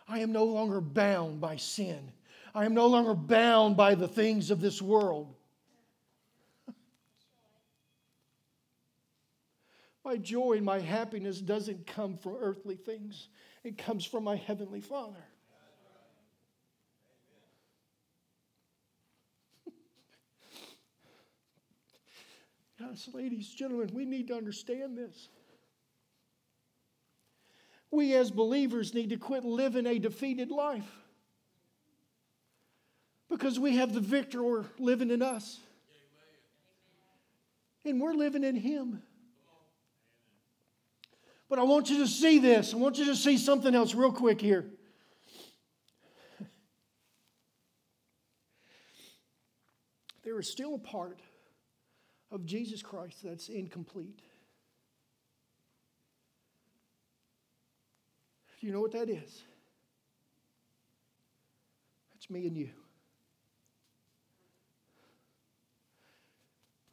I 0.07 0.21
am 0.21 0.33
no 0.33 0.45
longer 0.45 0.81
bound 0.81 1.41
by 1.41 1.57
sin 1.57 2.13
I 2.55 2.65
am 2.65 2.75
no 2.75 2.87
longer 2.87 3.15
bound 3.15 3.77
by 3.77 3.97
the 3.97 4.07
things 4.07 4.53
of 4.53 4.61
this 4.61 4.81
world. 4.81 5.35
My 10.05 10.17
joy 10.17 10.53
and 10.53 10.65
my 10.65 10.79
happiness 10.79 11.41
doesn't 11.41 11.87
come 11.87 12.17
from 12.17 12.37
earthly 12.39 12.77
things, 12.77 13.29
it 13.65 13.77
comes 13.79 14.05
from 14.05 14.23
my 14.25 14.37
Heavenly 14.37 14.81
Father. 14.81 15.25
Yes, 22.81 23.09
ladies, 23.15 23.49
gentlemen, 23.49 23.89
we 23.95 24.05
need 24.05 24.29
to 24.29 24.35
understand 24.35 24.99
this. 24.99 25.29
We 27.91 28.15
as 28.15 28.31
believers 28.31 28.93
need 28.93 29.11
to 29.11 29.17
quit 29.17 29.45
living 29.45 29.87
a 29.87 29.99
defeated 29.99 30.51
life 30.51 31.04
because 33.37 33.59
we 33.59 33.77
have 33.77 33.93
the 33.93 34.01
victor 34.01 34.65
living 34.79 35.11
in 35.11 35.21
us. 35.21 35.59
And 37.85 38.01
we're 38.01 38.15
living 38.15 38.45
in 38.45 38.55
Him. 38.55 39.03
But 41.49 41.59
I 41.59 41.65
want 41.65 41.91
you 41.91 41.99
to 41.99 42.07
see 42.07 42.39
this. 42.39 42.73
I 42.73 42.77
want 42.77 42.97
you 42.97 43.07
to 43.07 43.17
see 43.17 43.37
something 43.37 43.75
else 43.75 43.95
real 43.95 44.13
quick 44.13 44.41
here. 44.41 44.67
There 50.23 50.39
is 50.39 50.49
still 50.49 50.77
a 50.77 50.79
part 50.79 51.21
of 52.31 52.47
Jesus 52.47 52.83
Christ 52.83 53.19
that's 53.23 53.49
incomplete. 53.49 54.23
Do 58.59 58.67
you 58.67 58.73
know 58.73 58.81
what 58.81 58.93
that 58.93 59.11
is? 59.11 59.43
That's 62.13 62.31
me 62.31 62.47
and 62.47 62.57
you. 62.57 62.71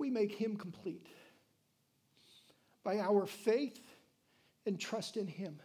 We 0.02 0.10
make 0.10 0.34
him 0.34 0.58
complete 0.58 1.06
by 2.84 2.98
our 2.98 3.28
faith 3.28 3.80
and 4.66 4.80
trust 4.80 5.16
in 5.16 5.28
him. 5.28 5.60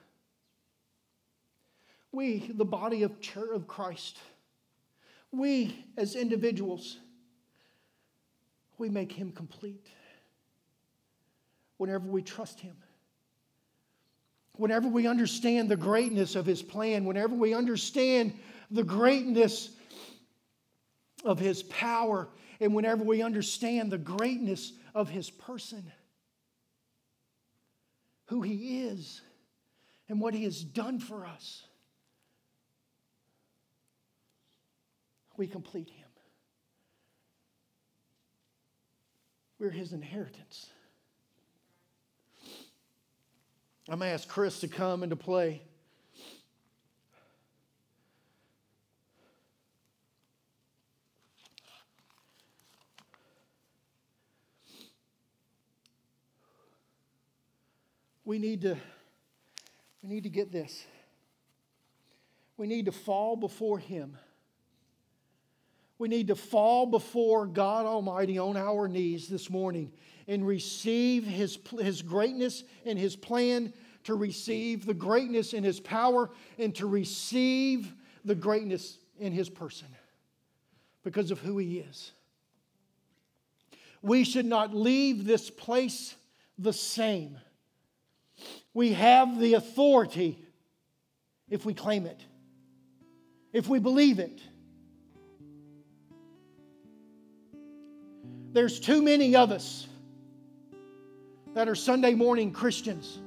We, 2.12 2.52
the 2.54 2.66
body 2.66 3.02
of, 3.02 3.18
church 3.22 3.48
of 3.54 3.66
Christ, 3.66 4.18
we 5.32 5.86
as 5.96 6.16
individuals, 6.16 6.98
we 8.76 8.90
make 8.90 9.10
him 9.10 9.32
complete 9.32 9.86
whenever 11.78 12.06
we 12.06 12.20
trust 12.20 12.60
him. 12.60 12.76
Whenever 14.56 14.86
we 14.86 15.06
understand 15.06 15.70
the 15.70 15.76
greatness 15.76 16.34
of 16.36 16.44
his 16.44 16.62
plan, 16.62 17.06
whenever 17.06 17.34
we 17.34 17.54
understand 17.54 18.34
the 18.70 18.84
greatness 18.84 19.70
of 21.24 21.38
his 21.38 21.62
power 21.62 22.28
and 22.60 22.74
whenever 22.74 23.04
we 23.04 23.22
understand 23.22 23.90
the 23.90 23.98
greatness 23.98 24.72
of 24.94 25.08
his 25.08 25.30
person, 25.30 25.90
who 28.26 28.42
he 28.42 28.82
is, 28.84 29.22
and 30.08 30.20
what 30.20 30.34
he 30.34 30.44
has 30.44 30.62
done 30.62 30.98
for 30.98 31.26
us, 31.26 31.64
we 35.36 35.46
complete 35.46 35.90
him. 35.90 36.08
We're 39.58 39.70
his 39.70 39.92
inheritance. 39.92 40.66
I'm 43.88 43.98
going 44.00 44.08
to 44.08 44.14
ask 44.14 44.28
Chris 44.28 44.60
to 44.60 44.68
come 44.68 45.02
and 45.02 45.10
to 45.10 45.16
play. 45.16 45.62
We 58.26 58.38
need 58.38 58.60
to 58.62 58.76
we 60.02 60.10
need 60.10 60.24
to 60.24 60.28
get 60.28 60.52
this. 60.52 60.84
We 62.58 62.66
need 62.66 62.84
to 62.84 62.92
fall 62.92 63.36
before 63.36 63.78
him. 63.78 64.18
We 65.98 66.08
need 66.08 66.28
to 66.28 66.36
fall 66.36 66.86
before 66.86 67.46
God 67.46 67.86
Almighty 67.86 68.38
on 68.38 68.56
our 68.56 68.86
knees 68.86 69.28
this 69.28 69.48
morning 69.48 69.90
and 70.28 70.46
receive 70.46 71.24
his, 71.24 71.58
his 71.80 72.02
greatness 72.02 72.64
and 72.84 72.98
his 72.98 73.16
plan, 73.16 73.72
to 74.04 74.14
receive 74.14 74.86
the 74.86 74.94
greatness 74.94 75.52
in 75.54 75.64
his 75.64 75.80
power, 75.80 76.30
and 76.58 76.74
to 76.76 76.86
receive 76.86 77.92
the 78.24 78.34
greatness 78.34 78.98
in 79.18 79.32
his 79.32 79.48
person 79.48 79.88
because 81.02 81.30
of 81.30 81.40
who 81.40 81.58
he 81.58 81.78
is. 81.78 82.12
We 84.02 84.24
should 84.24 84.46
not 84.46 84.74
leave 84.74 85.24
this 85.24 85.50
place 85.50 86.14
the 86.58 86.72
same. 86.72 87.38
We 88.76 88.92
have 88.92 89.40
the 89.40 89.54
authority 89.54 90.38
if 91.48 91.64
we 91.64 91.72
claim 91.72 92.04
it, 92.04 92.20
if 93.50 93.68
we 93.68 93.78
believe 93.78 94.18
it. 94.18 94.38
There's 98.52 98.78
too 98.78 99.00
many 99.00 99.34
of 99.34 99.50
us 99.50 99.86
that 101.54 101.70
are 101.70 101.74
Sunday 101.74 102.12
morning 102.12 102.52
Christians 102.52 103.18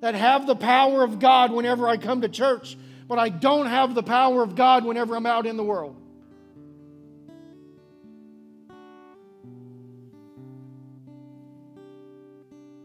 that 0.00 0.14
have 0.14 0.46
the 0.46 0.56
power 0.56 1.04
of 1.04 1.18
God 1.18 1.52
whenever 1.52 1.86
I 1.86 1.98
come 1.98 2.22
to 2.22 2.30
church, 2.30 2.78
but 3.06 3.18
I 3.18 3.28
don't 3.28 3.66
have 3.66 3.94
the 3.94 4.02
power 4.02 4.42
of 4.42 4.56
God 4.56 4.86
whenever 4.86 5.14
I'm 5.14 5.26
out 5.26 5.44
in 5.44 5.58
the 5.58 5.62
world. 5.62 5.94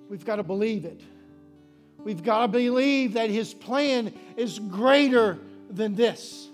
We've 0.09 0.25
got 0.25 0.35
to 0.35 0.43
believe 0.43 0.83
it. 0.83 0.99
We've 2.07 2.23
got 2.23 2.43
to 2.43 2.47
believe 2.47 3.15
that 3.15 3.29
His 3.29 3.53
plan 3.53 4.13
is 4.37 4.59
greater 4.59 5.39
than 5.69 5.93
this. 5.93 6.47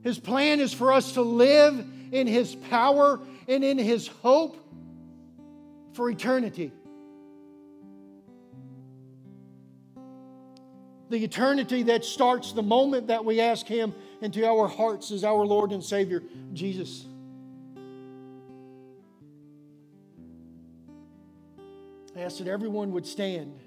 His 0.00 0.18
plan 0.18 0.60
is 0.60 0.72
for 0.72 0.90
us 0.90 1.12
to 1.12 1.20
live 1.20 1.84
in 2.10 2.26
His 2.26 2.54
power 2.54 3.20
and 3.46 3.62
in 3.62 3.76
His 3.76 4.06
hope 4.06 4.56
for 5.92 6.08
eternity. 6.08 6.72
The 11.10 11.22
eternity 11.22 11.82
that 11.82 12.06
starts 12.06 12.52
the 12.52 12.62
moment 12.62 13.08
that 13.08 13.22
we 13.26 13.38
ask 13.38 13.66
Him 13.66 13.94
into 14.22 14.48
our 14.48 14.66
hearts 14.66 15.10
as 15.10 15.24
our 15.24 15.44
Lord 15.44 15.72
and 15.72 15.84
Savior, 15.84 16.22
Jesus. 16.54 17.04
I 22.16 22.20
ask 22.20 22.38
that 22.38 22.48
everyone 22.48 22.92
would 22.92 23.06
stand. 23.06 23.60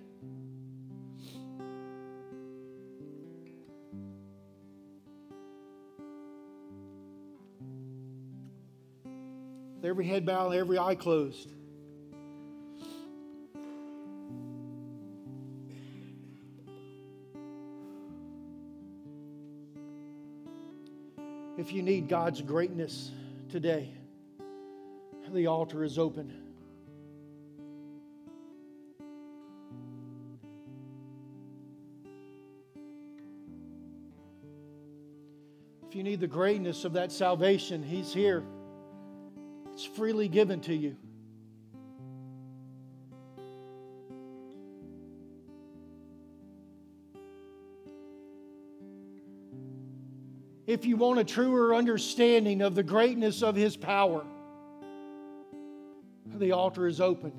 Every 9.88 10.05
head 10.05 10.26
bowed, 10.26 10.53
every 10.53 10.77
eye 10.77 10.95
closed. 10.95 11.53
If 21.57 21.73
you 21.73 21.81
need 21.81 22.07
God's 22.07 22.41
greatness 22.41 23.11
today, 23.49 23.93
the 25.34 25.47
altar 25.47 25.84
is 25.84 25.97
open. 25.97 26.34
If 35.88 35.95
you 35.95 36.03
need 36.03 36.19
the 36.19 36.27
greatness 36.27 36.84
of 36.84 36.93
that 36.93 37.11
salvation, 37.11 37.81
He's 37.81 38.14
here. 38.14 38.43
It's 39.78 39.86
freely 39.86 40.28
given 40.28 40.60
to 40.62 40.74
you. 40.74 40.98
If 50.66 50.88
you 50.88 50.98
want 50.98 51.20
a 51.20 51.24
truer 51.24 51.76
understanding 51.76 52.64
of 52.64 52.74
the 52.74 52.82
greatness 52.82 53.44
of 53.44 53.56
His 53.56 53.78
power, 53.78 54.26
the 56.34 56.54
altar 56.54 56.88
is 56.88 56.99
open. 56.99 57.32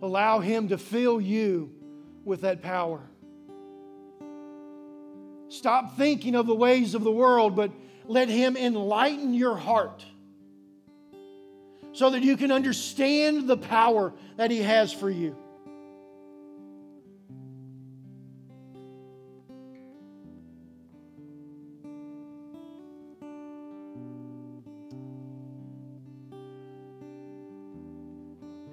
Allow 0.00 0.38
Him 0.38 0.68
to 0.68 0.78
fill 0.78 1.20
you 1.20 1.72
with 2.24 2.42
that 2.42 2.62
power. 2.62 3.00
Stop 5.48 5.96
thinking 5.96 6.36
of 6.36 6.46
the 6.46 6.54
ways 6.54 6.94
of 6.94 7.02
the 7.02 7.10
world, 7.10 7.56
but 7.56 7.72
let 8.06 8.28
Him 8.28 8.56
enlighten 8.56 9.34
your 9.34 9.56
heart 9.56 10.04
so 11.98 12.10
that 12.10 12.22
you 12.22 12.36
can 12.36 12.52
understand 12.52 13.48
the 13.48 13.56
power 13.56 14.12
that 14.36 14.52
He 14.52 14.62
has 14.62 14.92
for 14.92 15.10
you. 15.10 15.36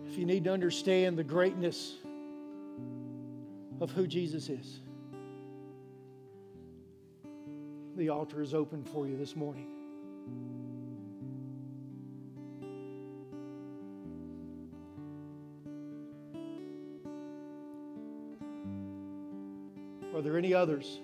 If 0.08 0.20
you 0.20 0.26
need 0.28 0.44
to 0.44 0.52
understand 0.52 1.18
the 1.18 1.24
greatness 1.24 1.96
of 3.82 3.90
who 3.90 4.06
Jesus 4.06 4.50
is, 4.50 4.82
the 7.96 8.10
altar 8.10 8.44
is 8.44 8.54
open 8.54 8.84
for 8.84 9.08
you 9.08 9.18
this 9.18 9.36
morning. 9.36 9.72
There 20.26 20.38
any 20.40 20.56
others? 20.56 21.00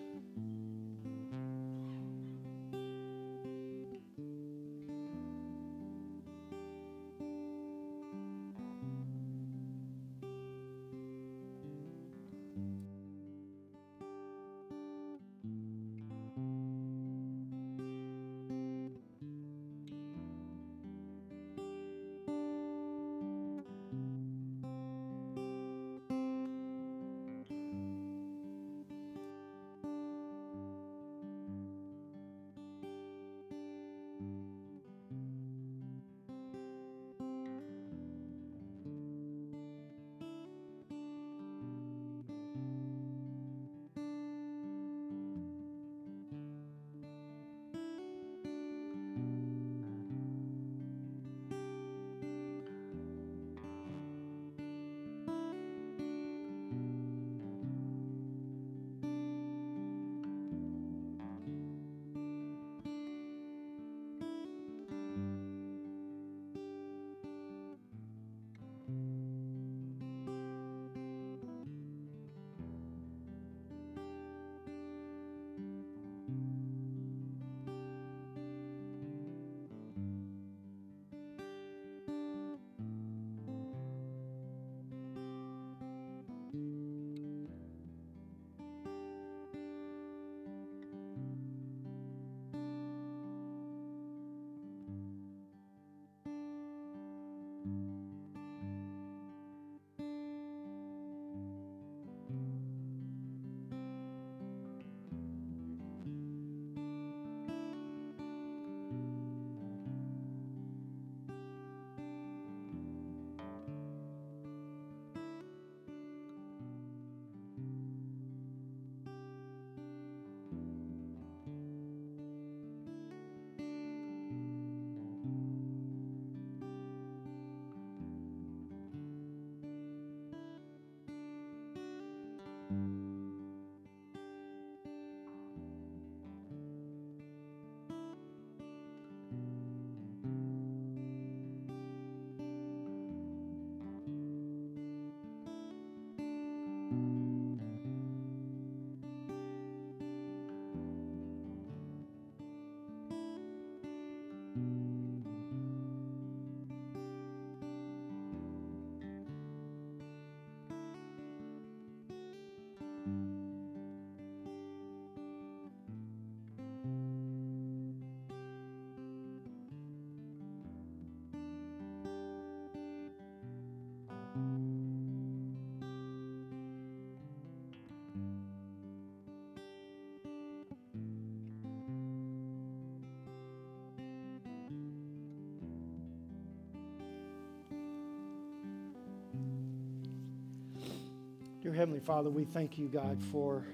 Dear 191.72 191.77
Heavenly 191.77 192.02
Father, 192.02 192.30
we 192.30 192.43
thank 192.43 192.77
you, 192.77 192.89
God, 192.89 193.18
for, 193.31 193.65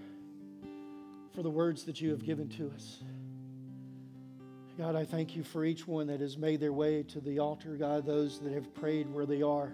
for 1.34 1.41
the 1.41 1.49
words 1.49 1.84
that 1.86 1.99
you 1.99 2.11
have 2.11 2.24
given 2.24 2.48
to 2.49 2.69
us. 2.69 2.99
God, 4.78 4.95
I 4.95 5.03
thank 5.03 5.36
you 5.36 5.44
for 5.44 5.65
each 5.65 5.88
one 5.88 6.06
that 6.06 6.19
has 6.19 6.38
made 6.38 6.60
their 6.60 6.74
way 6.74 7.02
to 7.02 7.19
the 7.19 7.40
altar, 7.40 7.76
God, 7.76 8.06
those 8.06 8.40
that 8.41 8.53
have 8.53 8.72
prayed 8.76 9.11
where 9.11 9.26
they 9.26 9.41
are. 9.41 9.74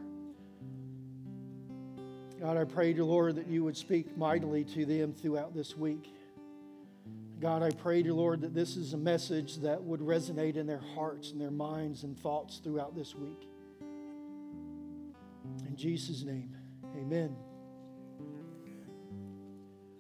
God, 2.40 2.56
I 2.56 2.64
pray, 2.64 2.94
dear 2.94 3.04
Lord, 3.04 3.36
that 3.36 3.48
you 3.48 3.62
would 3.66 3.76
speak 3.76 4.16
mightily 4.16 4.64
to 4.64 4.86
them 4.86 5.12
throughout 5.12 5.54
this 5.54 5.76
week. 5.76 6.16
God, 7.42 7.62
I 7.62 7.72
pray, 7.72 8.04
dear 8.04 8.14
Lord, 8.14 8.40
that 8.40 8.54
this 8.54 8.78
is 8.78 8.94
a 8.94 8.98
message 8.98 9.58
that 9.58 9.84
would 9.84 10.00
resonate 10.00 10.56
in 10.56 10.66
their 10.66 10.84
hearts 10.96 11.32
and 11.32 11.42
their 11.42 11.52
minds 11.52 12.04
and 12.04 12.18
thoughts 12.18 12.62
throughout 12.64 12.96
this 12.96 13.16
week. 13.16 13.50
In 15.68 15.76
Jesus' 15.76 16.24
name, 16.24 16.56
amen. 16.96 17.36